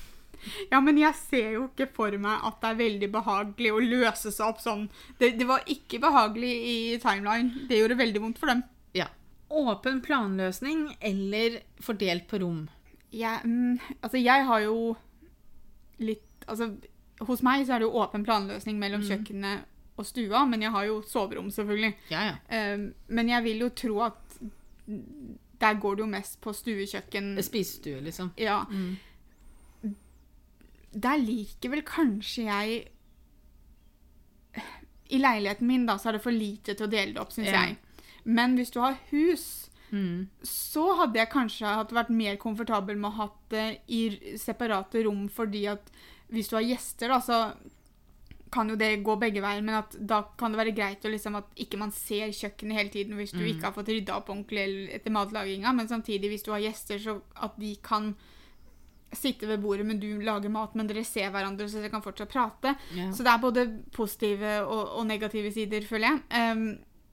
Ja, 0.71 0.81
men 0.85 0.99
jeg 1.01 1.17
ser 1.19 1.55
jo 1.57 1.65
ikke 1.69 1.89
for 1.95 2.15
meg 2.23 2.45
at 2.49 2.61
det 2.63 2.73
er 2.73 2.81
veldig 2.81 3.09
behagelig 3.15 3.73
å 3.75 3.81
løse 3.83 4.33
seg 4.33 4.47
opp 4.47 4.61
sånn. 4.63 4.87
Det, 5.21 5.35
det 5.41 5.47
var 5.49 5.65
ikke 5.71 6.01
behagelig 6.03 6.53
i 6.71 6.77
Timeline. 7.03 7.67
Det 7.71 7.81
gjorde 7.81 7.99
veldig 8.01 8.23
vondt 8.25 8.41
for 8.43 8.53
dem. 8.53 8.63
Ja. 8.97 9.09
Åpen 9.51 10.01
planløsning 10.05 10.87
eller 11.01 11.61
fordelt 11.83 12.29
på 12.31 12.43
rom. 12.45 12.65
Jeg, 13.11 13.43
mm, 13.45 13.97
altså, 14.01 14.21
jeg 14.23 14.47
har 14.47 14.67
jo 14.69 14.77
litt 16.01 16.27
Altså, 16.51 16.71
hos 17.29 17.43
meg 17.47 17.67
så 17.67 17.77
er 17.77 17.83
det 17.83 17.87
jo 17.87 18.01
åpen 18.01 18.25
planløsning 18.27 18.79
mellom 18.81 19.05
kjøkkenet 19.07 19.69
og 20.01 20.07
stua, 20.09 20.41
men 20.49 20.65
jeg 20.65 20.73
har 20.75 20.87
jo 20.89 20.97
soverom, 21.07 21.51
selvfølgelig. 21.53 21.93
Ja, 22.11 22.23
ja. 22.31 22.75
Um, 22.75 22.87
men 23.13 23.29
jeg 23.31 23.45
vil 23.45 23.61
jo 23.67 23.69
tro 23.77 24.01
at 24.07 24.39
der 25.61 25.81
går 25.81 25.99
det 25.99 26.05
jo 26.05 26.09
mest 26.11 26.41
på 26.41 26.55
stuekjøkken. 26.57 27.35
Spisestue, 27.45 28.01
liksom. 28.01 28.33
Ja. 28.41 28.63
Mm. 28.71 28.97
Der 30.93 31.19
liker 31.19 31.71
vel 31.71 31.83
kanskje 31.83 32.45
jeg 32.49 32.89
I 35.11 35.19
leiligheten 35.19 35.67
min 35.67 35.87
da, 35.87 35.97
så 35.99 36.09
er 36.11 36.13
det 36.19 36.23
for 36.23 36.31
lite 36.35 36.75
til 36.77 36.87
å 36.87 36.91
dele 36.91 37.13
det 37.17 37.21
opp, 37.23 37.33
syns 37.35 37.49
Ja. 37.51 37.65
jeg. 37.67 37.77
Men 38.25 38.57
hvis 38.57 38.71
du 38.71 38.79
har 38.81 38.97
hus, 39.11 39.69
Mm. 39.91 40.29
så 40.45 40.97
hadde 40.99 41.15
jeg 41.19 41.31
kanskje 41.31 41.67
vært 41.91 42.11
mer 42.11 42.37
komfortabel 42.37 42.97
med 42.97 43.11
å 43.11 43.15
ha 43.17 43.31
det 43.49 43.81
i 43.89 44.37
separate 44.37 45.03
rom, 45.05 45.29
fordi 45.29 45.67
at 45.67 45.91
hvis 46.31 46.49
du 46.49 46.55
har 46.57 46.63
gjester, 46.63 47.09
da, 47.09 47.19
så 47.19 47.57
kan 48.53 48.69
jo 48.69 48.77
det 48.77 49.03
gå 49.03 49.17
begge 49.19 49.41
veier, 49.43 49.63
men 49.63 49.75
at 49.75 49.97
da 50.07 50.23
kan 50.39 50.53
det 50.53 50.59
være 50.59 50.77
greit 50.77 51.03
liksom 51.03 51.35
at 51.37 51.47
ikke 51.57 51.77
man 51.79 51.91
ser 51.91 52.29
kjøkkenet 52.29 52.73
hele 52.77 52.91
tiden 52.91 53.17
hvis 53.17 53.33
du 53.33 53.39
Mm. 53.39 53.49
ikke 53.59 53.63
har 53.63 53.73
fått 53.73 53.89
rydda 53.89 54.15
opp 54.17 54.29
ordentlig 54.29 54.91
etter 54.93 55.11
matlaginga, 55.11 55.73
men 55.75 55.89
samtidig 55.89 56.31
hvis 56.31 56.43
du 56.45 56.53
har 56.53 56.61
gjester, 56.61 56.99
så 56.99 57.21
at 57.37 57.59
de 57.59 57.75
kan 57.83 58.15
sitte 59.13 59.49
ved 59.51 59.63
bordet, 59.63 59.87
men 59.87 60.01
du 60.01 60.21
lager 60.23 60.53
mat, 60.53 60.75
men 60.79 60.89
dere 60.89 61.05
ser 61.07 61.33
hverandre, 61.35 61.67
så 61.69 61.81
dere 61.81 61.93
kan 61.93 62.05
fortsatt 62.05 62.31
prate. 62.31 62.75
Ja. 62.97 63.11
Så 63.15 63.27
det 63.27 63.33
er 63.33 63.43
både 63.43 63.67
positive 63.95 64.61
og, 64.63 64.97
og 65.01 65.07
negative 65.09 65.53
sider, 65.55 65.87
føler 65.87 66.13
jeg. 66.13 66.57
Um, 66.57 66.67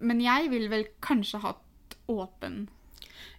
men 0.05 0.21
jeg 0.21 0.51
vil 0.53 0.67
vel 0.69 0.85
kanskje 1.01 1.41
hatt 1.41 1.95
åpen 2.07 2.67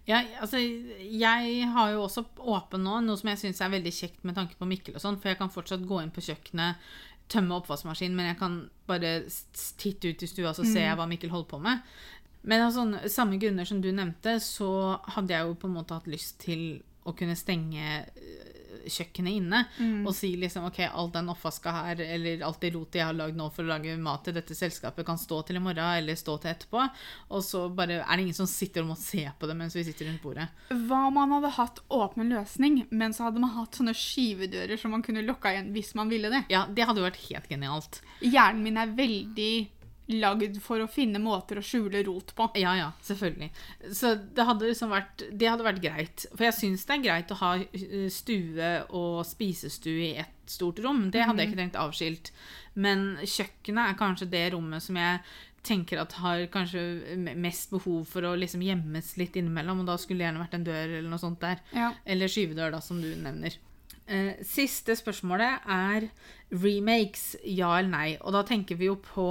Ja, 0.09 0.19
altså, 0.41 0.59
jeg 0.59 1.69
har 1.71 1.93
jo 1.93 2.03
også 2.03 2.25
åpen 2.37 2.83
nå, 2.83 2.97
noe 3.05 3.19
som 3.19 3.31
jeg 3.31 3.39
syns 3.43 3.61
er 3.63 3.71
veldig 3.71 3.93
kjekt 3.95 4.25
med 4.27 4.35
tanke 4.35 4.57
på 4.59 4.67
Mikkel 4.67 4.97
og 4.97 5.03
sånn, 5.03 5.19
for 5.21 5.31
jeg 5.31 5.39
kan 5.39 5.53
fortsatt 5.53 5.85
gå 5.87 6.01
inn 6.01 6.11
på 6.13 6.23
kjøkkenet, 6.25 6.91
tømme 7.29 7.59
oppvaskmaskinen, 7.61 8.17
men 8.17 8.31
jeg 8.31 8.39
kan 8.39 8.55
bare 8.89 9.13
titte 9.77 10.11
ut 10.11 10.25
i 10.25 10.29
stua, 10.29 10.55
så 10.57 10.65
ser 10.65 10.87
jeg 10.87 10.97
hva 10.97 11.05
Mikkel 11.09 11.31
holder 11.31 11.51
på 11.51 11.61
med. 11.61 11.83
Men 12.41 12.63
av 12.63 12.71
altså, 12.71 13.11
samme 13.11 13.37
grunner 13.39 13.67
som 13.69 13.81
du 13.83 13.91
nevnte, 13.91 14.37
så 14.41 14.97
hadde 15.13 15.35
jeg 15.35 15.45
jo 15.45 15.57
på 15.61 15.69
en 15.69 15.75
måte 15.77 15.97
hatt 15.97 16.09
lyst 16.09 16.39
til 16.41 16.81
å 17.11 17.17
kunne 17.17 17.37
stenge 17.39 18.03
øh, 18.05 18.49
kjøkkenet 18.89 19.37
inne 19.39 19.59
og 20.07 20.13
si 20.15 20.31
liksom 20.39 20.67
OK, 20.69 20.81
all 20.87 21.11
den 21.13 21.29
oppvaska 21.31 21.73
her, 21.73 22.01
eller 22.17 22.43
alt 22.45 22.59
det 22.63 22.71
rotet 22.75 22.99
jeg 23.01 23.07
har 23.07 23.17
lagd 23.17 23.37
nå 23.37 23.49
for 23.53 23.65
å 23.65 23.71
lage 23.73 23.95
mat 24.01 24.23
til 24.25 24.35
dette 24.37 24.55
selskapet, 24.57 25.05
kan 25.07 25.19
stå 25.19 25.41
til 25.47 25.59
i 25.59 25.63
morgen 25.63 25.99
eller 25.99 26.17
stå 26.19 26.37
til 26.41 26.51
etterpå. 26.53 26.85
Og 27.35 27.43
så 27.45 27.65
bare 27.75 28.01
er 28.01 28.09
det 28.09 28.25
ingen 28.25 28.37
som 28.37 28.49
sitter 28.49 28.85
og 28.85 28.93
må 28.93 28.99
se 28.99 29.25
på 29.39 29.49
det 29.49 29.57
mens 29.59 29.77
vi 29.77 29.85
sitter 29.87 30.09
rundt 30.09 30.23
bordet. 30.23 30.49
Hva 30.71 31.05
om 31.09 31.17
man 31.19 31.35
hadde 31.37 31.53
hatt 31.57 31.81
åpen 31.93 32.31
løsning, 32.33 32.83
men 32.89 33.15
så 33.15 33.27
hadde 33.27 33.43
man 33.43 33.55
hatt 33.57 33.79
sånne 33.79 33.95
skyvedører 33.97 34.79
som 34.79 34.95
man 34.95 35.05
kunne 35.05 35.25
lukka 35.25 35.53
igjen 35.53 35.73
hvis 35.75 35.93
man 35.99 36.11
ville 36.11 36.31
det? 36.33 36.45
Ja, 36.53 36.65
det 36.69 36.87
hadde 36.87 37.03
jo 37.03 37.09
vært 37.09 37.25
helt 37.27 37.51
genialt. 37.51 38.01
Hjernen 38.23 38.65
min 38.65 38.79
er 38.79 38.95
veldig 38.97 39.53
lagd 40.09 40.57
for 40.63 40.81
å 40.81 40.89
finne 40.89 41.21
måter 41.21 41.59
å 41.59 41.65
skjule 41.65 42.01
rot 42.07 42.33
på. 42.37 42.49
Ja, 42.57 42.73
ja, 42.77 42.89
selvfølgelig. 43.05 43.49
Så 43.93 44.15
det 44.17 44.45
hadde 44.47 44.69
liksom 44.71 44.93
vært 44.93 45.25
Det 45.29 45.49
hadde 45.49 45.67
vært 45.67 45.83
greit. 45.83 46.25
For 46.33 46.47
jeg 46.47 46.57
syns 46.57 46.87
det 46.87 46.97
er 46.97 47.05
greit 47.05 47.33
å 47.33 47.39
ha 47.43 47.51
eh, 47.61 48.07
stue 48.13 48.71
og 48.89 49.21
spisestue 49.27 50.07
i 50.07 50.15
ett 50.23 50.35
stort 50.49 50.81
rom. 50.81 51.09
Det 51.13 51.27
hadde 51.27 51.43
jeg 51.43 51.51
ikke 51.51 51.61
tenkt 51.61 51.77
avskilt. 51.77 52.33
Men 52.79 53.19
kjøkkenet 53.21 53.85
er 53.85 53.99
kanskje 53.99 54.31
det 54.31 54.47
rommet 54.55 54.83
som 54.83 54.97
jeg 54.97 55.21
tenker 55.65 55.99
at 56.01 56.15
har 56.21 56.45
kanskje 56.53 56.81
mest 57.37 57.73
behov 57.73 58.05
for 58.07 58.25
å 58.25 58.35
liksom 58.39 58.61
gjemmes 58.63 59.11
litt 59.19 59.35
innimellom, 59.37 59.81
og 59.83 59.89
da 59.89 59.97
skulle 59.99 60.23
det 60.23 60.29
gjerne 60.29 60.43
vært 60.45 60.55
en 60.55 60.67
dør 60.67 60.85
eller 60.85 61.09
noe 61.11 61.21
sånt 61.21 61.41
der. 61.43 61.59
Ja. 61.75 61.91
Eller 62.07 62.31
skyvedør, 62.31 62.71
da, 62.73 62.79
som 62.83 63.01
du 63.03 63.09
nevner. 63.19 63.57
Eh, 64.09 64.39
siste 64.47 64.95
spørsmålet 64.97 65.67
er 65.69 66.07
remakes, 66.49 67.35
ja 67.43 67.75
eller 67.77 67.91
nei. 67.91 68.07
Og 68.23 68.33
da 68.33 68.41
tenker 68.47 68.79
vi 68.79 68.89
jo 68.89 68.95
på 69.03 69.27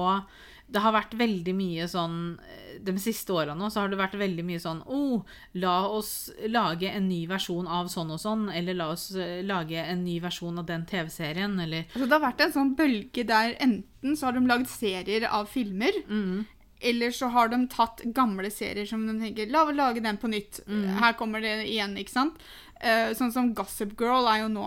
Det 0.68 0.82
har 0.84 0.92
vært 0.92 1.14
veldig 1.16 1.54
mye 1.56 1.86
sånn 1.88 2.16
eh, 2.44 2.76
De 2.84 2.92
siste 3.00 3.32
åra 3.32 3.54
nå 3.56 3.70
så 3.72 3.82
har 3.82 3.92
det 3.92 3.98
vært 3.98 4.18
veldig 4.20 4.44
mye 4.46 4.60
sånn 4.62 4.82
oh, 4.86 5.24
la 5.58 5.76
oss 5.88 6.30
lage 6.46 6.90
en 6.90 7.08
ny 7.08 7.22
versjon 7.30 7.66
av 7.66 7.88
sånn 7.92 8.12
og 8.14 8.20
sånn, 8.22 8.46
eller 8.54 8.76
la 8.78 8.90
oss 8.92 9.08
eh, 9.16 9.40
lage 9.46 9.80
en 9.80 10.04
ny 10.04 10.18
versjon 10.22 10.60
av 10.60 10.68
den 10.68 10.84
TV-serien, 10.88 11.56
eller 11.64 11.88
Altså, 11.88 12.04
det 12.04 12.14
har 12.14 12.26
vært 12.26 12.44
en 12.44 12.54
sånn 12.54 12.76
bølge 12.78 13.24
der 13.28 13.56
enten 13.64 14.14
så 14.16 14.28
har 14.28 14.38
de 14.38 14.44
lagd 14.46 14.70
serier 14.70 15.26
av 15.26 15.48
filmer, 15.50 15.96
mm, 16.06 16.46
eller 16.92 17.10
så 17.10 17.32
har 17.34 17.50
de 17.50 17.64
tatt 17.72 18.04
gamle 18.14 18.50
serier 18.54 18.86
som 18.86 19.02
de 19.08 19.16
tenker 19.18 19.50
La 19.50 19.64
oss 19.66 19.74
lage 19.74 20.02
den 20.04 20.20
på 20.20 20.30
nytt. 20.30 20.60
Mm. 20.68 20.84
Her 21.00 21.16
kommer 21.18 21.42
det 21.42 21.56
igjen, 21.66 21.96
ikke 21.98 22.14
sant? 22.14 22.38
Eh, 22.78 23.10
sånn 23.18 23.34
som 23.34 23.50
Gossip 23.58 23.96
Girl 23.98 24.28
er 24.30 24.44
jo 24.44 24.50
nå 24.52 24.62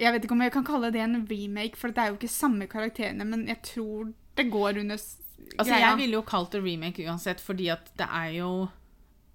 Jeg 0.00 0.14
vet 0.14 0.24
ikke 0.24 0.32
om 0.32 0.40
jeg 0.40 0.54
kan 0.54 0.64
kalle 0.64 0.88
det 0.94 1.02
en 1.04 1.26
remake, 1.28 1.76
for 1.76 1.92
det 1.92 2.00
er 2.00 2.12
jo 2.12 2.16
ikke 2.16 2.32
samme 2.32 2.68
karakterene, 2.70 3.26
men 3.28 3.44
jeg 3.50 3.60
tror 3.74 4.14
det 4.38 4.48
går 4.48 4.80
under 4.80 4.96
Altså, 5.58 5.74
jeg 5.78 5.96
ville 5.98 6.12
jo 6.16 6.22
kalt 6.22 6.50
det 6.52 6.62
remake 6.64 7.04
uansett, 7.08 7.40
fordi 7.40 7.68
at 7.72 7.90
det 7.98 8.06
er 8.08 8.30
jo 8.38 8.68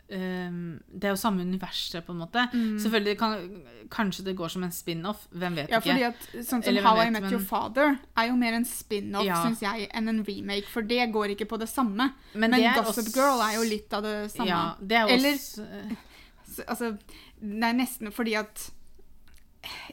um, 0.10 0.80
Det 0.90 1.04
er 1.04 1.10
jo 1.14 1.16
samme 1.20 1.42
universet, 1.44 2.06
på 2.06 2.12
en 2.16 2.22
måte. 2.24 2.46
Selvfølgelig 2.82 3.18
kan, 3.20 3.64
Kanskje 3.92 4.24
det 4.26 4.36
går 4.38 4.50
som 4.50 4.64
en 4.64 4.72
spin-off. 4.72 5.28
Hvem 5.32 5.56
vet 5.56 5.68
Mm. 5.68 5.72
Ja, 5.72 5.80
ikke. 5.80 5.92
fordi 5.92 6.04
at 6.08 6.46
sånn 6.46 6.64
som 6.64 6.64
Eller 6.72 6.82
How 6.84 7.02
I 7.02 7.10
Met 7.12 7.32
Your 7.32 7.40
Father 7.44 7.98
er 8.18 8.28
jo 8.28 8.36
mer 8.36 8.54
en 8.54 8.66
spin-off, 8.66 9.26
Ja. 9.26 9.44
synes 9.46 9.60
jeg, 9.62 9.90
enn 9.94 10.08
en 10.10 10.24
remake, 10.24 10.66
for 10.68 10.82
det 10.82 11.12
går 11.12 11.36
ikke 11.36 11.46
på 11.48 11.60
det 11.60 11.70
samme. 11.70 12.14
Men 12.34 12.52
Men, 12.52 12.52
det 12.52 12.74
Gossip 12.76 13.06
også- 13.06 13.14
Girl 13.16 13.42
er 13.42 13.54
jo 13.56 13.70
litt 13.70 13.94
av 13.94 14.04
det 14.04 14.32
samme. 14.32 14.48
Ja, 14.48 14.74
det 14.82 14.98
er 14.98 15.06
også, 15.06 15.60
Eller- 15.62 15.92
eh, 15.92 15.96
Altså, 16.68 16.98
Det 17.40 17.64
er 17.64 17.74
nesten 17.74 18.12
fordi 18.12 18.34
at 18.36 18.72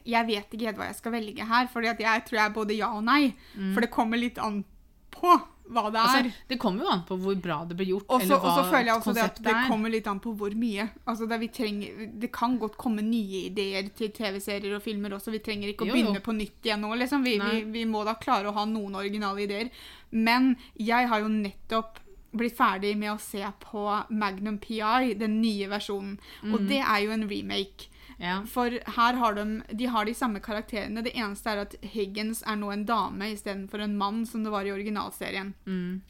Jeg 0.06 0.26
vet 0.26 0.50
ikke 0.52 0.66
helt 0.66 0.76
hva 0.76 0.86
jeg 0.86 0.94
skal 0.96 1.12
velge 1.12 1.44
her, 1.44 1.64
at 1.66 1.98
jeg 1.98 2.24
tror 2.26 2.30
jeg 2.38 2.44
er 2.46 2.54
både 2.54 2.76
ja 2.76 2.92
og 2.94 3.02
nei. 3.04 3.34
For 3.74 3.80
det 3.80 3.90
kommer 3.90 4.16
litt 4.16 4.38
an 4.38 4.64
på 5.10 5.42
hva 5.64 5.90
det 5.90 5.96
er. 5.96 6.04
Mm. 6.04 6.26
Altså, 6.28 6.46
det 6.48 6.58
kommer 6.60 6.84
jo 6.84 6.90
an 6.92 7.02
på 7.08 7.16
hvor 7.18 7.34
bra 7.40 7.64
det 7.64 7.76
blir 7.78 7.86
gjort, 7.94 8.04
Og 8.08 8.20
så 8.20 8.24
eller 8.26 8.36
og 8.36 8.58
så 8.58 8.64
føler 8.70 8.84
jeg 8.90 8.96
også 9.00 9.14
det 9.16 9.22
at 9.24 9.38
det 9.42 9.52
er. 9.54 9.68
kommer 9.68 9.88
litt 9.94 10.06
an 10.06 10.20
på 10.20 10.34
hvor 10.36 10.54
mye. 10.60 10.88
Altså 11.08 11.26
det, 11.30 11.38
vi 11.40 11.48
trenger, 11.48 12.10
det 12.20 12.30
kan 12.32 12.58
godt 12.58 12.76
komme 12.76 13.02
nye 13.02 13.46
ideer 13.48 13.88
til 13.96 14.10
TV-serier 14.12 14.76
og 14.76 14.82
filmer 14.84 15.16
også. 15.16 15.32
Vi 15.32 15.38
trenger 15.40 15.68
ikke 15.72 15.84
å 15.84 15.88
Jo, 15.88 15.94
jo. 15.94 16.02
begynne 16.02 16.20
på 16.26 16.36
nytt 16.36 16.68
igjen 16.68 16.80
nå. 16.84 16.92
Liksom. 17.00 17.24
Vi, 17.24 17.38
vi, 17.40 17.62
vi 17.78 17.84
må 17.88 18.04
da 18.04 18.14
klare 18.20 18.48
å 18.52 18.54
ha 18.58 18.64
noen 18.68 18.94
originale 19.00 19.40
ideer. 19.46 19.70
Men 20.12 20.56
jeg 20.76 21.08
har 21.08 21.20
jo 21.24 21.28
nettopp 21.32 21.98
blitt 22.34 22.56
ferdig 22.58 22.96
med 22.98 23.12
å 23.14 23.18
se 23.22 23.40
på 23.62 23.86
Magnum 24.10 24.58
PI, 24.58 25.14
den 25.14 25.40
nye 25.40 25.68
versjonen. 25.70 26.18
Og 26.52 26.60
Mm. 26.60 26.68
det 26.68 26.80
er 26.82 26.98
jo 27.04 27.10
en 27.12 27.28
remake. 27.30 27.88
Ja. 28.20 28.38
For 28.50 28.78
her 28.96 29.20
har 29.20 29.36
de, 29.38 29.44
de 29.72 29.90
har 29.90 30.06
de 30.06 30.14
samme 30.14 30.40
karakterene. 30.44 31.02
Det 31.04 31.14
eneste 31.16 31.50
er 31.50 31.64
at 31.64 31.76
Higgins 31.94 32.42
er 32.46 32.58
nå 32.60 32.70
en 32.72 32.86
dame 32.88 33.32
istedenfor 33.34 33.84
en 33.84 33.96
mann, 34.00 34.24
som 34.26 34.44
det 34.44 34.52
var 34.54 34.66
i 34.68 34.74
originalserien. 34.74 35.54
Mm. 35.66 36.02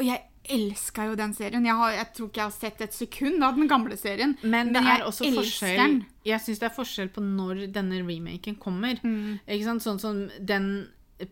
Og 0.00 0.06
jeg 0.08 0.24
elska 0.50 1.06
jo 1.10 1.18
den 1.18 1.34
serien. 1.36 1.66
Jeg, 1.66 1.76
har, 1.78 1.92
jeg 1.94 2.08
tror 2.16 2.30
ikke 2.30 2.40
jeg 2.40 2.48
har 2.48 2.56
sett 2.56 2.80
et 2.82 2.96
sekund 2.96 3.44
av 3.44 3.58
den 3.58 3.68
gamle 3.70 3.96
serien. 4.00 4.34
Men 4.42 4.72
det 4.74 4.82
jeg 4.82 4.98
er 4.98 5.06
også 5.06 5.30
forskjell 5.36 5.78
den. 5.78 6.00
Jeg 6.26 6.42
syns 6.42 6.62
det 6.62 6.68
er 6.70 6.74
forskjell 6.74 7.12
på 7.14 7.22
når 7.24 7.66
denne 7.74 8.00
remaken 8.02 8.58
kommer. 8.62 8.98
Mm. 9.04 9.38
Ikke 9.46 9.68
sant? 9.68 9.84
Sånn 9.84 10.02
som 10.02 10.26
den 10.40 10.72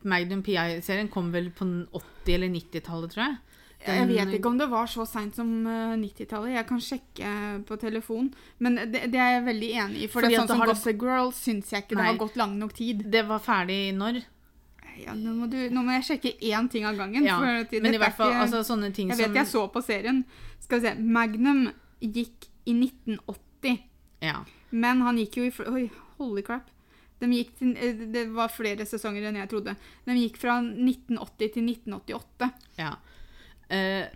Magnum 0.06 0.44
PI-serien 0.46 1.08
kom 1.10 1.32
vel 1.34 1.48
på 1.50 1.66
80- 1.66 2.34
eller 2.36 2.52
90-tallet, 2.54 3.14
tror 3.14 3.24
jeg. 3.24 3.38
Jeg 3.86 4.08
vet 4.08 4.34
ikke 4.36 4.50
om 4.50 4.58
det 4.60 4.66
var 4.68 4.86
så 4.92 5.06
seint 5.08 5.34
som 5.34 5.48
eh, 5.66 5.94
90-tallet. 5.96 6.52
Jeg 6.52 6.66
kan 6.68 6.80
sjekke 6.84 7.30
på 7.66 7.78
telefon. 7.80 8.26
Men 8.58 8.74
det, 8.76 9.06
det 9.12 9.16
er 9.20 9.30
jeg 9.38 9.44
veldig 9.46 9.70
enig 9.84 10.02
i. 10.02 10.06
For 10.06 10.20
Fordi 10.20 10.28
det 10.28 10.36
er 10.36 10.42
sånn 10.42 10.48
som 10.52 10.60
har 10.60 10.66
det- 10.66 10.74
Gossip 10.74 11.00
Girl 11.00 11.30
syns 11.32 11.70
jeg 11.72 11.82
ikke 11.86 11.96
det 11.96 12.04
har 12.04 12.18
gått 12.20 12.36
lang 12.36 12.58
nok 12.58 12.74
tid. 12.76 13.06
Det 13.10 13.22
var 13.26 13.40
ferdig 13.40 13.78
når? 13.96 14.20
Ja, 15.00 15.14
nå, 15.16 15.32
må 15.32 15.48
du, 15.48 15.56
nå 15.72 15.80
må 15.86 15.94
jeg 15.96 16.04
sjekke 16.10 16.34
én 16.44 16.68
ting 16.70 16.84
av 16.84 16.96
gangen. 16.98 17.24
Ja, 17.24 17.38
for 17.38 17.46
at 17.46 17.72
men 17.72 17.94
i 17.94 17.98
hvert 18.02 18.16
fall 18.18 18.34
ikke- 18.34 18.42
altså, 18.44 18.60
sånne 18.68 18.92
ting 18.92 19.08
Jeg 19.08 19.16
som 19.16 19.32
vet 19.32 19.40
jeg 19.40 19.46
så 19.48 19.62
på 19.72 19.82
serien. 19.82 20.24
Skal 20.60 20.80
vi 20.80 20.86
se. 20.88 20.94
Magnum 21.00 21.70
gikk 22.02 22.50
i 22.66 22.74
1980. 22.76 23.78
Ja. 24.20 24.44
Men 24.70 25.00
han 25.00 25.16
gikk 25.16 25.36
jo 25.40 25.44
i 25.48 25.52
Oi, 25.72 25.90
holy 26.18 26.42
crap. 26.42 26.68
De 27.20 27.44
til, 27.44 27.76
eh, 27.76 27.92
det 28.12 28.28
var 28.32 28.48
flere 28.48 28.84
sesonger 28.86 29.26
enn 29.28 29.36
jeg 29.36 29.48
trodde. 29.48 29.76
De 30.06 30.12
gikk 30.12 30.36
fra 30.36 30.60
1980 30.60 31.52
til 31.54 31.62
1988. 31.64 32.52
ja. 32.78 32.94
Eh, 33.70 34.06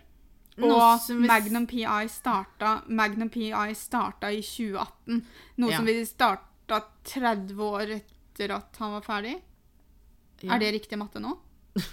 Og 0.61 0.99
som 1.01 1.21
vi- 1.21 1.27
Magnum 1.27 1.65
PI 1.67 2.07
starta 2.07 2.81
Magnum 2.87 3.29
PI 3.29 3.73
starta 3.75 4.29
i 4.31 4.41
2018. 4.41 5.25
Noe 5.57 5.71
Ja. 5.71 5.77
som 5.77 5.85
vi 5.85 6.05
starta 6.05 6.81
30 7.03 7.59
år 7.59 7.89
etter 8.01 8.51
at 8.55 8.77
han 8.79 8.91
var 8.93 9.01
ferdig. 9.01 9.41
ja. 10.41 10.53
Er 10.55 10.59
det 10.59 10.73
riktig 10.73 10.97
matte 10.97 11.19
nå? 11.19 11.37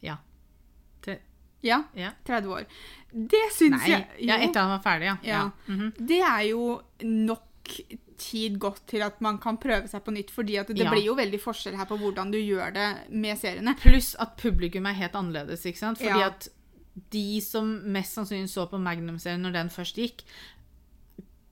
Ja. 0.00 0.16
Tre, 1.04 1.18
Ja, 1.62 1.82
ja. 1.94 2.10
30 2.24 2.48
år. 2.48 2.64
Det 3.12 3.52
syns 3.52 3.78
Nei. 3.82 3.88
jeg 3.90 4.06
Ja, 4.26 4.36
etter 4.38 4.60
han 4.60 4.70
var 4.70 4.82
ferdig, 4.82 5.06
ja. 5.06 5.16
Ja. 5.22 5.50
Mhm. 5.68 5.92
Det 6.06 6.20
er 6.20 6.40
jo 6.50 6.80
nok 7.02 7.68
tid 8.22 8.58
gått 8.62 8.80
til 8.90 9.02
at 9.02 9.20
man 9.24 9.38
kan 9.42 9.58
prøve 9.60 9.88
seg 9.90 10.04
på 10.06 10.14
nytt, 10.14 10.30
fordi 10.30 10.56
at 10.60 10.68
det 10.70 10.78
Ja. 10.84 10.90
blir 10.92 11.04
jo 11.04 11.14
veldig 11.18 11.40
forskjell 11.42 11.76
her 11.76 11.86
på 11.90 11.98
hvordan 11.98 12.30
du 12.32 12.38
gjør 12.38 12.72
det 12.76 12.88
med 13.10 13.36
seriene. 13.38 13.74
Pluss 13.82 14.14
at 14.18 14.36
publikum 14.38 14.86
er 14.86 14.94
helt 14.94 15.12
annerledes, 15.18 15.66
ikke 15.66 15.78
sant? 15.82 15.98
Fordi 15.98 16.20
Ja. 16.20 16.26
at 16.30 16.48
de 17.10 17.40
som 17.40 17.80
mest 17.92 18.14
sannsynlig 18.16 18.48
så 18.52 18.68
på 18.70 18.78
Magnum-serien 18.80 19.40
når 19.42 19.52
den 19.52 19.68
først 19.70 19.96
gikk, 19.96 20.22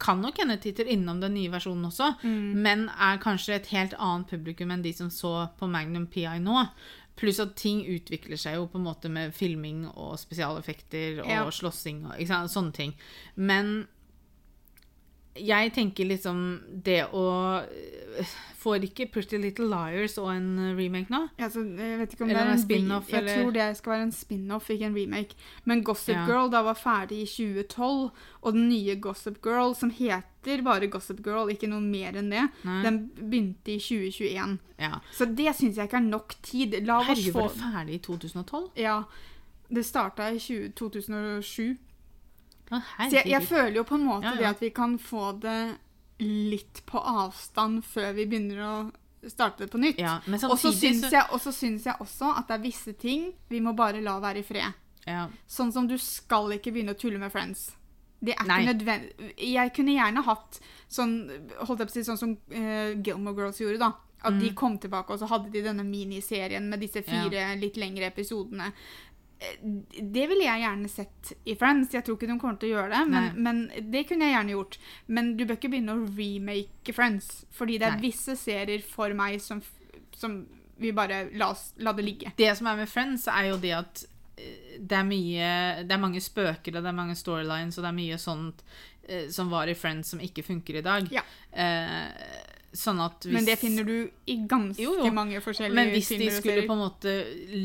kan 0.01 0.21
nok 0.23 0.39
hende 0.41 0.57
titter 0.61 0.89
innom 0.89 1.21
den 1.21 1.35
nye 1.35 1.51
versjonen 1.53 1.85
også, 1.91 2.15
Mm. 2.23 2.55
men 2.63 2.89
er 2.89 3.19
kanskje 3.19 3.55
et 3.57 3.67
helt 3.67 3.93
annet 3.99 4.29
publikum 4.29 4.71
enn 4.73 4.83
de 4.83 4.93
som 4.93 5.09
så 5.11 5.51
på 5.59 5.69
Magnum 5.69 6.07
PI 6.07 6.39
nå. 6.41 6.69
Pluss 7.17 7.39
at 7.39 7.55
ting 7.57 7.85
utvikler 7.85 8.39
seg 8.39 8.55
jo 8.55 8.67
på 8.67 8.77
en 8.79 8.85
måte 8.85 9.11
med 9.11 9.35
filming 9.35 9.87
og 9.95 10.17
spesialeffekter 10.19 11.21
og 11.21 11.27
Ja. 11.29 11.45
slåssing 11.51 12.07
og 12.07 12.17
sånne 12.49 12.73
ting. 12.73 12.95
Men 13.37 13.89
jeg 15.47 15.73
tenker 15.73 16.05
liksom 16.09 16.61
det 16.85 17.05
å 17.13 17.27
Får 18.61 18.83
ikke 18.85 19.07
Pretty 19.09 19.39
Little 19.41 19.65
Liars 19.71 20.19
og 20.21 20.27
en 20.35 20.75
remake 20.77 21.09
nå? 21.09 21.23
Altså, 21.41 21.63
jeg 21.79 21.97
vet 21.97 22.13
ikke 22.13 22.25
om 22.27 22.29
Eller 22.31 22.43
det 22.45 22.51
er 22.51 22.53
en 22.53 22.59
spin-off, 22.61 23.07
Jeg 23.09 23.19
eller- 23.23 23.39
tror 23.41 23.53
det 23.55 23.77
skal 23.79 23.93
være 23.95 24.03
en 24.03 24.13
spin-off, 24.13 24.67
ikke 24.69 24.85
en 24.91 24.95
remake. 24.99 25.35
Men 25.65 25.83
Gossip 25.83 26.15
Ja. 26.15 26.27
Girl 26.27 26.51
da 26.51 26.61
var 26.63 26.75
ferdig 26.75 27.23
i 27.23 27.25
2012, 27.25 28.11
og 28.43 28.53
den 28.53 28.69
nye 28.69 28.97
Gossip 29.01 29.39
Girl, 29.43 29.73
som 29.75 29.89
heter 29.91 30.63
bare 30.63 30.89
Gossip 30.91 31.25
Girl, 31.25 31.49
ikke 31.49 31.69
noe 31.71 31.81
mer 31.81 32.13
enn 32.13 32.29
det, 32.29 32.51
Nei. 32.65 32.83
den 32.83 33.09
begynte 33.17 33.69
i 33.73 33.79
2021. 33.79 34.59
Ja. 34.79 35.01
Så 35.17 35.25
det 35.35 35.55
syns 35.57 35.77
jeg 35.77 35.89
ikke 35.89 35.97
er 35.97 36.11
nok 36.11 36.35
tid. 36.43 36.85
La 36.85 36.99
oss 37.01 37.07
Herregud, 37.07 37.33
få 37.33 37.41
var 37.41 37.49
det 37.49 37.63
ferdig 37.63 37.95
i 37.95 37.99
2012? 37.99 38.71
Ja. 38.77 39.05
Det 39.73 39.85
starta 39.87 40.29
i 40.35 40.39
20, 40.39 40.73
2007. 40.75 41.79
Å, 42.71 42.81
Så 43.11 43.17
jeg, 43.19 43.27
jeg 43.33 43.43
føler 43.49 43.77
jo 43.81 43.85
på 43.85 43.95
en 43.99 44.05
måte 44.07 44.25
Ja, 44.29 44.33
ja. 44.35 44.39
det 44.39 44.49
at 44.55 44.61
vi 44.63 44.71
kan 44.71 44.99
få 44.99 45.33
det 45.43 45.77
litt 46.21 46.83
på 46.87 47.01
avstand 47.01 47.83
før 47.85 48.13
vi 48.15 48.27
begynner 48.29 48.61
å 48.63 48.75
starte 49.31 49.65
det 49.65 49.71
på 49.73 49.81
nytt. 49.81 49.99
Ja, 50.01 50.19
men 50.27 50.39
Og 50.45 50.57
så 50.59 50.71
samtidig 50.71 51.01
syns 51.01 51.13
jeg, 51.13 51.25
og 51.33 51.41
så 51.41 51.53
syns 51.53 51.85
jeg 51.89 51.95
også 52.01 52.31
at 52.39 52.47
det 52.49 52.55
er 52.59 52.63
visse 52.65 52.93
ting 53.01 53.33
vi 53.51 53.61
må 53.61 53.73
bare 53.77 54.01
la 54.05 54.19
være 54.21 54.39
i 54.41 54.47
fred. 54.47 54.73
ja. 55.07 55.27
Sånn 55.49 55.73
som 55.73 55.89
du 55.89 55.97
skal 55.99 56.53
ikke 56.57 56.73
begynne 56.73 56.95
å 56.95 56.99
tulle 57.01 57.19
med 57.19 57.33
Friends. 57.33 57.71
Det 58.21 58.35
er 58.37 58.45
Nei. 58.47 58.59
ikke 58.61 58.75
nødvendig 58.75 59.35
Jeg 59.49 59.73
kunne 59.73 59.93
gjerne 59.97 60.23
hatt 60.27 60.59
sånn 60.93 61.15
holdt 61.65 61.81
jeg 61.81 61.89
på 61.89 61.91
å 61.91 61.97
si, 61.97 62.03
sånn 62.05 62.19
som 62.21 62.37
eh, 62.53 62.93
Gilmore 63.01 63.35
Girls 63.39 63.61
gjorde, 63.61 63.79
da. 63.81 63.93
At 64.23 64.35
Mm. 64.35 64.41
de 64.41 64.51
kom 64.53 64.75
tilbake, 64.79 65.11
og 65.15 65.19
så 65.19 65.27
hadde 65.31 65.49
de 65.51 65.63
denne 65.65 65.83
miniserien 65.83 66.69
med 66.69 66.81
disse 66.81 67.01
fire 67.03 67.57
litt 67.57 67.77
lengre 67.81 68.05
episodene. 68.13 68.67
Eh, 69.41 69.57
Det 70.01 70.27
ville 70.29 70.45
jeg 70.45 70.63
gjerne 70.63 70.89
sett 70.93 71.33
i 71.49 71.55
Friends. 71.57 71.95
Jeg 71.97 72.05
tror 72.05 72.19
ikke 72.19 72.29
de 72.31 72.39
kommer 72.43 72.61
til 72.61 72.71
å 72.71 72.79
gjøre 72.79 72.93
det, 72.93 73.03
men, 73.09 73.43
men 73.43 73.91
det 73.93 74.05
kunne 74.09 74.29
jeg 74.29 74.37
gjerne 74.37 74.55
gjort. 74.57 74.79
Men 75.09 75.33
du 75.39 75.45
bør 75.47 75.57
ikke 75.59 75.73
begynne 75.73 75.97
å 75.97 76.07
remake 76.19 76.95
Friends, 76.97 77.31
fordi 77.57 77.79
det 77.81 77.89
er 77.89 77.97
Nei. 77.99 78.05
visse 78.11 78.37
serier 78.37 78.85
for 78.85 79.15
meg 79.17 79.41
som, 79.41 79.63
som 80.17 80.43
vi 80.81 80.93
bare 80.97 81.27
la, 81.37 81.51
oss, 81.53 81.71
la 81.81 81.93
det 81.97 82.05
ligge. 82.07 82.33
Det 82.37 82.53
som 82.57 82.69
er 82.71 82.79
med 82.83 82.89
Friends, 82.89 83.27
er 83.29 83.51
jo 83.51 83.59
det 83.61 83.75
at 83.77 84.05
eh, 84.37 84.79
det 84.81 84.97
er 84.97 85.05
mye 85.09 85.51
Det 85.85 85.93
er 85.97 86.01
mange 86.01 86.21
spøker, 86.25 86.77
og 86.77 86.85
det 86.85 86.89
er 86.93 86.97
mange 87.03 87.17
storylines, 87.19 87.77
og 87.79 87.85
det 87.85 87.91
er 87.91 87.99
mye 87.99 88.21
sånt 88.21 88.63
eh, 89.09 89.27
som 89.33 89.51
var 89.53 89.69
i 89.69 89.75
Friends 89.77 90.13
som 90.15 90.21
ikke 90.25 90.45
funker 90.47 90.81
i 90.81 90.85
dag. 90.87 91.09
Ja. 91.13 91.25
Eh, 91.53 92.09
sånn 92.73 93.01
at 93.03 93.25
hvis 93.27 93.35
Men 93.35 93.47
det 93.49 93.57
finner 93.59 93.87
du 93.87 93.97
i 94.31 94.37
ganske 94.47 94.83
Jo, 94.83 94.93
jo. 95.01 95.11
mange 95.15 95.41
forskjellige 95.43 95.75
Men 95.75 95.91
hvis 95.91 96.09
de 96.13 96.19
filmer 96.21 96.37
skulle 96.39 96.67
på 96.69 96.77
en 96.77 96.83
måte 96.85 97.15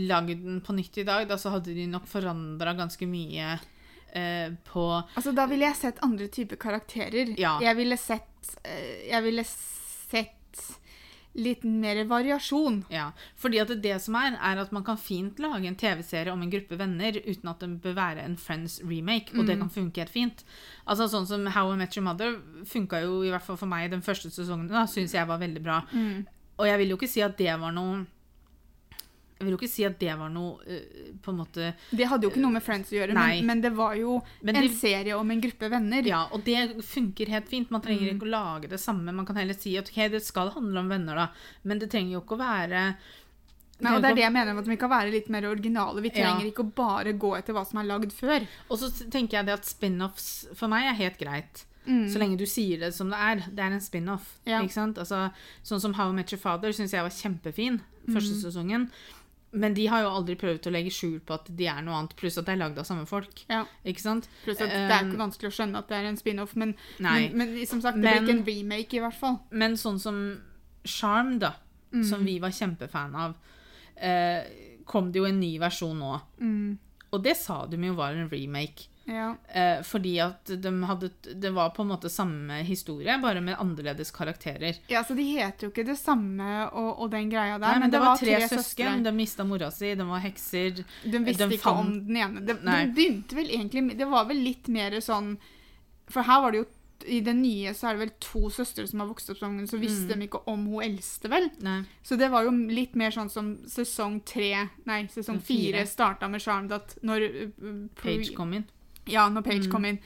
lagd 0.10 0.42
den 0.42 0.62
på 0.66 0.74
nytt 0.78 0.98
i 0.98 1.06
dag, 1.08 1.28
da 1.30 1.38
så 1.38 1.54
hadde 1.54 1.76
de 1.78 1.86
nok 1.92 2.08
forandra 2.10 2.74
ganske 2.78 3.06
mye 3.10 3.52
eh, 4.16 4.50
på 4.72 4.86
Altså, 5.16 5.36
da 5.38 5.46
ville 5.52 5.70
jeg 5.70 5.78
sett 5.82 6.02
andre 6.06 6.28
typer 6.34 6.60
karakterer. 6.62 7.36
Ja. 7.40 7.58
Jeg 7.62 7.78
ville 7.78 7.98
sett 8.02 8.56
eh, 8.64 9.06
Jeg 9.12 9.22
ville 9.28 9.46
sett 9.46 10.66
litt 11.36 11.64
mer 11.68 12.00
variasjon. 12.08 12.86
Ja, 12.90 13.10
fordi 13.36 13.60
at 13.60 13.74
det 13.84 13.96
som 14.02 14.16
er, 14.16 14.38
er 14.40 14.62
at 14.62 14.72
man 14.72 14.84
kan 14.88 14.98
fint 14.98 15.38
lage 15.44 15.68
en 15.68 15.76
TV-serie 15.76 16.32
om 16.32 16.42
en 16.42 16.50
gruppe 16.54 16.78
venner 16.80 17.18
uten 17.26 17.50
at 17.52 17.60
det 17.60 17.70
bør 17.84 17.94
være 17.98 18.24
en 18.24 18.38
Friends 18.40 18.80
remake, 18.84 19.34
og 19.36 19.44
Mm. 19.44 19.48
det 19.48 19.58
kan 19.60 19.70
funke 19.70 19.98
helt 20.06 20.10
fint. 20.14 20.44
Altså 20.88 21.10
sånn 21.12 21.28
som 21.28 21.46
How 21.48 21.74
I 21.74 21.78
Met 21.78 21.96
Your 21.98 22.06
Mother 22.06 22.38
funka 22.66 23.02
jo 23.04 23.22
i 23.24 23.30
hvert 23.30 23.44
fall 23.44 23.58
for 23.58 23.68
meg 23.68 23.92
den 23.92 24.02
første 24.02 24.32
sesongen, 24.32 24.68
da, 24.70 24.86
syns 24.88 25.12
jeg 25.14 25.28
var 25.28 25.38
veldig 25.40 25.64
bra. 25.64 25.82
Mm. 25.92 26.26
Og 26.58 26.66
jeg 26.68 26.78
vil 26.80 26.90
jo 26.90 26.96
ikke 26.98 27.10
si 27.12 27.22
at 27.22 27.36
det 27.38 27.60
var 27.60 27.72
noe 27.76 28.06
Jeg 29.38 29.44
vil 29.46 29.52
jo 29.52 29.58
ikke 29.60 29.68
si 29.70 29.84
at 29.84 29.98
det 30.00 30.14
var 30.18 30.30
noe 30.32 30.62
eh, 30.66 31.12
på 31.22 31.34
en 31.34 31.38
måte 31.42 31.74
Det 31.92 32.06
hadde 32.08 32.24
jo 32.24 32.30
ikke 32.32 32.40
noe 32.40 32.54
med 32.56 32.64
Friends 32.64 32.90
å 32.94 32.96
gjøre, 32.96 33.14
men, 33.18 33.46
men 33.46 33.62
det 33.62 33.74
var 33.76 33.96
jo 34.00 34.22
Men 34.42 34.56
en 34.62 34.70
serie 34.70 35.18
om 35.18 35.30
en 35.32 35.42
gruppe 35.44 35.70
venner. 35.70 36.08
Ja, 36.08 36.22
og 36.32 36.46
det 36.46 36.82
funker 36.88 37.28
helt 37.28 37.50
fint. 37.52 37.70
Man 37.72 37.82
trenger 37.84 38.08
Mm. 38.12 38.16
ikke 38.16 38.28
å 38.30 38.32
lage 38.32 38.70
det 38.72 38.80
samme. 38.80 39.12
Man 39.14 39.26
kan 39.26 39.36
heller 39.36 39.54
si 39.60 39.76
at 39.78 39.90
ok, 39.92 40.08
det 40.12 40.24
skal 40.24 40.52
handle 40.56 40.80
om 40.80 40.88
venner, 40.90 41.16
da, 41.16 41.28
men 41.64 41.80
det 41.80 41.90
trenger 41.92 42.14
jo 42.16 42.22
ikke 42.24 42.38
å 42.40 42.44
være 42.46 42.96
Nei, 43.84 43.92
og 43.92 44.02
det 44.02 44.12
er 44.14 44.16
det 44.16 44.24
jeg 44.24 44.32
mener 44.32 44.54
med 44.56 44.64
at 44.64 44.70
vi 44.72 44.76
kan 44.80 44.90
være 44.90 45.12
litt 45.12 45.28
mer 45.30 45.44
originale. 45.50 46.00
Vi 46.02 46.08
Ja. 46.16 46.32
trenger 46.32 46.46
ikke 46.48 46.64
å 46.64 46.74
bare 46.74 47.12
gå 47.12 47.38
etter 47.38 47.52
hva 47.54 47.66
som 47.68 47.80
er 47.80 47.84
lagd 47.90 48.14
før. 48.16 48.48
Og 48.72 48.80
så 48.80 48.88
tenker 49.12 49.36
jeg 49.36 49.46
det 49.48 49.54
at 49.54 49.66
spin-offs 49.68 50.48
for 50.56 50.70
meg 50.72 50.86
er 50.88 50.96
helt 50.96 51.18
greit. 51.20 51.66
Mm. 51.86 52.08
Så 52.10 52.18
lenge 52.18 52.38
du 52.40 52.46
sier 52.46 52.80
det 52.80 52.94
som 52.96 53.10
det 53.12 53.20
er. 53.20 53.36
Det 53.52 53.60
er 53.60 53.74
en 53.76 53.82
spin-off. 53.84 54.40
Ja. 54.46 54.62
Altså, 54.62 55.32
sånn 55.62 55.82
som 55.82 55.94
How 55.94 56.10
I 56.10 56.14
Met 56.14 56.32
Your 56.32 56.40
Father 56.40 56.70
syns 56.72 56.92
jeg 56.96 57.04
var 57.04 57.10
kjempefin 57.12 57.82
første 58.08 58.34
Mm. 58.34 58.42
sesongen. 58.46 58.92
Men 59.52 59.74
de 59.74 59.86
har 59.88 60.02
jo 60.02 60.10
aldri 60.10 60.36
prøvd 60.36 60.68
å 60.68 60.72
legge 60.72 60.92
skjul 60.92 61.20
på 61.24 61.34
at 61.34 61.46
de 61.56 61.68
er 61.68 61.82
noe 61.82 61.96
annet, 61.96 62.16
pluss 62.20 62.38
at 62.38 62.46
det 62.46 62.54
er 62.54 62.58
lagd 62.60 62.78
av 62.80 62.84
samme 62.86 63.06
folk. 63.08 63.46
Ja. 63.50 63.66
Ikke 63.86 64.02
sant? 64.02 64.28
Pluss 64.44 64.60
at 64.60 64.68
det 64.70 64.92
er 64.92 65.06
ikke 65.06 65.22
vanskelig 65.22 65.48
å 65.48 65.56
skjønne 65.56 65.78
at 65.80 65.88
det 65.88 65.96
er 65.98 66.06
en 66.10 66.18
spin-off, 66.18 66.56
men, 66.56 66.76
men, 67.00 67.30
men 67.38 67.66
som 67.66 67.80
sagt, 67.82 67.96
det 67.96 68.04
Men- 68.04 68.26
blir 68.26 68.36
ikke 68.36 68.38
en 68.40 68.46
remake 68.50 68.94
i 68.94 69.00
hvert 69.00 69.14
fall. 69.20 69.40
Men 69.52 69.78
sånn 69.80 70.00
som 70.00 70.42
Charm, 70.86 71.40
da, 71.40 71.54
Mm. 71.94 72.04
som 72.04 72.26
vi 72.26 72.40
var 72.40 72.50
kjempefan 72.50 73.16
av, 73.16 73.36
eh, 73.96 74.44
kom 74.86 75.12
det 75.12 75.20
jo 75.20 75.26
en 75.26 75.40
ny 75.40 75.58
versjon 75.60 75.98
nå. 75.98 76.22
Mm. 76.42 76.78
Og 77.14 77.24
det 77.24 77.38
sa 77.38 77.66
de 77.66 77.78
jo 77.78 77.94
var 77.94 78.12
en 78.12 78.28
remake. 78.30 78.88
Ja. 79.08 79.36
Eh, 79.54 79.84
fordi 79.86 80.16
at 80.20 80.46
de 80.50 80.72
hadde 80.90 81.10
Det 81.40 81.52
var 81.54 81.70
på 81.76 81.84
en 81.84 81.90
måte 81.92 82.10
samme 82.10 82.64
historie, 82.66 83.18
bare 83.22 83.42
med 83.42 83.56
annerledes 83.62 84.10
karakterer. 84.12 84.80
ja, 84.90 85.04
så 85.04 85.14
de 85.16 85.24
heter 85.24 85.68
jo 85.68 85.70
ikke 85.72 85.86
det 85.86 85.98
samme 86.00 86.72
og, 86.72 87.00
og 87.04 87.12
den 87.12 87.30
greia 87.30 87.60
der, 87.60 87.68
Nei, 87.76 87.80
men 87.84 87.92
det 87.94 88.00
var 88.02 88.18
tre 88.18 88.40
tre, 88.40 88.48
søsken. 88.50 89.04
De 89.06 89.12
mista 89.14 89.44
mora 89.46 89.70
si, 89.72 89.94
de 89.94 90.08
var 90.10 90.20
hekser. 90.26 90.84
De 91.04 91.20
visste 91.20 91.48
de 91.48 91.54
ikke 91.60 91.64
fant- 91.70 91.80
om 91.86 91.94
den 92.08 92.18
ene. 92.18 92.42
Det, 92.46 92.58
de, 92.66 92.80
begynte 92.96 93.36
vel 93.38 93.50
egentlig 93.54 93.98
Det 93.98 94.08
var 94.10 94.26
vel 94.26 94.42
litt 94.42 94.68
mer 94.68 94.98
sånn 95.02 95.36
For 96.10 96.22
her 96.26 96.42
var 96.42 96.52
det 96.52 96.60
jo 96.64 96.66
I 97.12 97.20
det 97.22 97.34
nye 97.36 97.74
så 97.78 97.90
er 97.90 97.94
det 97.98 98.00
vel 98.08 98.14
to 98.24 98.50
søstre 98.50 98.88
som 98.90 99.00
har 99.04 99.08
vokst 99.10 99.30
opp 99.30 99.38
sammen, 99.38 99.68
så 99.70 99.78
visste 99.78 100.16
Mm. 100.16 100.20
de 100.20 100.28
ikke 100.28 100.40
om 100.50 100.66
hun 100.66 100.82
eldste, 100.82 101.30
vel. 101.30 101.50
Nei. 101.62 101.84
Så 102.02 102.18
det 102.18 102.32
var 102.32 102.44
jo 102.48 102.52
litt 102.52 102.96
mer 102.96 103.12
sånn 103.12 103.30
som 103.30 103.58
sesong 103.70 104.24
tre 104.26 104.70
Nei, 104.88 105.04
sesong 105.14 105.40
fire. 105.44 105.86
starta 105.86 106.28
med 106.32 106.42
Charmed 106.42 106.72
at 106.72 106.96
når 107.04 107.26
uh, 107.62 107.88
Page 108.02 108.34
kom 108.34 108.54
inn. 108.58 108.66
Ja, 109.08 109.28
når 109.30 109.44
Page 109.44 109.66
Mm. 109.68 109.72
kom 109.72 109.86
inn. 109.86 110.00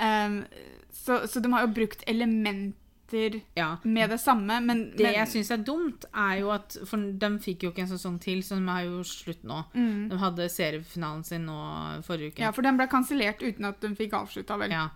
Um, 0.00 0.44
så, 0.92 1.26
så 1.28 1.40
de 1.42 1.52
har 1.52 1.66
jo 1.66 1.74
brukt 1.74 2.02
elementer 2.08 3.40
Ja. 3.56 3.76
med 3.82 4.08
det 4.10 4.20
samme, 4.20 4.60
men, 4.62 4.90
Det 4.96 5.02
men 5.02 5.14
jeg 5.14 5.28
syns 5.28 5.50
er 5.50 5.64
dumt, 5.66 6.04
er 6.14 6.38
jo 6.40 6.50
at 6.54 6.76
For 6.86 6.96
de 6.96 7.30
fikk 7.42 7.62
jo 7.64 7.70
ikke 7.72 7.82
en 7.82 7.88
sesong 7.90 8.18
til, 8.20 8.38
så 8.42 8.54
de 8.60 8.68
har 8.68 8.84
jo 8.84 9.00
slutt 9.02 9.42
nå. 9.44 9.64
mm. 9.74 10.08
De 10.10 10.16
hadde 10.16 10.46
seriefinalen 10.48 11.24
sin 11.24 11.44
nå 11.46 12.02
forrige 12.06 12.32
uke. 12.34 12.38
Ja, 12.44 12.50
for 12.52 12.62
den 12.62 12.76
ble 12.78 12.86
kansellert 12.86 13.42
uten 13.42 13.64
at 13.66 13.80
de 13.80 13.88
fikk 13.98 14.12
avslutta, 14.12 14.56
vel. 14.58 14.70
Ja. 14.70 14.88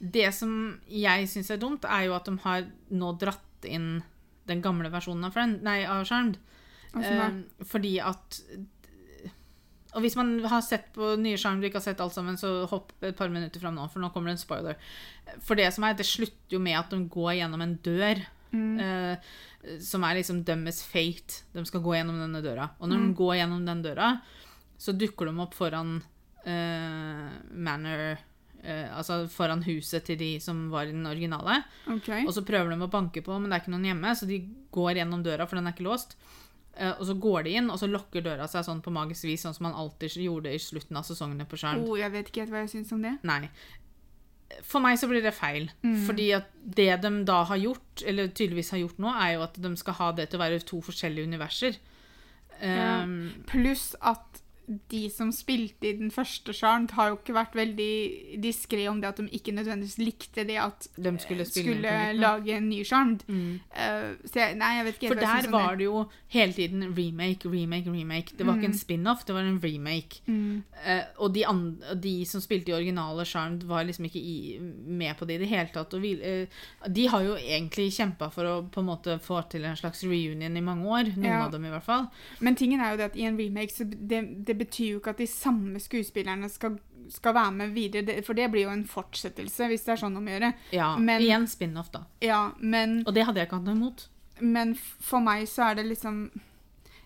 Det 0.00 0.32
som 0.34 0.80
jeg 0.88 1.28
syns 1.28 1.50
er 1.50 1.58
dumt, 1.58 1.84
er 1.84 2.06
jo 2.08 2.14
at 2.14 2.24
de 2.24 2.36
har 2.42 2.66
nå 2.90 3.12
dratt 3.18 3.64
inn 3.64 4.02
den 4.46 4.62
gamle 4.62 4.90
versjonen 4.90 5.24
av, 5.26 5.32
Friend, 5.32 5.62
nei, 5.62 5.84
av 5.84 6.04
Charmed. 6.08 6.38
Eh, 6.96 7.30
fordi 7.64 8.00
at 8.02 8.40
Og 9.94 10.04
hvis 10.04 10.14
man 10.16 10.36
har 10.46 10.60
sett 10.62 10.92
på 10.94 11.14
nye 11.18 11.36
skjerm, 11.40 11.60
du 11.60 11.66
ikke 11.66 11.80
har 11.80 11.86
sett 11.88 12.00
alt 12.00 12.14
sammen, 12.14 12.36
så 12.38 12.66
hopp 12.70 12.92
et 13.02 13.16
par 13.18 13.28
minutter 13.32 13.58
fram 13.62 13.74
nå, 13.74 13.88
for 13.90 13.98
nå 14.02 14.12
kommer 14.14 14.30
det 14.30 14.36
en 14.38 14.44
spoiler. 14.44 14.76
For 15.42 15.58
det 15.58 15.66
som 15.74 15.84
er, 15.88 15.96
det 15.98 16.06
slutter 16.06 16.54
jo 16.54 16.60
med 16.62 16.78
at 16.78 16.90
de 16.94 17.00
går 17.10 17.32
gjennom 17.40 17.60
en 17.66 17.76
dør. 17.82 18.22
Mm. 18.50 18.80
eh, 18.82 19.28
som 19.78 20.02
er 20.02 20.16
liksom 20.18 20.40
dømmes 20.42 20.80
fate. 20.90 21.42
De 21.54 21.62
skal 21.68 21.82
gå 21.84 21.92
gjennom 21.94 22.16
denne 22.18 22.40
døra. 22.42 22.70
Og 22.80 22.88
når 22.90 22.98
Mm. 22.98 23.04
de 23.12 23.18
går 23.20 23.34
gjennom 23.38 23.66
den 23.66 23.82
døra, 23.84 24.08
så 24.78 24.90
dukker 24.96 25.26
de 25.30 25.34
opp 25.44 25.54
foran 25.54 26.00
eh, 26.46 27.30
Manor 27.52 28.02
eh, 28.64 28.88
Altså 28.96 29.28
foran 29.30 29.62
huset 29.66 30.04
til 30.08 30.18
de 30.20 30.30
som 30.42 30.68
var 30.72 30.88
i 30.88 30.92
den 30.94 31.06
originale. 31.06 31.60
Okay. 31.86 32.24
Og 32.26 32.32
så 32.34 32.42
prøver 32.46 32.70
de 32.74 32.80
å 32.86 32.90
banke 32.90 33.22
på, 33.24 33.38
men 33.38 33.50
det 33.50 33.58
er 33.58 33.62
ikke 33.64 33.74
noen 33.76 33.88
hjemme, 33.90 34.14
så 34.18 34.26
de 34.28 34.40
går 34.72 34.98
gjennom 35.00 35.22
døra, 35.24 35.46
for 35.48 35.56
den 35.60 35.66
er 35.70 35.76
ikke 35.76 35.86
låst. 35.88 36.16
Eh, 36.80 36.94
og 36.96 37.04
så 37.06 37.16
går 37.20 37.44
de 37.44 37.56
inn, 37.60 37.68
og 37.72 37.76
så 37.80 37.88
lukker 37.90 38.24
døra 38.24 38.46
seg 38.48 38.64
sånn 38.64 38.80
på 38.84 38.92
magisk 38.94 39.28
vis, 39.28 39.44
sånn 39.44 39.56
som 39.56 39.68
man 39.68 39.76
alltid 39.76 40.16
gjorde 40.24 40.54
i 40.54 40.62
slutten 40.62 40.96
av 40.96 41.04
sesongene 41.08 41.44
på 41.48 41.58
Charmed. 41.60 41.84
Oh, 41.84 41.98
jeg 42.00 42.12
vet 42.14 42.30
ikke 42.30 42.46
helt 42.46 42.54
hva 42.54 42.64
jeg 42.64 42.72
syns 42.72 42.94
om 42.96 43.04
det. 43.04 43.18
Nei. 43.28 43.42
For 44.66 44.82
meg 44.82 44.96
så 44.98 45.06
blir 45.10 45.22
det 45.22 45.34
feil. 45.36 45.68
Mm. 45.84 45.98
Fordi 46.08 46.30
at 46.38 46.48
det 46.80 46.90
de 47.04 47.12
da 47.28 47.42
har 47.50 47.60
gjort, 47.60 48.04
eller 48.08 48.32
tydeligvis 48.32 48.72
har 48.74 48.82
gjort 48.82 49.02
nå, 49.02 49.12
er 49.12 49.36
jo 49.36 49.44
at 49.44 49.60
de 49.60 49.74
skal 49.78 49.98
ha 50.00 50.10
det 50.16 50.30
til 50.30 50.40
å 50.40 50.44
være 50.46 50.62
to 50.72 50.80
forskjellige 50.88 51.28
universer. 51.30 51.76
Ja. 52.60 53.02
Um, 53.04 53.44
Pluss 53.48 53.92
at 54.00 54.40
de 54.90 55.10
som 55.10 55.32
spilte 55.34 55.88
i 55.88 55.96
den 55.98 56.10
første 56.14 56.52
Charmed, 56.54 56.92
har 56.94 57.10
jo 57.10 57.18
ikke 57.18 57.34
vært 57.34 57.56
veldig 57.58 57.92
diskré 58.42 58.86
om 58.90 59.00
det 59.02 59.08
at 59.10 59.18
de 59.18 59.26
ikke 59.34 59.54
nødvendigvis 59.56 59.98
likte 59.98 60.44
det 60.46 60.58
at 60.62 60.86
de 60.96 61.12
skulle 61.18 61.46
skulle 61.48 61.74
nytt 61.80 62.16
nå. 62.16 62.20
lage 62.22 62.56
en 62.56 62.68
ny 62.70 62.84
Charmed. 62.86 63.24
Mm. 63.28 63.60
Uh, 63.74 64.14
så 64.24 64.42
jeg, 64.44 64.58
nei, 64.60 64.70
jeg 64.76 64.86
vet 64.86 65.00
ikke 65.00 65.12
For 65.14 65.22
der 65.24 65.46
sånn 65.46 65.56
var 65.56 65.78
det 65.80 65.88
jo 65.88 66.04
hele 66.30 66.56
tiden 66.56 66.86
remake, 66.96 67.50
remake, 67.50 67.90
remake. 67.90 68.36
Det 68.38 68.46
var 68.46 68.60
ikke 68.60 68.70
en 68.70 68.78
spin-off, 68.78 69.24
det 69.26 69.36
var 69.36 69.48
en 69.48 69.58
remake. 69.62 70.22
Mm. 70.30 70.62
Uh, 70.80 71.02
og 71.24 71.34
de, 71.34 71.44
de 72.06 72.14
som 72.28 72.42
spilte 72.44 72.70
i 72.72 72.76
originale 72.76 73.26
Charmed, 73.26 73.66
var 73.68 73.88
liksom 73.88 74.06
ikke 74.06 74.22
i, 74.22 74.58
med 74.60 75.18
på 75.18 75.26
det 75.28 75.40
i 75.40 75.42
det 75.44 75.50
hele 75.50 75.68
tatt. 75.74 75.98
Vil, 76.00 76.22
eh, 76.22 76.60
de 76.86 77.06
har 77.10 77.24
jo 77.26 77.34
egentlig 77.36 77.90
kjempa 77.96 78.30
for 78.32 78.46
å 78.46 78.54
på 78.70 78.82
en 78.82 78.88
måte 78.88 79.18
få 79.22 79.42
til 79.50 79.66
en 79.66 79.76
slags 79.78 80.04
reunion 80.06 80.56
i 80.56 80.64
mange 80.64 80.86
år. 80.86 81.12
Noen 81.16 81.30
Ja. 81.30 81.44
av 81.44 81.52
dem, 81.52 81.64
i 81.64 81.72
hvert 81.72 81.84
fall. 81.84 82.08
Men 82.40 82.56
tingen 82.56 82.80
er 82.80 82.92
jo 82.92 82.96
det 83.00 83.10
at 83.10 83.16
i 83.16 83.26
en 83.28 83.38
remake 83.38 83.72
så 83.74 83.84
det, 83.84 84.46
det 84.46 84.56
betyr 84.60 84.92
jo 84.94 85.00
ikke 85.00 85.14
at 85.16 85.22
de 85.22 85.26
samme 85.30 85.80
skuespillerne 85.82 86.48
skal, 86.52 86.76
skal 87.10 87.34
være 87.36 87.52
med 87.56 87.72
videre, 87.74 88.04
det, 88.06 88.18
for 88.26 88.38
det 88.38 88.46
blir 88.52 88.66
jo 88.68 88.74
en 88.76 88.84
fortsettelse, 88.88 89.66
hvis 89.72 89.84
det 89.88 89.94
er 89.96 90.00
sånn 90.04 90.16
om 90.20 90.28
å 90.28 90.34
gjøre. 90.36 90.52
Ja, 90.76 90.92
Men- 91.00 91.22
Igjen 91.24 91.48
spin-off, 91.50 91.90
da. 91.94 92.04
Ja, 92.24 92.42
men, 92.60 93.00
Og 93.06 93.14
det 93.16 93.24
hadde 93.26 93.40
jeg 93.42 93.48
ikke 93.48 93.58
hatt 93.60 93.68
noe 93.70 93.76
imot. 93.80 94.06
men 94.40 94.74
for 94.76 95.20
meg 95.20 95.48
så 95.48 95.70
er 95.70 95.74
det 95.80 95.86
liksom 95.90 96.30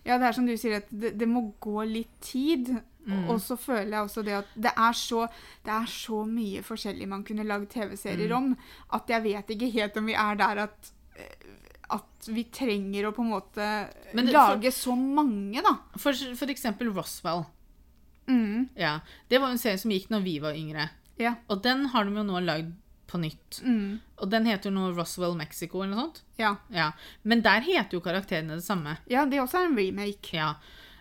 Ja, 0.05 0.19
det 0.21 0.27
er 0.27 0.33
som 0.37 0.45
du 0.45 0.53
sier, 0.55 0.75
at 0.83 0.89
det, 0.93 1.15
det 1.17 1.25
må 1.27 1.41
gå 1.59 1.81
litt 1.89 2.11
tid. 2.21 2.67
Mm. 3.07 3.23
Og 3.29 3.39
så 3.41 3.55
føler 3.57 3.89
jeg 3.89 4.03
også 4.05 4.23
det 4.25 4.33
at 4.37 4.45
det 4.55 4.71
er 4.77 4.93
så, 4.93 5.23
det 5.65 5.71
er 5.73 5.85
så 5.89 6.19
mye 6.29 6.61
forskjellig 6.61 7.07
man 7.09 7.23
kunne 7.25 7.43
lagd 7.45 7.69
TV-serier 7.73 8.29
Mm. 8.29 8.35
om, 8.37 8.57
at 8.93 9.07
jeg 9.09 9.23
vet 9.23 9.47
ikke 9.55 9.71
helt 9.73 9.97
om 9.97 10.05
vi 10.05 10.13
er 10.13 10.35
der 10.35 10.61
at 10.67 10.91
eh, 11.17 11.47
at 11.89 12.27
vi 12.27 12.43
trenger 12.49 13.05
å 13.09 13.13
på 13.15 13.21
en 13.21 13.29
måte 13.31 13.65
det- 14.13 14.31
lage 14.33 14.71
så 14.73 14.95
mange, 14.97 15.61
da. 15.61 15.75
For, 15.97 16.13
for 16.13 16.47
eksempel 16.47 16.93
Roswell. 16.93 17.45
Mm, 18.27 18.69
Ja, 18.75 18.99
Det 19.29 19.37
var 19.39 19.49
en 19.49 19.57
serie 19.57 19.77
som 19.77 19.91
gikk 19.91 20.07
når 20.09 20.23
vi 20.23 20.39
var 20.39 20.53
yngre. 20.53 20.89
ja. 21.17 21.35
Og 21.49 21.61
den 21.61 21.85
har 21.85 22.03
de 22.05 22.11
jo 22.15 22.23
nå 22.23 22.39
lagd 22.43 22.73
på 23.07 23.19
nytt. 23.21 23.61
Mm, 23.63 23.99
Og 24.17 24.29
den 24.31 24.45
heter 24.45 24.71
jo 24.71 24.75
nå 24.79 24.95
Roswell 24.97 25.35
Mexico 25.35 25.81
eller 25.83 25.95
noe 25.95 26.05
sånt. 26.07 26.21
ja. 26.39 26.55
Ja. 26.71 26.91
Men 27.23 27.41
der 27.41 27.61
heter 27.61 27.91
jo 27.93 28.01
karakterene 28.01 28.55
det 28.55 28.63
samme. 28.63 28.97
Ja, 29.07 29.25
det 29.25 29.37
også 29.39 29.59
er 29.61 29.65
en 29.67 29.75
remake. 29.77 30.33
Ja. 30.33 30.55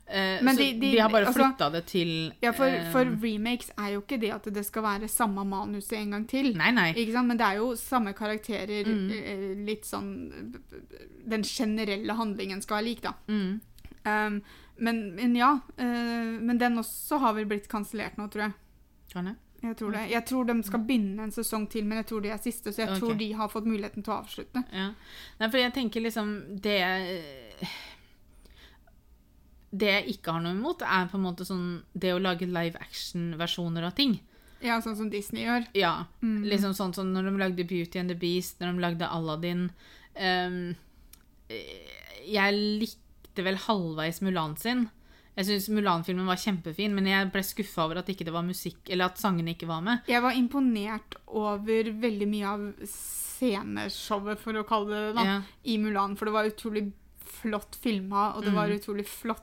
Eh, 0.07 0.43
Men 0.45 0.55
så 0.55 0.59
de- 0.61 0.73
de, 0.81 0.91
de- 0.93 0.99
har 1.01 1.09
bare 1.09 1.25
altså- 1.27 1.71
det 1.73 1.87
til 1.87 2.33
Ja, 2.43 2.51
for, 2.53 2.65
eh, 2.67 2.91
for 2.93 3.05
remakes 3.23 3.71
er 3.79 3.93
jo 3.95 4.01
ikke 4.03 4.21
det 4.21 4.33
at 4.35 4.45
det 4.55 4.65
skal 4.67 4.83
være 4.83 5.09
samme 5.09 5.45
manuset 5.49 5.97
en 5.99 6.11
gang 6.11 6.27
til. 6.29 6.53
Nei, 6.57 6.71
nei. 6.71 6.93
Ikke 6.93 7.13
sant? 7.13 7.27
Men 7.29 7.37
det 7.39 7.47
er 7.47 7.57
jo 7.57 7.75
samme 7.75 8.13
karakterer, 8.13 8.85
Mm. 8.85 9.11
eh, 9.11 9.65
litt 9.65 9.85
sånn 9.85 10.53
Den 11.27 11.43
generelle 11.43 12.13
handlingen 12.13 12.61
skal 12.61 12.77
være 12.83 12.85
lik, 12.85 13.01
da. 13.01 13.13
Mm. 13.29 13.61
Um, 14.05 14.43
men, 14.79 15.15
men 15.17 15.35
ja. 15.37 15.55
Uh, 15.79 16.39
men 16.41 16.59
den 16.59 16.77
også 16.77 17.19
har 17.19 17.33
vel 17.33 17.47
blitt 17.47 17.67
kansellert 17.67 18.17
nå, 18.19 18.29
tror 18.31 18.43
jeg. 18.43 18.53
Kan 19.13 19.25
jeg? 19.27 19.37
Jeg 19.63 19.77
tror 19.79 19.93
det. 19.93 20.11
Jeg 20.11 20.25
tror 20.27 20.45
de 20.47 20.63
skal 20.63 20.81
begynne 20.81 21.23
en 21.23 21.31
sesong 21.31 21.67
til, 21.71 21.85
men 21.87 21.97
jeg 22.03 22.07
tror 22.07 22.21
det 22.21 22.31
er 22.33 22.37
siste, 22.37 22.71
så 22.71 22.77
jeg 22.85 22.89
okay. 22.91 23.01
tror 23.01 23.15
de 23.19 23.33
har 23.33 23.49
fått 23.49 23.65
muligheten 23.65 24.03
til 24.05 24.13
å 24.13 24.23
avslutte. 24.23 24.65
Ja. 24.71 24.91
Nei, 25.41 25.49
for 25.49 25.57
jeg 25.57 25.73
tenker 25.73 26.03
liksom 26.03 26.61
Det 26.61 26.79
Det 29.75 29.89
jeg 29.91 30.07
ikke 30.19 30.33
har 30.37 30.41
noe 30.45 30.55
imot, 30.55 30.83
er 30.87 31.09
på 31.11 31.17
en 31.19 31.25
måte 31.27 31.45
sånn 31.49 31.83
det 31.99 32.13
å 32.15 32.21
lage 32.23 32.47
live 32.47 32.79
action-versjoner 32.79 33.85
av 33.89 33.95
ting. 33.99 34.21
Ja, 34.63 34.79
sånn 34.81 34.97
som 34.97 35.11
Disney 35.11 35.45
gjør. 35.45 35.67
Ja. 35.75 36.07
Mm. 36.23 36.45
Liksom 36.47 36.73
sånn 36.79 36.95
som 36.95 37.11
når 37.13 37.25
de 37.29 37.39
lagde 37.43 37.67
Beauty 37.69 37.99
and 37.99 38.09
the 38.09 38.15
Beast, 38.17 38.61
når 38.61 38.73
de 38.77 38.85
lagde 38.87 39.09
Aladdin. 39.11 39.71
Eh, 40.15 40.75
jeg 42.25 42.55
likte 42.81 43.45
vel 43.45 43.59
halvveis 43.67 44.23
Mulan 44.25 44.55
sin. 44.57 44.87
Jeg 45.35 45.49
syns 45.49 45.67
Mulan-filmen 45.75 46.29
var 46.31 46.39
kjempefin, 46.39 46.95
men 46.95 47.09
jeg 47.11 47.33
ble 47.35 47.43
skuffa 47.43 47.85
over 47.89 47.99
at 47.99 48.07
ikke 48.13 48.25
det 48.29 48.33
var 48.37 48.45
musikk, 48.47 48.79
eller 48.95 49.11
at 49.11 49.19
sangene 49.19 49.57
ikke 49.57 49.67
var 49.67 49.81
med. 49.83 50.05
Jeg 50.07 50.23
var 50.23 50.37
imponert 50.39 51.17
over 51.27 51.91
veldig 51.91 52.29
mye 52.31 52.47
av 52.53 52.61
sceneshowet, 52.87 54.39
for 54.39 54.53
å 54.61 54.67
kalle 54.69 54.95
det 54.95 55.17
det, 55.19 55.25
Ja. 55.27 55.41
i 55.65 55.77
Mulan. 55.79 56.15
For 56.17 56.27
det 56.27 56.33
var 56.37 56.45
utrolig 56.47 56.93
flott 57.27 57.75
filma, 57.75 58.37
og 58.37 58.45
det 58.45 58.53
var 58.55 58.69
Mm. 58.69 58.79
utrolig 58.79 59.07
flotte 59.07 59.43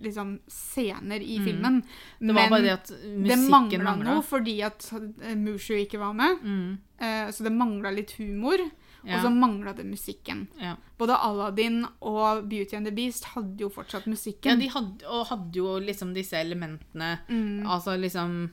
liksom, 0.00 0.38
scener 0.46 1.20
i 1.20 1.38
Mm. 1.38 1.44
filmen. 1.46 1.82
Det 2.18 2.32
var 2.34 2.50
bare 2.50 2.62
det 2.62 2.72
at 2.72 2.86
det 3.26 3.36
mangla 3.50 3.84
mangla. 3.84 4.14
noe 4.14 4.22
fordi 4.22 4.62
at 4.62 4.92
Mushu 5.36 5.74
ikke 5.76 5.98
var 5.98 6.12
med. 6.14 6.38
Mm, 6.42 6.78
eh, 6.98 7.30
så 7.30 7.42
det 7.44 7.52
mangla 7.52 7.90
litt 7.90 8.10
humor, 8.18 8.58
og 9.04 9.20
så 9.22 9.30
mangla 9.30 9.72
det 9.76 9.84
musikken. 9.86 10.46
ja. 10.60 10.76
Både 10.98 11.16
Aladdin 11.16 11.86
og 12.02 12.48
Beauty 12.48 12.76
and 12.76 12.86
the 12.86 12.92
Beast 12.92 13.24
hadde 13.24 13.58
jo 13.60 13.68
fortsatt 13.68 14.06
ja, 14.06 14.10
musikken. 14.10 14.58
de 14.58 14.68
hadde, 14.68 15.04
og 15.06 15.26
hadde 15.26 15.52
jo 15.56 15.78
liksom 15.80 16.14
disse 16.14 16.32
elementene 16.36 17.18
mm. 17.28 17.66
Altså 17.66 17.96
liksom 17.98 18.50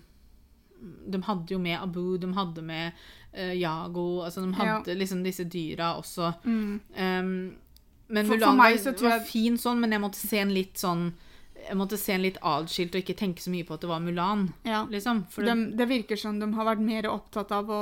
De 1.09 1.17
hadde 1.23 1.47
jo 1.51 1.57
med 1.59 1.79
Abu, 1.81 2.17
de 2.17 2.27
hadde 2.33 2.61
med 2.61 2.91
eh, 3.33 3.53
Yago 3.59 4.21
altså 4.23 4.41
De 4.45 4.51
Ja. 4.63 4.77
hadde 4.77 4.95
liksom 4.95 5.23
disse 5.23 5.43
dyra 5.43 5.97
også. 5.99 6.33
Mm. 6.45 6.79
Um, 6.97 7.55
men 8.09 8.25
For- 8.25 8.37
for 8.39 8.45
Mulan 8.53 8.57
meg 8.57 8.77
var, 8.83 9.09
var 9.09 9.19
fin 9.25 9.57
sånn, 9.57 9.79
men 9.79 9.91
jeg 9.91 10.01
måtte 10.01 10.15
se 10.21 10.37
en 10.39 10.53
litt 10.53 10.75
sånn 10.77 11.13
Jeg 11.67 11.75
måtte 11.75 11.97
se 11.99 12.13
en 12.13 12.21
litt 12.21 12.37
atskilt 12.41 12.93
og 12.95 13.01
ikke 13.01 13.15
tenke 13.17 13.41
så 13.43 13.49
mye 13.51 13.65
på 13.67 13.73
at 13.73 13.81
det 13.81 13.89
var 13.89 13.99
Mulan. 13.99 14.53
Ja. 14.63 14.85
Liksom. 14.85 15.25
For 15.29 15.43
det, 15.43 15.55
De, 15.55 15.75
det 15.77 15.87
virker 15.89 16.15
som 16.15 16.39
de 16.39 16.47
har 16.53 16.63
vært 16.65 16.79
mer 16.79 17.03
opptatt 17.11 17.51
av 17.51 17.67
å, 17.67 17.79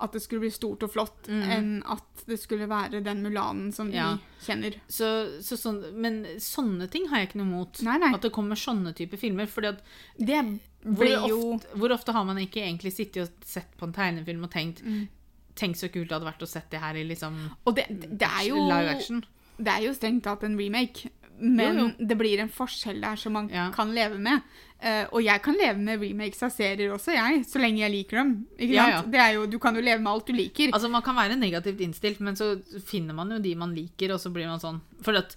at 0.00 0.12
det 0.12 0.22
skulle 0.22 0.40
bli 0.40 0.50
stort 0.50 0.82
og 0.82 0.90
flott, 0.90 1.28
Mm. 1.28 1.42
enn 1.52 1.82
at 1.86 2.24
det 2.26 2.40
skulle 2.40 2.66
være 2.66 3.04
den 3.04 3.22
Mulanen 3.22 3.72
som 3.72 3.90
vi 3.92 3.96
Ja. 3.96 4.18
kjenner. 4.42 4.74
så, 4.88 5.38
så 5.40 5.54
sånn, 5.56 5.92
men 5.94 6.24
sånne 6.38 6.90
ting 6.90 7.06
har 7.08 7.18
jeg 7.20 7.28
ikke 7.28 7.36
noe 7.44 7.46
imot. 7.46 8.14
At 8.14 8.22
det 8.22 8.32
kommer 8.32 8.56
sånne 8.56 8.92
typer 8.96 9.16
filmer. 9.18 9.46
Fordi 9.46 9.68
at 9.68 9.80
Det 10.18 10.60
hvor 10.82 11.06
ofte, 11.06 11.66
hvor 11.78 11.90
ofte 11.92 12.12
har 12.12 12.24
man 12.24 12.36
ikke 12.38 12.64
egentlig 12.66 12.92
sittet 12.92 13.22
og 13.22 13.30
sett 13.44 13.76
på 13.78 13.84
en 13.86 13.92
tegnefilm 13.92 14.42
og 14.42 14.50
tenkt 14.50 14.82
Mm. 14.82 15.06
Tenk 15.54 15.76
så 15.76 15.88
kult 15.90 16.08
det 16.08 16.12
hadde 16.18 16.26
vært 16.32 16.42
å 16.42 16.48
sette 16.48 16.70
det 16.70 16.80
her 16.80 16.94
i 16.96 17.04
liksom 17.04 17.50
Og 17.66 17.74
det, 17.76 17.86
det, 18.18 18.28
er 18.28 18.48
jo, 18.48 18.56
live 18.68 18.90
action. 18.96 19.24
Det 19.58 19.72
er 19.72 19.86
jo 19.86 19.94
strengt 19.96 20.24
tatt 20.26 20.44
en 20.46 20.56
remake, 20.58 21.10
men 21.38 21.76
Jo, 21.78 21.88
det 21.98 22.16
blir 22.16 22.40
en 22.40 22.48
forskjell 22.48 23.00
der 23.04 23.16
som 23.20 23.34
man 23.36 23.48
Ja. 23.52 23.70
kan 23.70 23.90
leve 23.94 24.16
med. 24.18 24.40
Uh, 24.76 25.04
og 25.12 25.22
jeg 25.24 25.40
kan 25.42 25.56
leve 25.56 25.78
med 25.80 26.00
remakes 26.00 26.42
av 26.42 26.50
serier 26.52 26.92
også, 26.92 27.12
jeg, 27.16 27.44
så 27.48 27.60
lenge 27.60 27.80
jeg 27.80 27.92
liker 27.92 28.16
dem. 28.20 28.32
Ja, 28.60 29.02
er 29.04 29.34
jo, 29.34 29.46
du 29.46 29.58
kan 29.58 29.74
jo 29.74 29.80
leve 29.84 30.00
med 30.00 30.12
alt 30.12 30.26
du 30.28 30.32
liker. 30.36 30.72
Altså, 30.72 30.88
man 30.92 31.02
kan 31.02 31.16
være 31.16 31.36
negativt 31.36 31.80
innstilt, 31.80 32.20
men 32.20 32.36
så 32.36 32.54
finner 32.84 33.16
man 33.16 33.30
jo 33.32 33.38
de 33.38 33.54
man 33.56 33.72
liker, 33.76 34.12
og 34.12 34.20
så 34.20 34.32
blir 34.32 34.46
man 34.48 34.60
sånn 34.60 34.80
For 35.02 35.16
at 35.16 35.36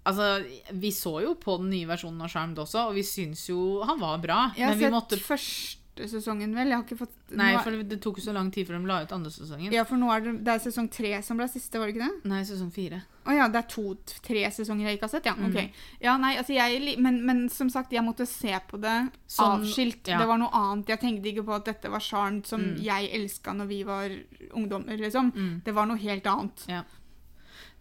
Altså, 0.00 0.42
vi 0.80 0.90
så 0.96 1.20
jo 1.22 1.34
på 1.36 1.58
den 1.60 1.68
nye 1.74 1.86
versjonen 1.86 2.22
av 2.24 2.30
Charmed 2.32 2.58
også, 2.62 2.86
og 2.88 2.94
vi 2.96 3.02
syns 3.04 3.42
jo 3.50 3.82
han 3.84 4.00
var 4.00 4.16
bra. 4.22 4.38
jeg 4.56 4.64
har 4.64 4.72
men 4.72 4.78
vi 4.80 4.86
sett 4.86 4.94
måtte 4.94 5.18
første 5.20 5.79
sesongen, 6.08 6.54
vel. 6.54 6.68
Jeg 6.70 6.76
har 6.78 6.84
ikke 6.86 6.96
fått 7.00 7.34
Nei, 7.36 7.52
nå 7.54 7.60
for 7.62 7.70
det 7.84 7.98
tok 8.00 8.16
jo 8.18 8.24
så 8.24 8.32
lang 8.32 8.50
tid 8.50 8.66
før 8.68 8.78
de 8.80 8.86
la 8.88 9.02
ut 9.04 9.12
andre 9.12 9.30
sesongen. 9.30 9.72
Ja, 9.74 9.84
for 9.84 9.96
nå 10.00 10.08
er 10.14 10.20
det, 10.24 10.32
det 10.46 10.52
er 10.54 10.62
sesong 10.64 10.88
tre 10.90 11.10
som 11.22 11.36
ble 11.36 11.46
siste, 11.52 11.78
var 11.78 11.86
det 11.90 11.96
ikke 11.96 12.06
det? 12.08 12.30
Nei, 12.30 12.40
sesong 12.48 12.70
fire. 12.72 13.02
Å 13.26 13.34
ja, 13.36 13.48
det 13.52 13.58
er 13.60 13.68
to-tre 13.68 14.44
sesonger 14.50 14.86
jeg 14.88 14.96
ikke 14.98 15.06
har 15.08 15.12
sett, 15.12 15.26
ja. 15.28 15.34
Ok. 15.36 15.82
Ja, 16.00 16.14
nei, 16.16 16.32
altså 16.40 16.54
jeg, 16.56 16.96
men, 16.98 17.20
men 17.26 17.42
som 17.52 17.68
sagt, 17.70 17.92
jeg 17.92 18.02
måtte 18.06 18.24
se 18.26 18.54
på 18.70 18.80
det 18.80 18.94
Sånn, 19.28 19.66
avskilt. 19.66 20.08
ja. 20.08 20.18
Det 20.22 20.26
var 20.30 20.38
noe 20.40 20.50
annet. 20.56 20.88
Jeg 20.94 21.00
tenkte 21.04 21.28
ikke 21.34 21.44
på 21.50 21.54
at 21.58 21.68
dette 21.68 21.90
var 21.92 22.00
sjarm 22.00 22.40
som 22.44 22.60
Mm. 22.60 22.80
jeg 22.82 23.10
elska 23.20 23.52
når 23.54 23.66
vi 23.68 23.82
var 23.84 24.08
ungdommer, 24.56 24.96
liksom. 24.96 25.32
Mm. 25.36 25.60
Det 25.64 25.74
var 25.74 25.86
noe 25.86 25.96
helt 26.00 26.26
annet. 26.26 26.66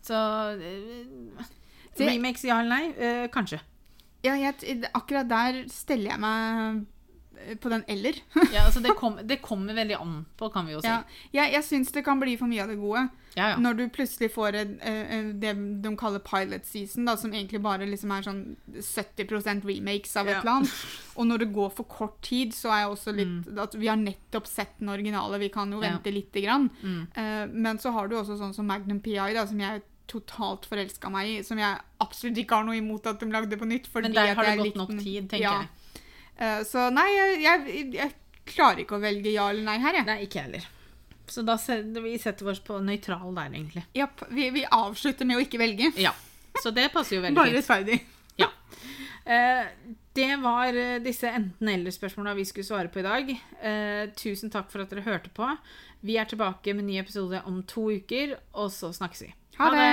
Så 0.01 0.15
eh, 0.59 1.47
Remakes, 1.99 2.43
ja 2.47 2.59
eller 2.61 2.69
nei? 2.69 2.93
Eh, 2.95 3.25
kanskje. 3.33 3.59
Ja, 4.23 4.33
jeg, 4.35 4.83
akkurat 4.93 5.27
der 5.31 5.61
steller 5.71 6.11
jeg 6.13 6.19
meg 6.19 6.85
på 7.61 7.69
den 7.69 7.83
eller. 7.87 8.13
Ja, 8.53 8.65
altså 8.65 8.79
det, 8.83 8.95
kom, 8.97 9.17
det 9.23 9.41
kommer 9.41 9.73
veldig 9.77 9.95
an 9.99 10.25
på, 10.37 10.49
kan 10.53 10.65
vi 10.67 10.73
jo 10.73 10.81
si. 10.81 10.87
Ja, 10.87 11.03
jeg 11.33 11.53
jeg 11.53 11.63
syns 11.63 11.91
det 11.95 12.03
kan 12.05 12.19
bli 12.19 12.35
for 12.37 12.47
mye 12.51 12.63
av 12.63 12.69
det 12.73 12.77
gode. 12.81 13.07
Ja, 13.35 13.51
ja. 13.51 13.57
Når 13.61 13.77
du 13.77 13.83
plutselig 13.93 14.31
får 14.33 14.55
en, 14.57 14.71
eh, 14.81 15.11
eh, 15.17 15.27
det 15.39 15.53
de 15.83 15.91
kaller 15.97 16.19
pilot 16.25 16.65
season, 16.65 17.05
da, 17.05 17.15
som 17.15 17.31
egentlig 17.31 17.61
bare 17.61 17.85
liksom 17.87 18.11
er 18.11 18.25
sånn 18.25 18.41
70% 18.81 19.65
remakes 19.69 20.15
av 20.17 20.27
et 20.27 20.39
eller 20.41 20.51
annet. 20.59 20.73
Og 21.15 21.27
når 21.29 21.43
det 21.45 21.49
går 21.55 21.69
for 21.77 21.83
kort 21.89 22.17
tid, 22.25 22.53
så 22.57 22.71
er 22.73 22.81
jeg 22.83 22.93
også 22.95 23.13
litt 23.15 23.59
at 23.59 23.75
Vi 23.79 23.87
har 23.87 23.97
nettopp 24.01 24.47
sett 24.49 24.79
den 24.79 24.89
originale, 24.89 25.39
vi 25.39 25.49
kan 25.53 25.71
jo 25.71 25.79
Mm. 25.79 25.85
Vente 25.85 26.11
lite 26.11 26.41
grann. 26.43 26.69
Mm. 26.83 27.07
Eh, 27.15 27.45
men 27.53 27.77
så 27.79 27.91
har 27.93 28.07
du 28.07 28.15
også 28.17 28.35
sånn 28.37 28.53
som 28.53 28.67
Magnum 28.67 28.99
PI, 28.99 29.33
da, 29.33 29.45
som 29.47 29.57
jeg 29.59 29.81
totalt 30.09 30.65
forelska 30.65 31.09
meg 31.09 31.27
i. 31.29 31.41
Som 31.43 31.57
jeg 31.61 31.77
absolutt 32.01 32.37
ikke 32.41 32.55
har 32.57 32.63
noe 32.65 32.75
imot 32.75 33.05
at 33.07 33.19
de 33.21 33.25
lagde 33.31 33.55
på 33.57 33.65
nytt. 33.69 33.87
Men 33.93 34.11
der 34.11 34.33
har 34.35 34.43
det 34.43 34.57
gått 34.57 34.75
nok 34.75 34.89
tid, 34.99 35.29
tenker 35.29 35.39
Ja. 35.45 35.59
jeg. 35.61 35.69
Eh, 36.39 36.61
så 36.67 36.87
nei, 36.93 37.07
jeg, 37.43 37.77
jeg, 37.97 38.11
klarer 38.49 38.83
ikke 38.83 38.97
å 38.97 39.03
velge 39.03 39.33
ja 39.33 39.49
eller 39.51 39.65
nei 39.67 39.77
her, 39.83 39.99
jeg. 39.99 40.07
Nei, 40.07 40.19
ikke 40.25 40.45
heller. 40.45 40.67
Så 41.29 41.43
da 41.45 41.59
setter 41.61 42.01
vi 42.01 42.15
setter 42.21 42.47
oss 42.49 42.61
på 42.65 42.79
nøytral 42.81 43.35
der, 43.35 43.51
egentlig. 43.51 43.83
Ja, 43.97 44.07
vi, 44.31 44.47
vi 44.55 44.65
avslutter 44.65 45.27
med 45.29 45.37
å 45.37 45.43
ikke 45.43 45.61
velge. 45.61 45.91
Ja. 45.99 46.15
Så 46.63 46.73
det 46.75 46.89
passer 46.95 47.19
jo 47.19 47.23
veldig 47.27 47.37
Bare 47.37 47.51
fint. 47.51 47.61
rettferdig. 47.61 47.99
Eh, 49.29 49.67
det 50.17 50.29
var 50.41 50.73
eh, 50.73 50.95
disse 51.05 51.29
enten-eller-spørsmåla 51.29 52.31
vi 52.33 52.47
skulle 52.49 52.65
svare 52.65 52.89
på 52.89 53.03
i 53.03 53.05
dag. 53.05 53.29
Tusen 54.17 54.49
takk 54.49 54.71
for 54.71 54.81
at 54.81 54.89
dere 54.89 55.05
hørte 55.05 55.29
på. 55.35 55.51
Vi 56.01 56.15
er 56.17 56.25
tilbake 56.25 56.73
med 56.73 56.87
en 56.87 56.89
ny 56.89 56.97
episode 57.03 57.43
om 57.45 57.59
to 57.69 57.91
uker, 57.93 58.39
og 58.57 58.71
så 58.73 58.89
snakkes 58.95 59.27
vi. 59.27 59.29
Ha 59.59 59.69
det! 59.75 59.91